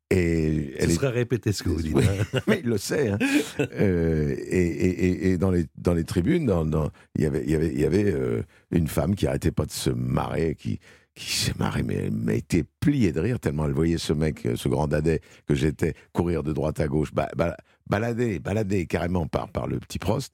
Et 0.09 0.73
Ce 0.79 0.83
elle 0.83 0.91
est- 0.91 0.93
serait 0.93 1.09
répété 1.09 1.51
ce 1.51 1.63
que 1.63 1.69
vous 1.69 1.81
dites. 1.81 1.93
Oui, 1.95 2.05
hein. 2.07 2.39
mais 2.47 2.61
il 2.63 2.69
le 2.69 2.77
sait. 2.77 3.09
hein. 3.09 3.17
Euh, 3.59 4.33
et, 4.37 4.57
et- 4.67 5.31
et- 5.31 5.37
dans, 5.37 5.51
les, 5.51 5.65
dans 5.77 5.93
les 5.93 6.05
tribunes, 6.05 6.45
dans- 6.45 6.65
dans- 6.65 6.91
il 7.15 7.23
y 7.23 7.25
avait, 7.25 7.43
il 7.43 7.51
y 7.51 7.55
avait, 7.55 7.67
il 7.73 7.79
y 7.79 7.85
avait 7.85 8.11
euh, 8.13 8.41
une 8.71 8.87
femme 8.87 9.15
qui 9.15 9.27
arrêtait 9.27 9.51
pas 9.51 9.65
de 9.65 9.71
se 9.71 9.89
marrer, 9.89 10.55
qui, 10.55 10.79
qui 11.13 11.29
s'est 11.35 11.53
marrée, 11.59 11.83
mais 11.83 11.95
elle 11.95 12.11
m'était 12.11 12.63
pliée 12.79 13.11
de 13.11 13.19
rire 13.19 13.39
tellement 13.39 13.65
elle 13.65 13.73
voyait 13.73 13.97
ce 13.97 14.13
mec, 14.13 14.45
euh, 14.45 14.55
ce 14.55 14.69
grand 14.69 14.87
dadais 14.87 15.19
que 15.45 15.55
j'étais, 15.55 15.93
courir 16.13 16.41
de 16.43 16.53
droite 16.53 16.79
à 16.79 16.87
gauche, 16.87 17.13
ba- 17.13 17.29
ba- 17.35 17.57
balader, 17.89 18.39
balader 18.39 18.85
carrément 18.85 19.27
par, 19.27 19.49
par 19.49 19.67
le 19.67 19.77
petit 19.79 19.99
Prost, 19.99 20.31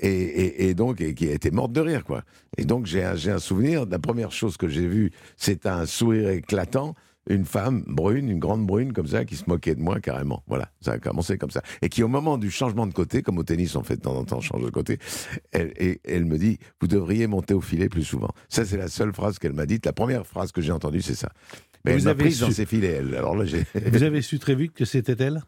et, 0.00 0.08
et- 0.08 0.68
et 0.68 0.74
donc 0.74 1.00
et 1.00 1.14
qui 1.14 1.26
était 1.26 1.50
morte 1.52 1.72
de 1.72 1.80
rire, 1.80 2.04
quoi. 2.04 2.24
Et 2.58 2.64
donc 2.64 2.86
j'ai 2.86 3.04
un, 3.04 3.14
j'ai 3.14 3.30
un 3.30 3.38
souvenir, 3.38 3.86
la 3.86 3.98
première 4.00 4.32
chose 4.32 4.56
que 4.56 4.66
j'ai 4.68 4.88
vue, 4.88 5.12
c'est 5.36 5.66
un 5.66 5.86
sourire 5.86 6.30
éclatant, 6.30 6.94
une 7.28 7.44
femme 7.44 7.84
brune, 7.86 8.28
une 8.28 8.38
grande 8.38 8.66
brune 8.66 8.92
comme 8.92 9.06
ça, 9.06 9.24
qui 9.24 9.36
se 9.36 9.44
moquait 9.48 9.74
de 9.74 9.80
moi 9.80 10.00
carrément. 10.00 10.42
Voilà, 10.46 10.70
ça 10.80 10.92
a 10.92 10.98
commencé 10.98 11.38
comme 11.38 11.50
ça. 11.50 11.62
Et 11.82 11.88
qui, 11.88 12.02
au 12.02 12.08
moment 12.08 12.36
du 12.38 12.50
changement 12.50 12.86
de 12.86 12.92
côté, 12.92 13.22
comme 13.22 13.38
au 13.38 13.44
tennis, 13.44 13.74
on 13.76 13.82
fait 13.82 13.96
de 13.96 14.02
temps 14.02 14.16
en 14.16 14.24
temps, 14.24 14.38
on 14.38 14.40
change 14.42 14.62
de 14.62 14.70
côté, 14.70 14.98
elle, 15.52 15.72
et, 15.76 16.00
elle 16.04 16.24
me 16.26 16.36
dit 16.38 16.58
Vous 16.80 16.86
devriez 16.86 17.26
monter 17.26 17.54
au 17.54 17.60
filet 17.60 17.88
plus 17.88 18.04
souvent. 18.04 18.30
Ça, 18.48 18.64
c'est 18.64 18.76
la 18.76 18.88
seule 18.88 19.12
phrase 19.14 19.38
qu'elle 19.38 19.54
m'a 19.54 19.66
dite. 19.66 19.86
La 19.86 19.92
première 19.92 20.26
phrase 20.26 20.52
que 20.52 20.60
j'ai 20.60 20.72
entendue, 20.72 21.00
c'est 21.02 21.14
ça. 21.14 21.30
Mais 21.84 21.92
Vous 21.92 21.98
elle 21.98 22.04
m'a 22.04 22.14
prise 22.14 22.40
dans 22.40 22.46
su- 22.48 22.54
ses 22.54 22.66
filets, 22.66 22.92
elle. 22.92 23.14
Alors 23.14 23.36
là, 23.36 23.44
j'ai. 23.44 23.64
Vous 23.90 24.02
avez 24.02 24.22
su 24.22 24.38
très 24.38 24.54
vite 24.54 24.72
que 24.72 24.84
c'était 24.84 25.16
elle? 25.22 25.42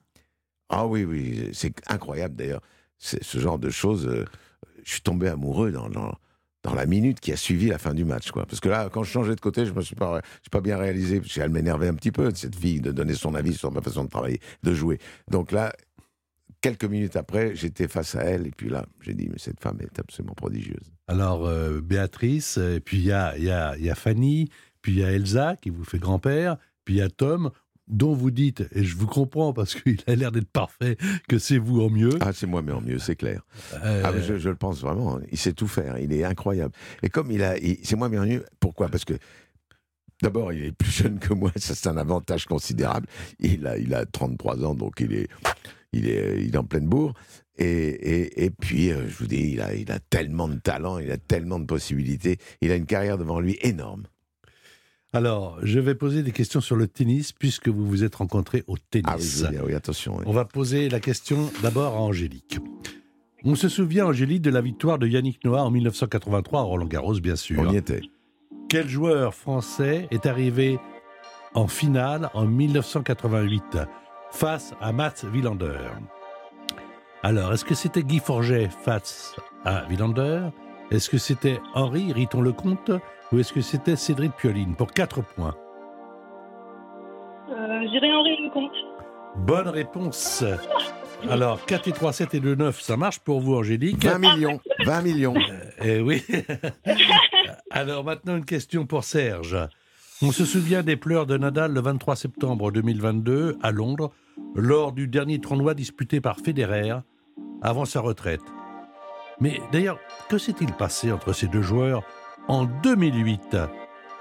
Ah 0.69 0.87
oui, 0.87 1.05
oui, 1.05 1.51
c'est 1.53 1.73
incroyable 1.89 2.37
d'ailleurs. 2.37 2.61
C'est 2.99 3.23
ce 3.23 3.39
genre 3.39 3.59
de 3.59 3.71
choses. 3.71 4.07
euh, 4.07 4.25
je 4.85 4.93
suis 4.93 5.01
tombé 5.03 5.29
amoureux 5.29 5.71
dans, 5.73 5.89
dans, 5.89 6.15
dans 6.67 6.75
la 6.75 6.87
minute 6.87 7.21
qui 7.21 7.33
a 7.33 7.37
suivi 7.37 7.69
la 7.69 7.79
fin 7.79 7.95
du 7.95 8.05
match, 8.05 8.33
quoi. 8.33 8.45
Parce 8.45 8.59
que 8.59 8.69
là, 8.69 8.89
quand 8.93 9.05
je 9.05 9.11
changeais 9.11 9.37
de 9.37 9.41
côté, 9.41 9.65
je 9.65 9.73
me 9.73 9.83
suis 9.83 9.95
pas, 9.95 10.21
bien 10.61 10.77
réalisé, 10.77 11.21
parce 11.21 11.33
qu'elle 11.33 11.51
m'énervait 11.51 11.87
un 11.87 11.95
petit 11.95 12.11
peu, 12.11 12.33
cette 12.35 12.57
fille, 12.57 12.81
de 12.81 12.91
donner 12.91 13.15
son 13.15 13.35
avis 13.37 13.55
sur 13.55 13.71
ma 13.71 13.81
façon 13.81 14.05
de 14.05 14.11
travailler, 14.11 14.41
de 14.65 14.75
jouer. 14.75 14.99
Donc 15.31 15.53
là, 15.53 15.73
quelques 16.61 16.85
minutes 16.85 17.15
après, 17.15 17.55
j'étais 17.55 17.87
face 17.87 18.17
à 18.17 18.23
elle, 18.23 18.49
et 18.49 18.51
puis 18.51 18.69
là, 18.69 18.85
j'ai 19.01 19.15
dit, 19.15 19.29
mais 19.31 19.39
cette 19.39 19.61
femme 19.61 19.79
est 19.81 19.99
absolument 20.01 20.35
prodigieuse. 20.35 20.93
Alors, 21.07 21.47
euh, 21.47 21.81
Béatrice, 21.81 22.57
et 22.57 22.81
puis 22.81 22.99
il 22.99 23.05
y 23.05 23.13
a, 23.13 23.39
y, 23.39 23.49
a, 23.49 23.79
y 23.79 23.89
a 23.89 23.95
Fanny, 23.95 24.51
puis 24.83 24.93
il 24.93 24.99
y 24.99 25.05
a 25.05 25.13
Elsa 25.13 25.55
qui 25.63 25.71
vous 25.71 25.85
fait 25.85 25.99
grand-père, 25.99 26.57
puis 26.85 26.95
il 26.95 26.99
y 26.99 27.03
a 27.03 27.09
Tom, 27.09 27.51
dont 27.89 28.15
vous 28.15 28.31
dites, 28.31 28.65
et 28.73 28.83
je 28.85 28.97
vous 28.97 29.07
comprends 29.07 29.53
parce 29.53 29.75
qu'il 29.75 29.99
a 30.07 30.15
l'air 30.17 30.33
d'être 30.33 30.51
parfait, 30.51 30.97
que 31.29 31.39
c'est 31.39 31.59
vous 31.59 31.81
en 31.83 31.91
mieux. 31.91 32.19
Ah, 32.21 32.33
c'est 32.33 32.47
moi, 32.47 32.63
mais 32.63 32.73
en 32.73 32.81
mieux, 32.81 32.99
c'est 32.99 33.17
clair. 33.17 33.43
Euh, 33.75 34.03
Ah, 34.05 34.13
mais 34.13 34.23
je, 34.23 34.39
je 34.39 34.49
le 34.49 34.57
pense 34.57 34.81
vraiment. 34.81 35.19
Il 35.31 35.39
sait 35.39 35.53
tout 35.53 35.69
faire. 35.69 35.99
Il 35.99 36.13
est 36.13 36.25
incroyable. 36.25 36.75
Et 37.03 37.09
comme 37.09 37.31
il 37.31 37.43
a, 37.43 37.55
c'est 37.83 37.97
moi 37.97 38.09
bien 38.09 38.25
mieux. 38.25 38.45
Pourquoi? 38.61 38.89
Parce 38.89 39.05
que 39.05 39.15
d'abord, 40.23 40.53
il 40.53 40.65
est 40.65 40.73
plus 40.73 40.91
jeune 40.91 41.19
que 41.19 41.33
moi. 41.35 41.53
Ça, 41.57 41.75
c'est 41.75 41.89
un 41.89 41.97
avantage 41.97 42.47
considérable. 42.47 43.07
Il 43.39 43.67
a, 43.67 43.79
il 43.79 43.95
a 43.95 44.05
33 44.05 44.65
ans, 44.65 44.75
donc 44.75 45.01
il 45.01 45.13
est, 45.15 45.29
il 45.93 46.09
est, 46.09 46.43
il 46.43 46.55
est 46.55 46.59
en 46.59 46.65
pleine 46.65 46.87
bourre. 46.89 47.15
Et, 47.59 47.67
et, 47.67 48.45
et 48.45 48.51
puis, 48.51 48.91
euh, 48.91 49.09
je 49.09 49.17
vous 49.17 49.27
dis, 49.27 49.53
il 49.53 49.61
a, 49.61 49.75
il 49.75 49.91
a 49.91 49.99
tellement 49.99 50.49
de 50.49 50.57
talent, 50.57 50.99
il 50.99 51.11
a 51.11 51.17
tellement 51.17 51.59
de 51.59 51.65
possibilités. 51.65 52.39
Il 52.61 52.71
a 52.71 52.75
une 52.75 52.85
carrière 52.85 53.17
devant 53.17 53.41
lui 53.41 53.57
énorme. 53.63 54.07
Alors, 55.17 55.57
je 55.63 55.81
vais 55.81 55.95
poser 55.95 56.23
des 56.23 56.31
questions 56.31 56.61
sur 56.61 56.77
le 56.77 56.87
tennis, 56.87 57.33
puisque 57.33 57.69
vous 57.69 57.87
vous 57.87 58.05
êtes 58.05 58.17
rencontrés 58.17 58.65
au 58.67 58.77
tennis. 58.77 59.47
Ah 59.47 59.51
oui, 59.65 59.73
attention. 59.73 60.17
oui. 60.19 60.25
On 60.27 60.33
va 60.33 60.45
poser 60.45 60.91
la 60.91 61.01
question 61.01 61.51
d'abord 61.63 61.95
à 61.95 62.01
Angélique. 62.01 62.59
On 63.43 63.55
se 63.55 63.71
souvient, 63.71 64.05
Angélique, 64.05 64.43
de 64.43 64.51
la 64.51 64.61
victoire 64.61 64.99
de 64.99 65.07
Yannick 65.07 65.43
Noah 65.43 65.63
en 65.63 65.71
1983 65.71 66.61
à 66.61 66.63
Roland-Garros, 66.65 67.15
bien 67.15 67.35
sûr. 67.35 67.61
On 67.61 67.73
y 67.73 67.79
était. 67.79 68.03
Quel 68.69 68.89
joueur 68.89 69.35
français 69.35 70.07
est 70.11 70.27
arrivé 70.27 70.79
en 71.55 71.67
finale 71.67 72.29
en 72.35 72.45
1988 72.45 73.79
face 74.33 74.75
à 74.83 74.93
Mats 74.93 75.25
Wilander 75.33 75.79
Alors, 77.23 77.55
est-ce 77.55 77.65
que 77.65 77.75
c'était 77.75 78.03
Guy 78.03 78.19
Forget 78.19 78.69
face 78.85 79.35
à 79.65 79.87
Wilander 79.89 80.51
Est-ce 80.91 81.09
que 81.09 81.17
c'était 81.17 81.59
Henri 81.73 82.13
Riton-Lecomte? 82.13 82.91
Ou 83.33 83.39
est-ce 83.39 83.53
que 83.53 83.61
c'était 83.61 83.97
Cédric 83.97 84.33
Pioline 84.37 84.77
Pour 84.77 84.93
4 84.93 85.23
points. 85.23 85.55
Euh, 87.51 87.81
J'irai 87.91 88.13
Henri 88.13 88.37
Lecomte. 88.45 88.73
Bonne 89.37 89.69
réponse. 89.69 90.45
Alors, 91.29 91.65
4 91.65 91.89
et 91.89 91.93
3, 91.93 92.13
7 92.13 92.35
et 92.35 92.41
2, 92.41 92.55
9, 92.55 92.81
ça 92.81 92.97
marche 92.97 93.19
pour 93.19 93.41
vous, 93.41 93.57
Angélique 93.57 94.05
20 94.05 94.19
millions. 94.19 94.61
20 94.85 95.03
millions. 95.03 95.35
Eh 95.83 96.01
oui. 96.01 96.23
Alors 97.71 98.05
maintenant 98.05 98.37
une 98.37 98.45
question 98.45 98.87
pour 98.87 99.05
Serge. 99.05 99.57
On 100.23 100.33
se 100.33 100.45
souvient 100.45 100.83
des 100.83 100.97
pleurs 100.97 101.27
de 101.27 101.37
Nadal 101.37 101.73
le 101.73 101.81
23 101.81 102.17
septembre 102.17 102.71
2022 102.71 103.59
à 103.63 103.71
Londres 103.71 104.13
lors 104.55 104.93
du 104.93 105.09
dernier 105.09 105.41
tournoi 105.41 105.75
disputé 105.75 106.21
par 106.21 106.39
Federer 106.39 106.95
avant 107.61 107.85
sa 107.85 108.01
retraite. 108.01 108.41
Mais 109.41 109.61
d'ailleurs, 109.73 109.99
que 110.31 110.39
s'est-il 110.39 110.73
passé 110.73 111.13
entre 111.13 111.33
ces 111.33 111.49
deux 111.49 111.61
joueurs 111.61 112.03
en 112.49 112.65
2008 112.65 113.57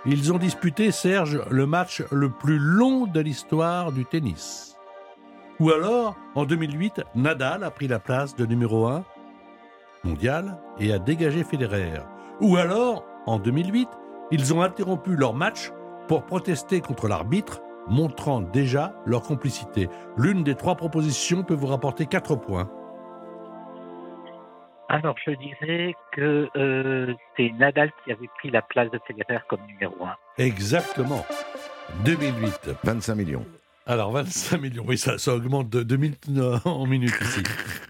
Ils 0.06 0.34
ont 0.34 0.38
disputé, 0.38 0.92
Serge, 0.92 1.42
le 1.50 1.66
match 1.66 2.04
le 2.12 2.30
plus 2.30 2.58
long 2.58 3.06
de 3.06 3.20
l'histoire 3.20 3.92
du 3.92 4.06
tennis. 4.06 4.78
Ou 5.60 5.72
alors, 5.72 6.16
en 6.36 6.46
2008, 6.46 7.02
Nadal 7.16 7.64
a 7.64 7.72
pris 7.72 7.88
la 7.88 8.00
place 8.00 8.36
de 8.36 8.46
numéro 8.46 8.88
1 8.88 9.04
mondial 10.04 10.60
et 10.80 10.94
a 10.94 11.00
dégagé 11.00 11.44
Federer. 11.44 12.02
Ou 12.42 12.58
alors, 12.58 13.06
en 13.26 13.40
2008, 13.40 13.90
ils 14.32 14.54
ont 14.54 14.62
interrompu 14.62 15.16
leur 15.16 15.34
match 15.34 15.72
pour 16.08 16.26
protester 16.26 16.82
contre 16.82 17.08
l'arbitre, 17.08 17.62
montrant 17.88 18.42
déjà 18.42 18.94
leur 19.06 19.24
complicité. 19.24 19.90
L'une 20.18 20.44
des 20.44 20.56
trois 20.56 20.76
propositions 20.76 21.44
peut 21.44 21.56
vous 21.56 21.68
rapporter 21.68 22.06
4 22.06 22.36
points. 22.36 22.70
Alors, 24.88 25.16
je 25.26 25.32
dirais 25.32 25.96
que 26.14 26.48
euh, 26.56 27.14
c'est 27.36 27.50
Nadal 27.60 27.92
qui 28.04 28.12
avait 28.12 28.30
pris 28.38 28.52
la 28.52 28.62
place 28.62 28.90
de 28.92 29.00
Federer 29.08 29.40
comme 29.50 29.62
numéro 29.68 29.96
un. 30.06 30.16
Exactement. 30.38 31.26
2008. 32.04 32.70
25 32.84 33.16
millions. 33.16 33.46
Alors, 33.88 34.12
25 34.12 34.62
millions. 34.62 34.84
Oui, 34.88 34.98
ça, 34.98 35.18
ça 35.18 35.34
augmente 35.36 35.70
de 35.70 35.84
2 35.84 35.96
minutes 35.98 36.28
en 36.66 36.86
minutes 36.86 37.14
ici. 37.22 37.44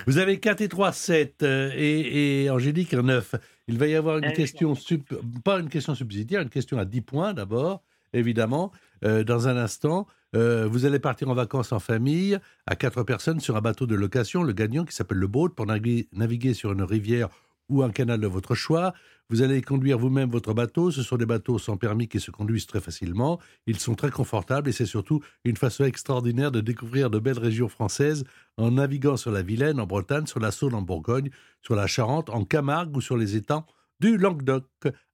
Vous 0.08 0.18
avez 0.18 0.40
4 0.40 0.62
et 0.62 0.68
3, 0.70 0.92
7 0.92 1.44
euh, 1.44 1.72
et, 1.76 2.44
et 2.46 2.50
Angélique, 2.50 2.94
un 2.94 3.04
9. 3.04 3.36
Il 3.68 3.78
va 3.78 3.88
y 3.88 3.96
avoir 3.96 4.18
une 4.18 4.26
Eh, 4.26 4.34
question, 4.34 4.74
sup- 4.76 5.16
pas 5.44 5.60
une 5.60 5.70
question 5.70 5.96
subsidiaire, 5.96 6.42
une 6.42 6.50
question 6.50 6.78
à 6.78 6.86
10 6.86 7.02
points 7.02 7.34
d'abord, 7.34 7.82
évidemment. 8.14 8.72
Euh, 9.04 9.24
dans 9.24 9.48
un 9.48 9.58
instant, 9.58 10.08
euh, 10.36 10.68
vous 10.70 10.86
allez 10.86 11.00
partir 11.00 11.30
en 11.30 11.34
vacances 11.34 11.72
en 11.72 11.80
famille 11.80 12.38
à 12.68 12.76
quatre 12.76 13.04
personnes 13.04 13.40
sur 13.40 13.56
un 13.56 13.62
bateau 13.62 13.86
de 13.86 13.96
location, 13.96 14.44
le 14.44 14.54
gagnant 14.54 14.84
qui 14.84 14.94
s'appelle 14.94 15.18
le 15.18 15.28
boat, 15.28 15.50
pour 15.56 15.66
naviguer, 15.66 16.54
sur 16.54 16.74
une 16.74 16.84
rivière 16.84 17.30
ou 17.70 17.84
un 17.84 17.90
canal 17.90 18.20
de 18.20 18.28
votre 18.28 18.54
choix. 18.54 18.94
Vous 19.30 19.42
allez 19.42 19.62
conduire 19.62 19.98
vous-même 19.98 20.30
votre 20.30 20.54
bateau. 20.54 20.92
Ce 20.92 21.02
sont 21.02 21.18
des 21.18 21.26
bateaux 21.26 21.58
sans 21.58 21.78
permis 21.78 22.08
qui 22.08 22.20
se 22.20 22.30
conduisent 22.30 22.68
très 22.68 22.80
facilement. 22.80 23.40
Ils 23.66 23.80
sont 23.80 23.96
très 23.96 24.12
confortables 24.12 24.70
et 24.70 24.72
c'est 24.72 24.86
surtout 24.86 25.24
une 25.46 25.58
façon 25.58 25.86
extraordinaire 25.86 26.52
de 26.52 26.62
découvrir 26.62 27.10
de 27.10 27.18
belles 27.18 27.40
régions 27.40 27.70
françaises 27.70 28.24
en 28.58 28.72
naviguant 28.72 29.18
sur 29.18 29.32
la 29.32 29.42
Vilaine, 29.42 29.80
en 29.80 29.88
Bretagne, 29.88 30.28
sur 30.28 30.40
la 30.40 30.52
Saône, 30.52 30.76
en 30.76 30.84
Bourgogne, 30.84 31.32
sur 31.64 31.76
la 31.76 31.88
Charente, 31.88 32.30
en 32.30 32.44
Camargue 32.44 32.96
ou 32.96 33.02
sur 33.02 33.18
les 33.18 33.36
étangs 33.36 33.66
du 34.00 34.18
Languedoc. 34.18 34.66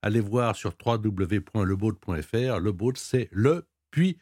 Allez 0.01 0.19
voir 0.19 0.55
sur 0.55 0.73
www.leboat.fr. 0.85 2.59
Le 2.59 2.71
boat, 2.71 2.93
c'est 2.95 3.29
le 3.31 3.65
puis 3.91 4.17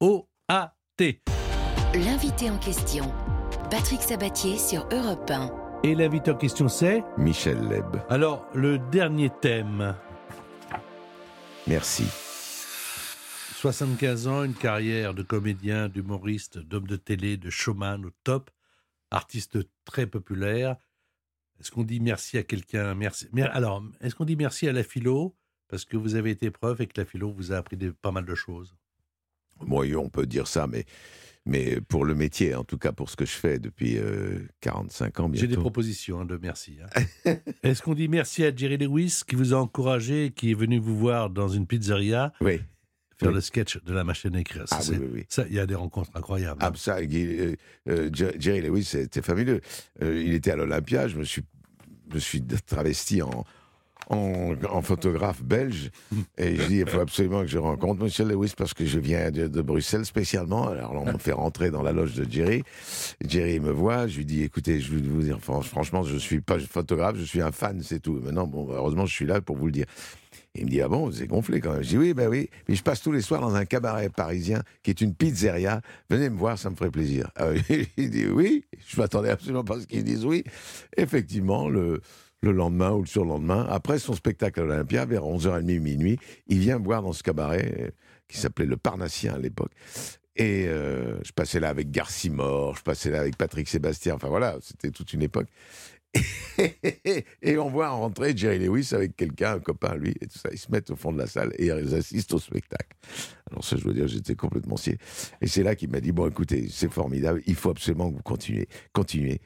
B-O-A-T. 0.00 1.22
L'invité 1.94 2.50
en 2.50 2.58
question, 2.58 3.04
Patrick 3.70 4.02
Sabatier 4.02 4.58
sur 4.58 4.86
Europe 4.92 5.30
1. 5.30 5.50
Et 5.84 5.94
l'invité 5.94 6.30
en 6.32 6.36
question, 6.36 6.68
c'est 6.68 7.02
Michel 7.16 7.66
Leb. 7.68 7.96
Alors, 8.10 8.46
le 8.54 8.78
dernier 8.78 9.30
thème. 9.40 9.96
Merci. 11.66 12.04
75 13.54 14.26
ans, 14.28 14.44
une 14.44 14.52
carrière 14.54 15.14
de 15.14 15.22
comédien, 15.22 15.88
d'humoriste, 15.88 16.58
d'homme 16.58 16.86
de 16.86 16.96
télé, 16.96 17.36
de 17.38 17.48
showman 17.48 18.04
au 18.04 18.10
top, 18.22 18.50
artiste 19.10 19.58
très 19.86 20.06
populaire. 20.06 20.76
Est-ce 21.58 21.70
qu'on 21.70 21.84
dit 21.84 22.00
merci 22.00 22.36
à 22.36 22.42
quelqu'un? 22.42 22.94
Merci... 22.94 23.28
mer- 23.32 23.54
Alors, 23.56 23.82
est-ce 24.02 24.14
qu'on 24.14 24.26
dit 24.26 24.36
merci 24.36 24.68
à 24.68 24.72
la 24.72 24.82
philo? 24.82 25.34
Parce 25.68 25.84
que 25.86 25.96
vous 25.96 26.16
avez 26.16 26.30
été 26.32 26.50
prof 26.50 26.78
et 26.80 26.86
que 26.86 27.00
la 27.00 27.06
philo 27.06 27.32
vous 27.32 27.52
a 27.52 27.56
appris 27.56 27.76
des- 27.78 27.92
pas 27.92 28.10
mal 28.12 28.26
de 28.26 28.34
choses 28.34 28.76
Moi, 29.64 29.86
on 29.96 30.08
peut 30.08 30.26
dire 30.26 30.46
ça, 30.48 30.66
mais, 30.66 30.84
mais 31.46 31.80
pour 31.80 32.04
le 32.04 32.14
métier, 32.14 32.54
en 32.54 32.64
tout 32.64 32.78
cas 32.78 32.92
pour 32.92 33.08
ce 33.10 33.16
que 33.16 33.24
je 33.24 33.32
fais 33.32 33.58
depuis 33.58 33.96
euh, 33.98 34.40
45 34.60 35.20
ans 35.20 35.30
J'ai 35.32 35.46
des 35.46 35.56
propositions 35.56 36.20
hein, 36.20 36.24
de 36.24 36.36
merci. 36.36 36.78
hein. 37.24 37.36
est-ce 37.62 37.82
qu'on 37.82 37.94
dit 37.94 38.08
merci 38.08 38.44
à 38.44 38.54
Jerry 38.54 38.76
Lewis 38.78 39.20
qui 39.26 39.34
vous 39.36 39.54
a 39.54 39.56
encouragé, 39.58 40.32
qui 40.34 40.50
est 40.50 40.54
venu 40.54 40.78
vous 40.78 40.96
voir 40.96 41.30
dans 41.30 41.48
une 41.48 41.66
pizzeria 41.66 42.32
Oui. 42.40 42.60
faire 43.16 43.28
Oui. 43.30 43.34
le 43.36 43.40
sketch 43.40 43.82
de 43.82 43.92
la 43.94 44.04
machine 44.04 44.34
à 44.36 44.40
écrire? 44.40 44.68
Ça, 44.68 44.78
Ah 44.80 44.84
oui, 44.90 44.96
oui, 45.00 45.08
oui. 45.14 45.24
Ça, 45.28 45.44
il 45.48 45.54
y 45.54 45.58
a 45.60 45.66
des 45.66 45.74
rencontres 45.74 46.10
incroyables. 46.14 46.60
Ah, 46.62 46.72
ça, 46.76 46.98
euh, 46.98 47.54
euh, 47.88 48.10
Jer- 48.12 48.34
Jerry 48.38 48.60
Lewis, 48.62 48.84
c'était 48.84 49.22
fabuleux. 49.22 49.60
Euh, 50.02 50.22
il 50.22 50.34
était 50.34 50.50
à 50.50 50.56
l'Olympia, 50.56 51.08
je 51.08 51.16
me 51.16 51.24
suis, 51.24 51.42
je 52.10 52.14
me 52.14 52.20
suis 52.20 52.42
travesti 52.66 53.22
en, 53.22 53.44
en, 54.08 54.54
en 54.70 54.82
photographe 54.82 55.42
belge, 55.42 55.90
et 56.38 56.56
je 56.56 56.62
dis, 56.66 56.76
il 56.78 56.88
faut 56.88 57.00
absolument 57.00 57.40
que 57.42 57.48
je 57.48 57.58
rencontre 57.58 58.02
Monsieur 58.02 58.24
Lewis 58.24 58.52
parce 58.56 58.74
que 58.74 58.84
je 58.86 58.98
viens 58.98 59.30
de, 59.30 59.48
de 59.48 59.62
Bruxelles 59.62 60.04
spécialement. 60.04 60.68
Alors 60.68 60.92
on 60.94 61.12
me 61.12 61.18
fait 61.18 61.32
rentrer 61.32 61.70
dans 61.70 61.82
la 61.82 61.92
loge 61.92 62.14
de 62.14 62.30
Jerry. 62.30 62.62
Jerry 63.26 63.60
me 63.60 63.70
voit, 63.70 64.06
je 64.06 64.18
lui 64.18 64.24
dis, 64.24 64.42
écoutez, 64.42 64.80
je 64.80 64.94
vais 64.94 65.00
vous 65.02 65.22
dire, 65.22 65.40
fran- 65.40 65.60
franchement, 65.62 66.02
je 66.04 66.16
suis 66.16 66.40
pas 66.40 66.58
photographe, 66.58 67.16
je 67.16 67.24
suis 67.24 67.40
un 67.42 67.52
fan, 67.52 67.80
c'est 67.82 68.00
tout. 68.00 68.20
Maintenant, 68.22 68.46
bon, 68.46 68.68
heureusement, 68.72 69.06
je 69.06 69.12
suis 69.14 69.26
là 69.26 69.40
pour 69.40 69.56
vous 69.56 69.66
le 69.66 69.72
dire. 69.72 69.86
Il 70.58 70.64
me 70.64 70.70
dit, 70.70 70.80
ah 70.80 70.88
bon, 70.88 71.10
c'est 71.12 71.26
gonflé 71.26 71.60
quand 71.60 71.72
même. 71.74 71.82
Je 71.82 71.88
dis, 71.88 71.98
oui, 71.98 72.14
ben 72.14 72.28
oui, 72.28 72.48
mais 72.66 72.74
je 72.74 72.82
passe 72.82 73.02
tous 73.02 73.12
les 73.12 73.20
soirs 73.20 73.42
dans 73.42 73.54
un 73.54 73.66
cabaret 73.66 74.08
parisien 74.08 74.62
qui 74.82 74.90
est 74.90 75.00
une 75.02 75.14
pizzeria. 75.14 75.82
Venez 76.08 76.30
me 76.30 76.36
voir, 76.38 76.58
ça 76.58 76.70
me 76.70 76.76
ferait 76.76 76.90
plaisir. 76.90 77.30
Ah 77.36 77.48
il 77.98 78.10
dit 78.10 78.26
oui. 78.26 78.64
Je 78.86 78.98
m'attendais 78.98 79.28
absolument 79.28 79.64
pas 79.64 79.76
à 79.76 79.80
ce 79.80 79.86
qu'ils 79.86 80.04
disent 80.04 80.24
oui. 80.24 80.44
Effectivement, 80.96 81.68
le, 81.68 82.00
le 82.50 82.56
lendemain 82.56 82.92
ou 82.92 83.00
le 83.00 83.06
surlendemain, 83.06 83.66
après 83.68 83.98
son 83.98 84.14
spectacle 84.14 84.60
à 84.60 84.62
l'Olympia, 84.64 85.04
vers 85.04 85.22
11h30, 85.22 85.80
minuit, 85.80 86.18
il 86.46 86.58
vient 86.58 86.78
voir 86.78 87.02
dans 87.02 87.12
ce 87.12 87.22
cabaret 87.22 87.74
euh, 87.78 87.90
qui 88.28 88.38
s'appelait 88.38 88.66
le 88.66 88.76
Parnassien 88.76 89.34
à 89.34 89.38
l'époque. 89.38 89.72
Et 90.36 90.66
euh, 90.68 91.16
je 91.24 91.32
passais 91.32 91.60
là 91.60 91.70
avec 91.70 91.90
Garcimore, 91.90 92.76
je 92.76 92.82
passais 92.82 93.10
là 93.10 93.20
avec 93.20 93.36
Patrick 93.36 93.68
Sébastien, 93.68 94.14
enfin 94.14 94.28
voilà, 94.28 94.58
c'était 94.60 94.90
toute 94.90 95.12
une 95.12 95.22
époque. 95.22 95.48
et 97.42 97.58
on 97.58 97.68
voit 97.68 97.90
rentrer 97.90 98.36
Jerry 98.36 98.58
Lewis 98.58 98.90
avec 98.92 99.16
quelqu'un, 99.16 99.54
un 99.54 99.60
copain 99.60 99.96
lui, 99.96 100.14
et 100.20 100.26
tout 100.26 100.38
ça. 100.38 100.48
Ils 100.52 100.58
se 100.58 100.70
mettent 100.70 100.90
au 100.90 100.96
fond 100.96 101.12
de 101.12 101.18
la 101.18 101.26
salle 101.26 101.52
et 101.58 101.66
ils 101.66 101.94
assistent 101.94 102.34
au 102.34 102.38
spectacle. 102.38 102.96
Alors 103.50 103.64
ça, 103.64 103.76
je 103.76 103.84
dois 103.84 103.92
dire, 103.92 104.08
j'étais 104.08 104.34
complètement 104.34 104.76
scié. 104.76 104.98
Et 105.40 105.46
c'est 105.46 105.62
là 105.62 105.74
qu'il 105.74 105.90
m'a 105.90 106.00
dit, 106.00 106.12
bon, 106.12 106.28
écoutez, 106.28 106.68
c'est 106.70 106.90
formidable, 106.90 107.42
il 107.46 107.54
faut 107.54 107.70
absolument 107.70 108.10
que 108.10 108.16
vous 108.16 108.22
continuez. 108.22 108.68
Continuez, 108.92 109.40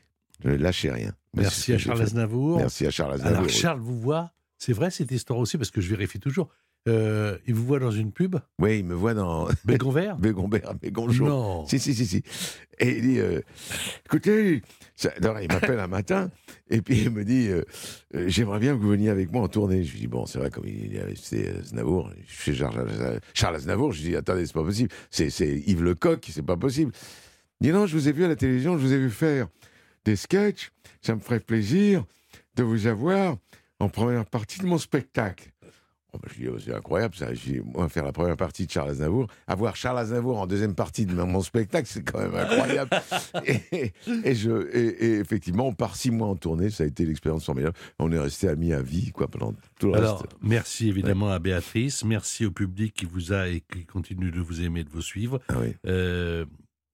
ne 0.45 0.55
lâchez 0.57 0.91
rien. 0.91 1.13
Merci 1.35 1.73
à 1.73 1.79
Charles. 1.79 2.03
Aznavour. 2.03 2.59
Merci 2.59 2.87
à 2.87 2.91
Charles 2.91 3.15
Aznavour. 3.15 3.39
Alors. 3.39 3.49
Charles 3.51 3.81
vous 3.81 3.99
voit, 3.99 4.33
c'est 4.59 4.73
vrai 4.73 4.91
cette 4.91 5.11
histoire 5.13 5.39
aussi, 5.39 5.57
parce 5.59 5.71
que 5.71 5.81
je 5.81 5.89
vérifie 5.91 6.19
toujours. 6.21 6.49
Euh, 6.89 7.37
il 7.47 7.53
vous 7.53 7.67
voit 7.67 7.79
dans 7.79 7.91
une 7.91 8.11
pub, 8.11 8.37
Oui, 8.59 8.79
il 8.79 8.87
me 8.87 8.95
voit 8.95 9.13
dans 9.13 9.49
Bégon 9.67 9.91
Vert? 9.91 10.17
Bégon 10.17 10.49
Vert, 10.49 10.75
Bégon 10.81 11.11
Jaune. 11.11 11.29
Non. 11.29 11.67
Si, 11.67 11.79
si, 11.79 11.95
si, 11.95 12.07
si. 12.07 12.23
Et 12.79 12.97
il 12.97 13.03
dit, 13.03 13.19
euh, 13.21 13.41
écoutez, 14.07 14.63
ça- 14.97 15.11
il 15.43 15.49
m'appelle 15.49 15.79
un 15.79 15.89
matin, 15.89 16.31
et 16.71 16.81
puis 16.81 17.03
il 17.03 17.11
me 17.11 17.23
dit, 17.23 17.49
euh, 17.51 17.63
j'aimerais 18.29 18.61
bien 18.61 18.75
que 18.75 18.81
vous 18.81 18.89
veniez 18.89 19.11
avec 19.11 19.31
moi 19.31 19.43
en 19.43 19.49
tournée. 19.49 19.85
Je 19.85 19.93
lui 19.93 20.01
dis, 20.01 20.07
bon, 20.07 20.25
c'est 20.25 20.39
vrai, 20.39 20.49
comme 20.49 20.67
il 20.67 20.97
est 20.97 21.03
resté 21.03 21.51
Aznavour, 21.51 22.11
je 22.27 22.35
suis 22.43 22.57
Charles, 22.57 23.21
Charles 23.35 23.57
Aznavour, 23.57 23.93
je 23.93 24.01
lui 24.03 24.09
dis, 24.13 24.17
attendez, 24.17 24.47
c'est 24.47 24.55
pas 24.55 24.65
possible, 24.65 24.89
c'est 25.11 25.29
c'est 25.29 25.59
Yves 25.67 25.83
Lecoq, 25.85 26.27
c'est 26.33 26.41
pas 26.47 26.57
possible. 26.57 26.93
Il 27.61 27.67
dit, 27.67 27.73
non, 27.75 27.85
je 27.87 27.95
vous 27.95 28.09
ai 28.09 28.13
vu 28.13 28.25
à 28.25 28.29
la 28.29 28.37
télévision, 28.37 28.79
je 28.79 28.83
vous 28.83 28.95
ai 28.95 28.99
vu 28.99 29.11
faire 29.11 29.49
des 30.05 30.17
sketchs, 30.17 30.71
ça 31.03 31.15
me 31.15 31.21
ferait 31.21 31.41
plaisir 31.41 32.05
de 32.57 32.63
vous 32.63 32.87
avoir 32.87 33.37
en 33.79 33.89
première 33.89 34.27
partie 34.27 34.59
de 34.61 34.67
mon 34.67 34.79
spectacle. 34.79 35.51
Oh, 36.13 36.19
je 36.27 36.35
dis, 36.41 36.49
oh, 36.49 36.59
c'est 36.59 36.75
incroyable 36.75 37.15
ça. 37.15 37.29
Moi, 37.65 37.89
faire 37.89 38.05
la 38.05 38.11
première 38.11 38.37
partie 38.37 38.67
de 38.67 38.71
Charles 38.73 38.91
Aznavour, 38.91 39.29
avoir 39.47 39.77
Charles 39.77 39.99
Aznavour 39.99 40.41
en 40.41 40.47
deuxième 40.49 40.75
partie 40.75 41.07
de 41.07 41.15
mon 41.15 41.41
spectacle, 41.41 41.87
c'est 41.89 42.03
quand 42.03 42.19
même 42.19 42.35
incroyable. 42.35 42.91
et, 43.47 43.93
et 44.25 44.35
je, 44.35 44.69
et, 44.77 45.05
et 45.05 45.19
effectivement, 45.21 45.69
on 45.69 45.73
part 45.73 45.95
six 45.95 46.11
mois 46.11 46.27
en 46.27 46.35
tournée, 46.35 46.69
ça 46.71 46.83
a 46.83 46.87
été 46.89 47.07
l'expérience 47.07 47.45
formidable. 47.45 47.77
On 48.01 48.11
est 48.11 48.19
resté 48.19 48.49
amis 48.49 48.73
à 48.73 48.83
vie, 48.83 49.13
quoi, 49.13 49.29
pendant 49.29 49.55
tout 49.79 49.87
le 49.93 49.99
Alors, 49.99 50.23
reste. 50.23 50.33
merci 50.43 50.89
évidemment 50.89 51.31
à 51.31 51.39
Béatrice, 51.39 52.05
merci 52.05 52.45
au 52.45 52.51
public 52.51 52.93
qui 52.93 53.05
vous 53.05 53.33
a 53.33 53.47
et 53.49 53.61
qui 53.73 53.87
continue 53.87 54.33
de 54.33 54.41
vous 54.41 54.63
aimer, 54.63 54.83
de 54.83 54.91
vous 54.91 55.03
suivre. 55.03 55.39
Ah 55.49 55.55
oui. 55.61 55.77
Euh, 55.87 56.45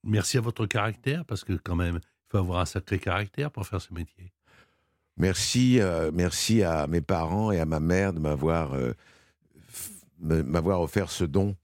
merci 0.04 0.36
à 0.36 0.42
votre 0.42 0.66
caractère, 0.66 1.24
parce 1.24 1.42
que 1.42 1.54
quand 1.54 1.76
même, 1.76 2.00
il 2.26 2.32
faut 2.32 2.38
avoir 2.38 2.60
un 2.60 2.66
sacré 2.66 2.98
caractère 2.98 3.50
pour 3.50 3.66
faire 3.66 3.80
ce 3.80 3.92
métier. 3.94 4.32
Merci, 5.16 5.80
euh, 5.80 6.10
merci 6.12 6.62
à 6.62 6.86
mes 6.86 7.00
parents 7.00 7.50
et 7.50 7.60
à 7.60 7.66
ma 7.66 7.80
mère 7.80 8.12
de 8.12 8.18
m'avoir 8.18 8.74
euh, 8.74 8.92
m'avoir 10.18 10.80
offert 10.80 11.10
ce 11.10 11.24
don 11.24 11.56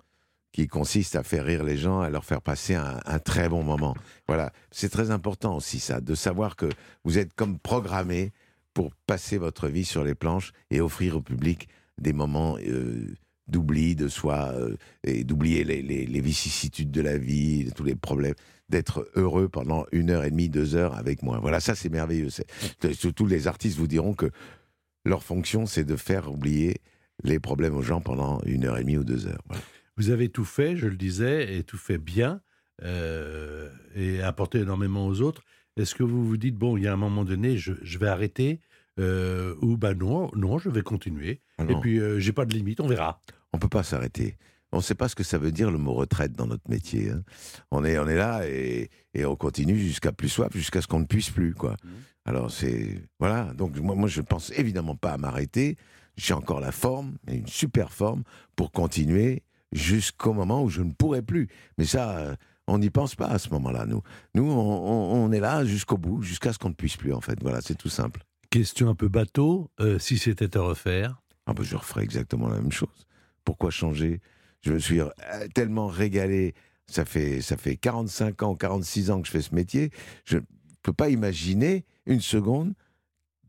qui 0.52 0.68
consiste 0.68 1.16
à 1.16 1.22
faire 1.22 1.44
rire 1.44 1.64
les 1.64 1.78
gens, 1.78 2.00
à 2.00 2.10
leur 2.10 2.24
faire 2.24 2.42
passer 2.42 2.74
un, 2.74 3.00
un 3.06 3.18
très 3.18 3.48
bon 3.48 3.62
moment. 3.62 3.94
Voilà, 4.26 4.52
c'est 4.70 4.90
très 4.90 5.10
important 5.10 5.56
aussi 5.56 5.80
ça, 5.80 6.00
de 6.00 6.14
savoir 6.14 6.56
que 6.56 6.68
vous 7.04 7.18
êtes 7.18 7.32
comme 7.34 7.58
programmé 7.58 8.32
pour 8.74 8.92
passer 9.06 9.38
votre 9.38 9.68
vie 9.68 9.84
sur 9.84 10.04
les 10.04 10.14
planches 10.14 10.52
et 10.70 10.80
offrir 10.80 11.16
au 11.16 11.22
public 11.22 11.68
des 11.98 12.12
moments 12.12 12.56
euh, 12.58 13.14
d'oubli 13.48 13.96
de 13.96 14.08
soi 14.08 14.52
euh, 14.54 14.76
et 15.04 15.24
d'oublier 15.24 15.64
les, 15.64 16.20
vicissitudes 16.20 16.90
de 16.90 17.00
la 17.00 17.18
vie, 17.18 17.70
tous 17.74 17.84
les 17.84 17.94
problèmes, 17.94 18.34
d'être 18.68 19.08
heureux 19.14 19.48
pendant 19.48 19.84
une 19.92 20.10
heure 20.10 20.24
et 20.24 20.30
demie, 20.30 20.48
deux 20.48 20.74
heures 20.76 20.96
avec 20.96 21.22
moi. 21.22 21.38
Voilà, 21.40 21.60
ça 21.60 21.74
c'est 21.74 21.90
merveilleux. 21.90 22.28
Tous 23.14 23.26
les 23.26 23.46
artistes 23.46 23.76
vous 23.76 23.88
diront 23.88 24.14
que 24.14 24.30
leur 25.04 25.22
fonction 25.22 25.66
c'est 25.66 25.84
de 25.84 25.96
faire 25.96 26.30
oublier 26.32 26.76
les 27.24 27.38
problèmes 27.38 27.76
aux 27.76 27.82
gens 27.82 28.00
pendant 28.00 28.40
une 28.46 28.64
heure 28.64 28.78
et 28.78 28.82
demie 28.82 28.96
ou 28.96 29.04
deux 29.04 29.26
heures. 29.26 29.42
Vous 29.96 30.10
avez 30.10 30.28
tout 30.28 30.44
fait, 30.44 30.76
je 30.76 30.86
le 30.86 30.96
disais, 30.96 31.56
et 31.56 31.64
tout 31.64 31.76
fait 31.76 31.98
bien, 31.98 32.40
euh, 32.82 33.68
et 33.94 34.22
apporté 34.22 34.60
énormément 34.60 35.06
aux 35.06 35.20
autres. 35.20 35.42
Est-ce 35.76 35.94
que 35.94 36.02
vous 36.02 36.26
vous 36.26 36.36
dites, 36.36 36.56
bon, 36.56 36.76
il 36.76 36.84
y 36.84 36.86
a 36.86 36.92
un 36.92 36.96
moment 36.96 37.24
donné, 37.24 37.58
je 37.58 37.98
vais 37.98 38.08
arrêter, 38.08 38.60
euh, 39.02 39.54
ou 39.60 39.76
ben 39.76 39.94
non, 39.98 40.30
non, 40.34 40.58
je 40.58 40.70
vais 40.70 40.82
continuer. 40.82 41.40
Ah 41.58 41.64
Et 41.68 41.74
puis, 41.80 41.98
euh, 42.00 42.18
j'ai 42.18 42.32
pas 42.32 42.44
de 42.46 42.54
limite, 42.54 42.80
on 42.80 42.86
verra. 42.88 43.20
On 43.52 43.58
peut 43.58 43.68
pas 43.68 43.82
s'arrêter. 43.82 44.36
On 44.74 44.78
ne 44.78 44.82
sait 44.82 44.94
pas 44.94 45.08
ce 45.08 45.14
que 45.14 45.22
ça 45.24 45.36
veut 45.36 45.52
dire 45.52 45.70
le 45.70 45.76
mot 45.76 45.92
retraite 45.92 46.32
dans 46.32 46.46
notre 46.46 46.68
métier. 46.70 47.10
hein. 47.10 47.22
On, 47.70 47.84
est, 47.84 47.98
on 47.98 48.08
est 48.08 48.16
là 48.16 48.48
et, 48.48 48.88
et 49.12 49.26
on 49.26 49.36
continue 49.36 49.78
jusqu'à 49.78 50.12
plus 50.12 50.30
soif, 50.30 50.48
jusqu'à 50.54 50.80
ce 50.80 50.86
qu'on 50.86 51.00
ne 51.00 51.04
puisse 51.06 51.28
plus. 51.30 51.52
Quoi. 51.54 51.76
Alors 52.24 52.50
c'est. 52.50 53.02
Voilà. 53.18 53.52
Donc 53.52 53.76
moi, 53.78 53.94
moi, 53.94 54.08
je 54.08 54.22
pense 54.22 54.50
évidemment 54.58 54.96
pas 54.96 55.12
à 55.12 55.18
m'arrêter. 55.18 55.76
J'ai 56.16 56.32
encore 56.34 56.60
la 56.60 56.72
forme, 56.72 57.16
une 57.28 57.46
super 57.46 57.92
forme, 57.92 58.22
pour 58.56 58.70
continuer 58.72 59.42
jusqu'au 59.72 60.32
moment 60.32 60.62
où 60.62 60.68
je 60.70 60.82
ne 60.82 60.92
pourrai 60.92 61.20
plus. 61.22 61.48
Mais 61.78 61.84
ça, 61.84 62.36
on 62.66 62.78
n'y 62.78 62.90
pense 62.90 63.14
pas 63.14 63.26
à 63.26 63.38
ce 63.38 63.48
moment-là, 63.50 63.84
nous. 63.86 64.02
Nous, 64.34 64.44
on, 64.44 64.58
on- 64.58 65.24
on 65.24 65.32
est 65.32 65.40
là 65.40 65.64
jusqu'au 65.64 65.98
bout, 65.98 66.22
jusqu'à 66.22 66.52
ce 66.52 66.58
qu'on 66.58 66.68
ne 66.70 66.74
puisse 66.74 66.96
plus, 66.96 67.12
en 67.12 67.20
fait. 67.20 67.38
Voilà, 67.42 67.60
c'est 67.60 67.74
tout 67.76 67.88
simple. 67.88 68.20
Question 68.52 68.90
un 68.90 68.94
peu 68.94 69.08
bateau, 69.08 69.70
euh, 69.80 69.98
si 69.98 70.18
c'était 70.18 70.58
à 70.58 70.60
refaire. 70.60 71.22
Ah 71.46 71.54
ben, 71.54 71.62
je 71.62 71.74
referais 71.74 72.04
exactement 72.04 72.48
la 72.48 72.56
même 72.56 72.70
chose. 72.70 73.06
Pourquoi 73.46 73.70
changer? 73.70 74.20
Je 74.60 74.74
me 74.74 74.78
suis 74.78 75.00
euh, 75.00 75.08
tellement 75.54 75.86
régalé. 75.86 76.52
Ça 76.86 77.06
fait, 77.06 77.40
ça 77.40 77.56
fait 77.56 77.76
45 77.76 78.42
ans, 78.42 78.54
46 78.54 79.10
ans 79.10 79.22
que 79.22 79.26
je 79.26 79.32
fais 79.32 79.40
ce 79.40 79.54
métier. 79.54 79.90
Je 80.26 80.36
ne 80.36 80.42
peux 80.82 80.92
pas 80.92 81.08
imaginer 81.08 81.86
une 82.04 82.20
seconde 82.20 82.74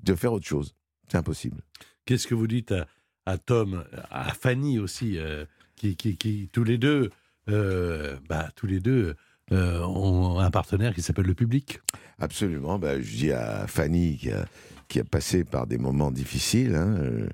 de 0.03 0.15
faire 0.15 0.31
autre 0.31 0.47
chose. 0.47 0.73
C'est 1.11 1.17
impossible. 1.17 1.61
Qu'est-ce 2.05 2.25
que 2.25 2.33
vous 2.33 2.47
dites 2.47 2.71
à, 2.71 2.87
à 3.25 3.37
Tom, 3.37 3.83
à 4.09 4.33
Fanny 4.33 4.79
aussi, 4.79 5.17
euh, 5.17 5.43
qui, 5.75 5.97
qui, 5.97 6.15
qui, 6.15 6.47
tous 6.53 6.63
les 6.63 6.77
deux, 6.77 7.11
euh, 7.49 8.17
bah, 8.29 8.51
tous 8.55 8.67
les 8.67 8.79
deux 8.79 9.15
euh, 9.51 9.81
ont 9.81 10.39
un 10.39 10.49
partenaire 10.49 10.95
qui 10.95 11.01
s'appelle 11.01 11.25
le 11.25 11.35
public? 11.35 11.81
Absolument. 12.19 12.79
Ben, 12.79 13.01
je 13.01 13.17
dis 13.17 13.31
à 13.33 13.67
Fanny 13.67 14.15
qui 14.15 14.31
a, 14.31 14.45
qui 14.87 14.99
a 14.99 15.03
passé 15.03 15.43
par 15.43 15.67
des 15.67 15.77
moments 15.77 16.11
difficiles 16.11 16.75
hein, 16.75 16.95
euh, 16.99 17.27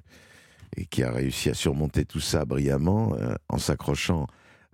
et 0.75 0.85
qui 0.85 1.03
a 1.03 1.11
réussi 1.11 1.49
à 1.49 1.53
surmonter 1.53 2.05
tout 2.05 2.19
ça 2.19 2.45
brillamment 2.45 3.15
euh, 3.15 3.33
en 3.49 3.57
s'accrochant 3.57 4.27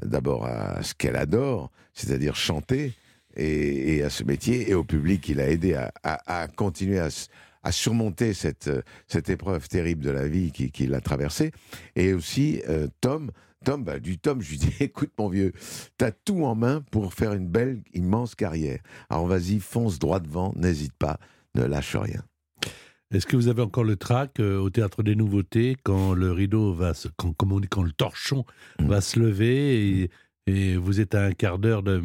d'abord 0.04 0.46
à 0.46 0.84
ce 0.84 0.94
qu'elle 0.94 1.16
adore, 1.16 1.72
c'est-à-dire 1.94 2.36
chanter, 2.36 2.94
et, 3.38 4.04
à 4.04 4.10
ce 4.10 4.24
métier, 4.24 4.70
et 4.70 4.74
au 4.74 4.84
public 4.84 5.22
qui 5.22 5.34
l'a 5.34 5.50
aidé 5.50 5.76
à, 6.04 6.48
continuer 6.56 7.00
à, 7.00 7.72
surmonter 7.72 8.34
cette, 8.34 8.70
cette 9.08 9.30
épreuve 9.30 9.68
terrible 9.68 10.04
de 10.04 10.12
la 10.12 10.28
vie 10.28 10.52
qui, 10.52 10.72
qui 10.72 10.88
l'a 10.88 11.02
traversée. 11.02 11.52
Et 11.96 12.14
aussi 12.14 12.62
euh, 12.70 12.88
Tom. 13.02 13.32
Tom, 13.64 13.84
bah, 13.84 14.00
du 14.00 14.20
Tom, 14.20 14.42
je 14.42 14.52
lui 14.52 14.58
dis, 14.60 14.74
écoute 14.80 15.12
mon 15.18 15.28
vieux, 15.28 15.52
t'as 15.98 16.12
tout 16.12 16.46
en 16.46 16.54
main 16.54 16.82
pour 16.92 17.14
faire 17.14 17.34
une 17.34 17.48
belle, 17.48 17.82
immense 17.94 18.36
carrière. 18.36 18.80
Alors 19.10 19.26
vas-y, 19.26 19.60
fonce 19.60 19.98
droit 19.98 20.20
devant, 20.20 20.54
n'hésite 20.56 20.94
pas, 20.94 21.18
ne 21.56 21.64
lâche 21.64 21.96
rien. 21.96 22.24
Est-ce 23.12 23.26
que 23.28 23.36
vous 23.36 23.48
avez 23.48 23.62
encore 23.62 23.84
le 23.84 23.96
trac 23.96 24.40
euh, 24.40 24.58
au 24.58 24.70
théâtre 24.70 25.04
des 25.04 25.16
nouveautés 25.16 25.78
quand 25.84 26.14
le 26.14 26.32
rideau 26.32 26.74
va, 26.74 26.94
se, 26.94 27.08
quand, 27.18 27.34
comme 27.34 27.52
on 27.52 27.60
dit, 27.60 27.68
quand 27.68 27.84
le 27.84 27.92
torchon 27.92 28.46
Mm. 28.80 28.88
va 28.88 29.00
se 29.02 29.20
lever 29.20 30.02
et, 30.02 30.10
et 30.48 30.76
vous 30.76 31.00
êtes 31.00 31.16
à 31.16 31.24
un 31.26 31.32
quart 31.32 31.60
d'heure 31.60 31.84
de 31.84 32.02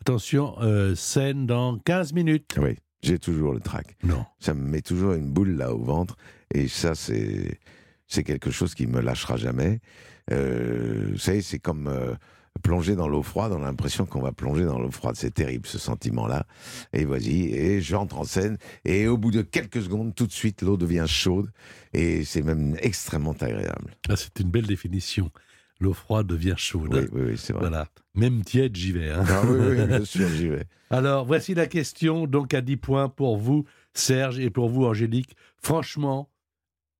attention 0.00 0.56
euh, 0.62 0.94
scène 0.94 1.46
dans 1.46 1.78
15 1.78 2.12
minutes. 2.14 2.56
Oui, 2.60 2.76
j'ai 3.02 3.18
toujours 3.18 3.52
le 3.52 3.60
trac. 3.60 3.96
Non. 4.02 4.24
Ça 4.40 4.54
me 4.54 4.64
met 4.66 4.80
toujours 4.80 5.12
une 5.12 5.30
boule 5.30 5.50
là 5.56 5.72
au 5.74 5.78
ventre, 5.82 6.16
et 6.54 6.66
ça, 6.66 6.94
c'est 6.94 7.60
c'est 8.06 8.24
quelque 8.24 8.50
chose 8.50 8.74
qui 8.74 8.86
me 8.86 9.00
lâchera 9.00 9.36
jamais. 9.36 9.80
Euh, 10.32 11.08
vous 11.12 11.18
savez, 11.18 11.42
c'est 11.42 11.58
comme 11.58 11.88
plonger 12.58 12.94
dans 12.96 13.08
l'eau 13.08 13.22
froide. 13.22 13.52
On 13.52 13.62
a 13.62 13.66
l'impression 13.66 14.06
qu'on 14.06 14.20
va 14.20 14.32
plonger 14.32 14.64
dans 14.64 14.78
l'eau 14.78 14.90
froide. 14.90 15.16
C'est 15.16 15.32
terrible 15.32 15.66
ce 15.66 15.78
sentiment-là. 15.78 16.46
Et 16.92 17.04
vas-y, 17.04 17.52
et 17.54 17.80
j'entre 17.80 18.18
en 18.18 18.24
scène, 18.24 18.58
et 18.84 19.06
au 19.06 19.16
bout 19.16 19.30
de 19.30 19.42
quelques 19.42 19.82
secondes, 19.82 20.14
tout 20.14 20.26
de 20.26 20.32
suite, 20.32 20.62
l'eau 20.62 20.76
devient 20.76 21.04
chaude, 21.06 21.50
et 21.92 22.24
c'est 22.24 22.42
même 22.42 22.76
extrêmement 22.80 23.32
agréable. 23.40 23.94
Ah, 24.08 24.16
c'est 24.16 24.38
une 24.40 24.50
belle 24.50 24.66
définition. 24.66 25.30
L'eau 25.80 25.92
froide 25.94 26.26
devient 26.26 26.54
chaude. 26.56 26.92
Oui, 26.92 27.08
oui, 27.12 27.22
oui, 27.30 27.38
c'est 27.38 27.52
vrai. 27.52 27.68
Voilà. 27.68 27.86
Même 28.14 28.42
tiède, 28.42 28.74
j'y 28.74 28.90
vais. 28.92 29.10
hein. 29.10 29.24
Ah 29.28 29.42
oui, 29.46 29.58
oui, 29.60 29.86
bien 29.86 30.04
sûr, 30.04 30.28
j'y 30.28 30.48
vais. 30.48 30.64
Alors, 30.90 31.24
voici 31.24 31.54
la 31.54 31.66
question, 31.66 32.26
donc 32.26 32.52
à 32.52 32.60
10 32.60 32.76
points 32.78 33.08
pour 33.08 33.36
vous, 33.36 33.64
Serge, 33.94 34.40
et 34.40 34.50
pour 34.50 34.68
vous, 34.70 34.84
Angélique. 34.86 35.36
Franchement, 35.62 36.30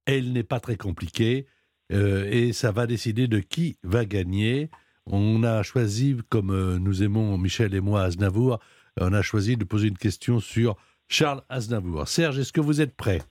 elle 0.07 0.33
n'est 0.33 0.45
pas 0.45 0.61
très 0.61 0.77
compliquée, 0.77 1.47
euh, 1.93 2.29
et 2.31 2.53
ça 2.53 2.71
va 2.71 2.87
décider 2.87 3.27
de 3.27 3.41
qui 3.41 3.79
va 3.83 4.05
gagner. 4.05 4.71
On 5.11 5.43
a 5.43 5.63
choisi, 5.63 6.17
comme 6.29 6.51
euh, 6.51 6.79
nous 6.79 7.03
aimons 7.03 7.39
Michel 7.39 7.75
et 7.75 7.81
moi 7.81 8.03
Aznavour, 8.03 8.59
on 9.01 9.13
a 9.13 9.23
choisi 9.23 9.57
de 9.57 9.65
poser 9.65 9.89
une 9.89 9.97
question 9.97 10.39
sur 10.41 10.77
Charles 11.09 11.43
Aznavour. 11.49 12.07
Serge, 12.07 12.39
est-ce 12.39 12.53
que 12.53 12.61
vous 12.61 12.81
êtes 12.81 12.95
prêt? 12.97 13.23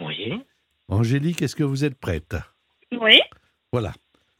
Oui. 0.00 0.32
Angélique, 0.88 1.42
est-ce 1.42 1.54
que 1.54 1.62
vous 1.62 1.84
êtes 1.84 1.94
prête? 1.94 2.34
Oui. 2.92 3.20
Voilà. 3.72 3.92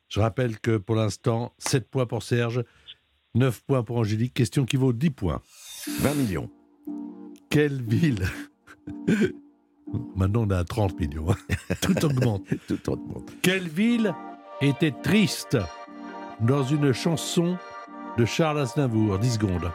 Je 0.08 0.18
rappelle 0.18 0.58
que 0.58 0.76
pour 0.76 0.96
l'instant, 0.96 1.54
7 1.58 1.88
points 1.88 2.06
pour 2.06 2.24
Serge, 2.24 2.64
9 3.34 3.62
points 3.62 3.84
pour 3.84 3.98
Angélique. 3.98 4.34
Question 4.34 4.64
qui 4.64 4.76
vaut 4.76 4.92
10 4.92 5.10
points. 5.10 5.40
20 6.00 6.14
millions. 6.14 6.50
Quelle 7.48 7.80
ville? 7.82 8.24
Maintenant, 10.16 10.42
on 10.42 10.50
est 10.50 10.54
à 10.54 10.64
30 10.64 10.98
millions. 10.98 11.26
Tout 11.80 12.04
augmente. 12.04 12.42
Tout 12.66 12.90
augmente. 12.90 13.30
Quelle 13.42 13.68
ville 13.68 14.12
était 14.60 14.94
triste? 15.02 15.56
Dans 16.40 16.64
une 16.64 16.92
chanson 16.92 17.56
de 18.18 18.24
Charles 18.24 18.60
Aznavour 18.60 19.18
10 19.18 19.34
secondes. 19.34 19.70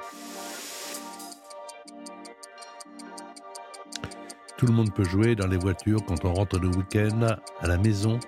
tout 4.66 4.72
le 4.72 4.78
monde 4.78 4.94
peut 4.94 5.04
jouer 5.04 5.36
dans 5.36 5.48
les 5.48 5.58
voitures 5.58 6.04
quand 6.08 6.26
on 6.26 6.34
rentre 6.34 6.58
le 6.58 6.70
week-end 6.70 7.38
à 7.62 7.68
la 7.68 7.78
maison. 7.78 8.20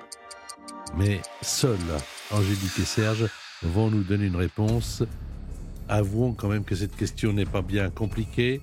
Mais 0.96 1.20
seuls 1.42 1.78
Angélique 2.32 2.78
et 2.80 2.86
Serge 2.86 3.28
vont 3.64 3.90
nous 3.90 4.04
donner 4.04 4.26
une 4.26 4.36
réponse. 4.36 5.04
Avouons 5.90 6.34
quand 6.34 6.50
même 6.50 6.64
que 6.64 6.76
cette 6.76 6.96
question 6.96 7.34
n'est 7.34 7.46
pas 7.46 7.64
bien 7.64 7.90
compliquée. 7.90 8.62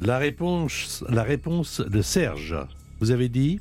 La 0.00 0.18
réponse, 0.18 1.04
la 1.08 1.22
réponse 1.22 1.80
de 1.80 2.02
Serge, 2.02 2.56
vous 3.00 3.10
avez 3.10 3.28
dit? 3.28 3.60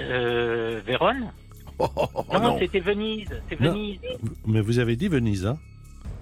Euh, 0.00 0.80
Vérone? 0.84 1.32
Oh, 1.78 1.88
Non, 2.32 2.40
non. 2.40 2.58
c'était 2.58 2.80
Venise. 2.80 3.28
C'est 3.48 3.60
Non. 3.60 3.72
Venise. 3.72 3.98
Mais 4.46 4.60
vous 4.60 4.78
avez 4.78 4.96
dit 4.96 5.08
Venise, 5.08 5.44
hein 5.46 5.58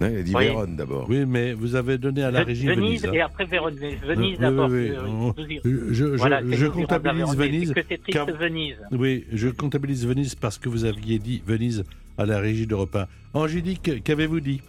Non, 0.01 0.07
il 0.09 0.17
a 0.17 0.23
dit 0.23 0.33
Oui. 0.35 0.45
Vérone 0.45 0.75
d'abord. 0.75 1.05
Oui, 1.09 1.25
mais 1.27 1.53
vous 1.53 1.75
avez 1.75 1.97
donné 1.97 2.23
à 2.23 2.31
la 2.31 2.41
Ve- 2.43 2.47
régie 2.47 2.65
Venise, 2.67 3.01
Venise. 3.01 3.05
hein. 3.05 3.11
et 3.13 3.21
après 3.21 3.45
Vérone. 3.45 3.75
Venise 4.05 4.39
d'abord. 4.39 4.69
oui, 4.69 4.91
oui. 5.37 5.59
euh, 5.65 5.87
Je, 5.91 6.05
Voilà, 6.05 6.41
comptabilise 6.73 7.35
Venise. 7.35 7.73
que 7.73 7.81
c'est 7.87 8.01
triste 8.01 8.11
car- 8.17 8.25
Venise. 8.35 8.77
Oui, 8.91 9.25
je 9.31 9.49
comptabilise 9.49 10.05
Venise 10.07 10.35
parce 10.35 10.57
que 10.57 10.69
vous 10.69 10.85
aviez 10.85 11.19
dit 11.19 11.43
Venise 11.45 11.83
à 12.17 12.25
la 12.25 12.39
régie 12.39 12.65
de 12.67 12.75
repas. 12.75 13.07
Angélique, 13.33 14.03
qu'avez-vous 14.03 14.39
dit? 14.39 14.61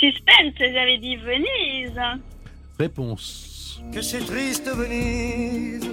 Suspense, 0.00 0.54
j'avais 0.58 0.98
dit 0.98 1.16
Venise. 1.16 1.98
Réponse. 2.78 3.80
Que 3.92 4.00
c'est 4.02 4.18
triste 4.24 4.68
Venise, 4.76 5.88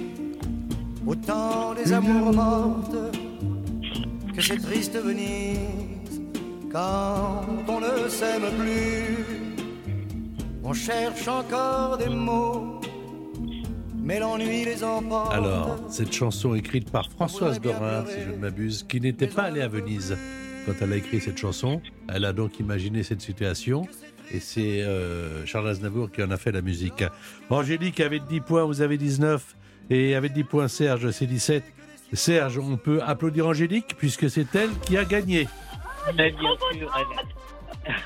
au 1.06 1.14
temps 1.14 1.74
des 1.74 1.92
amours 1.92 2.32
mortes. 2.32 3.16
Que 4.36 4.42
c'est 4.42 4.58
triste 4.58 4.94
Venise, 5.02 6.20
quand 6.70 7.46
on 7.68 7.80
ne 7.80 8.06
s'aime 8.06 8.42
plus. 8.58 9.16
On 10.62 10.74
cherche 10.74 11.26
encore 11.26 11.96
des 11.96 12.10
mots, 12.10 12.82
mais 13.96 14.20
l'ennui 14.20 14.66
les 14.66 14.84
emporte. 14.84 15.32
Alors, 15.32 15.78
cette 15.88 16.12
chanson 16.12 16.54
écrite 16.54 16.90
par 16.90 17.10
Françoise 17.10 17.62
Dorin, 17.62 18.04
si 18.06 18.20
je 18.26 18.32
ne 18.32 18.36
m'abuse, 18.36 18.82
qui 18.86 19.00
n'était 19.00 19.26
pas 19.26 19.44
allée 19.44 19.62
à 19.62 19.68
Venise 19.68 20.18
quand 20.66 20.74
elle 20.82 20.92
a 20.92 20.96
écrit 20.96 21.22
cette 21.22 21.38
chanson. 21.38 21.80
Elle 22.12 22.26
a 22.26 22.34
donc 22.34 22.60
imaginé 22.60 23.04
cette 23.04 23.22
situation. 23.22 23.88
Et 24.30 24.40
c'est 24.40 24.82
euh, 24.82 25.46
Charles 25.46 25.68
Aznavour 25.70 26.10
qui 26.10 26.22
en 26.22 26.30
a 26.30 26.36
fait 26.36 26.52
la 26.52 26.60
musique. 26.60 27.04
Angélique 27.48 28.00
avait 28.00 28.20
10 28.20 28.40
points, 28.40 28.64
vous 28.64 28.82
avez 28.82 28.98
19. 28.98 29.56
Et 29.88 30.14
avec 30.14 30.34
10 30.34 30.44
points, 30.44 30.68
Serge, 30.68 31.10
c'est 31.12 31.26
17. 31.26 31.62
Serge, 32.12 32.58
on 32.58 32.76
peut 32.76 33.00
applaudir 33.02 33.46
Angélique 33.46 33.96
puisque 33.98 34.30
c'est 34.30 34.54
elle 34.54 34.70
qui 34.80 34.96
a 34.96 35.04
gagné. 35.04 35.48
Mais 36.16 36.30
bien 36.30 36.50
sûr, 36.72 36.92
elle- 36.98 37.26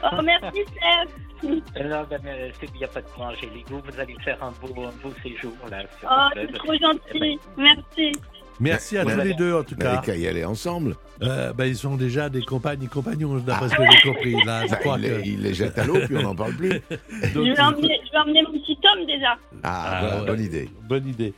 Oh, 0.03 0.21
merci, 0.23 0.61
Serge. 0.79 1.09
Euh, 1.45 1.89
Non, 1.89 2.05
ben, 2.09 2.21
mais 2.23 2.53
c'est 2.61 2.71
bien 2.73 2.87
pas 2.89 3.01
de 3.01 3.07
quoi, 3.09 3.27
Angélique. 3.29 3.67
Vous, 3.71 3.81
vous 3.81 4.01
allez 4.01 4.15
faire 4.23 4.43
un 4.43 4.51
beau, 4.61 4.85
un 4.85 4.93
beau 5.03 5.13
séjour 5.23 5.53
là. 5.71 5.83
Sur 5.99 6.09
Oh, 6.11 6.29
c'est 6.35 6.53
trop 6.53 6.73
gentil. 6.75 7.19
ben, 7.19 7.37
Merci. 7.57 8.13
Merci 8.61 8.99
à 8.99 9.05
tous 9.05 9.19
les 9.21 9.35
deux, 9.35 9.55
en 9.55 9.63
tout 9.65 9.75
On 9.81 9.83
n'avait 9.83 9.97
cas. 9.97 10.03
qu'à 10.03 10.17
y 10.17 10.27
aller 10.29 10.45
ensemble. 10.45 10.97
Euh, 11.23 11.53
ben, 11.53 11.65
ils 11.65 11.77
sont 11.77 11.97
déjà 11.97 12.29
des 12.29 12.43
compagnes 12.43 12.83
et 12.83 12.87
compagnons, 12.87 13.37
d'après 13.39 13.69
ce 13.71 13.75
que 13.75 13.83
j'ai 13.91 14.09
compris. 14.09 14.37
Là, 14.45 14.67
je 14.67 14.71
Bah, 14.71 14.77
crois 14.77 14.99
il, 14.99 15.09
que... 15.09 15.15
les, 15.17 15.29
il 15.31 15.43
les 15.43 15.55
jette 15.55 15.79
à 15.79 15.85
l'eau, 15.85 15.97
puis 16.07 16.17
on 16.17 16.23
n'en 16.23 16.35
parle 16.35 16.53
plus. 16.55 16.69
Donc, 17.35 17.47
Je 17.47 17.53
vais, 17.55 17.61
emmener, 17.61 18.01
je 18.07 18.11
vais 18.13 18.19
emmener 18.19 18.43
mon 18.43 18.53
petit 18.59 18.77
Tom 18.83 19.07
déjà. 19.07 19.37
Ah, 19.63 19.85
Ah, 19.85 20.01
voilà, 20.01 20.21
ouais. 20.21 20.27
bonne 20.27 20.41
idée. 20.45 20.69
Bonne 20.89 21.09
idée. 21.09 21.35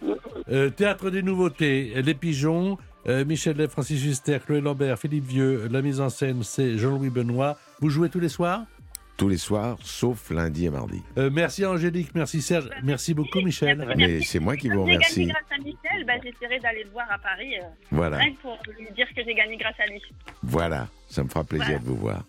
Euh, 0.51 0.71
théâtre 0.71 1.11
des 1.11 1.23
nouveautés, 1.23 1.93
Les 2.05 2.15
Pigeons, 2.15 2.77
euh, 3.09 3.25
Michel 3.25 3.57
Lev, 3.57 3.69
Francis 3.71 4.05
Huster, 4.05 4.39
Chloé 4.45 4.61
Lambert, 4.61 4.99
Philippe 4.99 5.27
Vieux. 5.27 5.69
La 5.71 5.83
mise 5.83 6.01
en 6.01 6.09
scène, 6.09 6.43
c'est 6.43 6.77
Jean-Louis 6.79 7.11
Benoît. 7.11 7.57
Vous 7.81 7.89
jouez 7.91 8.09
tous 8.09 8.21
les 8.21 8.29
soirs? 8.29 8.63
Tous 9.23 9.29
les 9.29 9.39
soirs, 9.39 9.79
sauf 9.85 10.31
lundi 10.31 10.67
et 10.67 10.71
mardi. 10.71 11.01
Euh, 11.17 11.31
Merci 11.33 11.65
Angélique, 11.65 12.11
merci 12.13 12.43
Serge, 12.43 12.69
merci 12.83 13.15
beaucoup 13.15 13.41
Michel. 13.41 13.87
Mais 13.97 14.21
c'est 14.23 14.41
moi 14.41 14.57
qui 14.57 14.69
vous 14.69 14.85
J'ai 14.85 14.95
gagné 14.95 14.97
remercie. 14.97 15.27
grâce 15.27 15.43
à 15.53 15.59
Michel. 15.59 16.05
Bah, 16.05 16.15
J'essaierai 16.25 16.59
d'aller 16.59 16.83
le 16.83 16.91
voir 16.91 17.07
à 17.09 17.19
Paris. 17.19 17.55
euh, 17.57 17.67
Voilà, 17.93 18.17
rien 18.17 18.33
pour 18.43 18.59
lui 18.77 18.89
dire 18.97 19.07
que 19.15 19.23
j'ai 19.25 19.33
gagné 19.33 19.57
grâce 19.59 19.79
à 19.79 19.87
lui. 19.87 20.03
voilà. 20.43 20.89
Ça 21.09 21.23
me 21.23 21.29
fera 21.29 21.45
plaisir 21.45 21.79
de 21.79 21.85
vous 21.85 21.95
voir. 21.95 22.25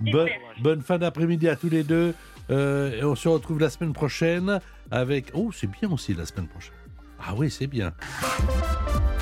Bonne, 0.00 0.30
bonne 0.60 0.82
fin 0.82 0.98
d'après-midi 0.98 1.48
à 1.48 1.54
tous 1.54 1.68
les 1.68 1.84
deux. 1.84 2.12
Euh, 2.50 2.98
et 3.00 3.04
on 3.04 3.14
se 3.14 3.28
retrouve 3.28 3.60
la 3.60 3.70
semaine 3.70 3.92
prochaine 3.92 4.58
avec... 4.90 5.26
Oh, 5.34 5.52
c'est 5.52 5.70
bien 5.70 5.92
aussi 5.92 6.12
la 6.12 6.26
semaine 6.26 6.48
prochaine. 6.48 6.74
Ah 7.24 7.34
oui, 7.36 7.52
c'est 7.52 7.68
bien. 7.68 7.92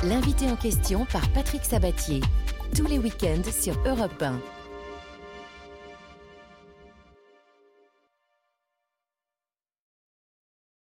L'invité 0.04 0.46
en 0.50 0.56
question 0.56 1.04
par 1.04 1.28
Patrick 1.32 1.66
Sabatier. 1.66 2.22
Tous 2.74 2.86
les 2.86 2.98
week-ends 2.98 3.42
sur 3.52 3.74
Europe 3.86 4.22
1. 4.22 4.40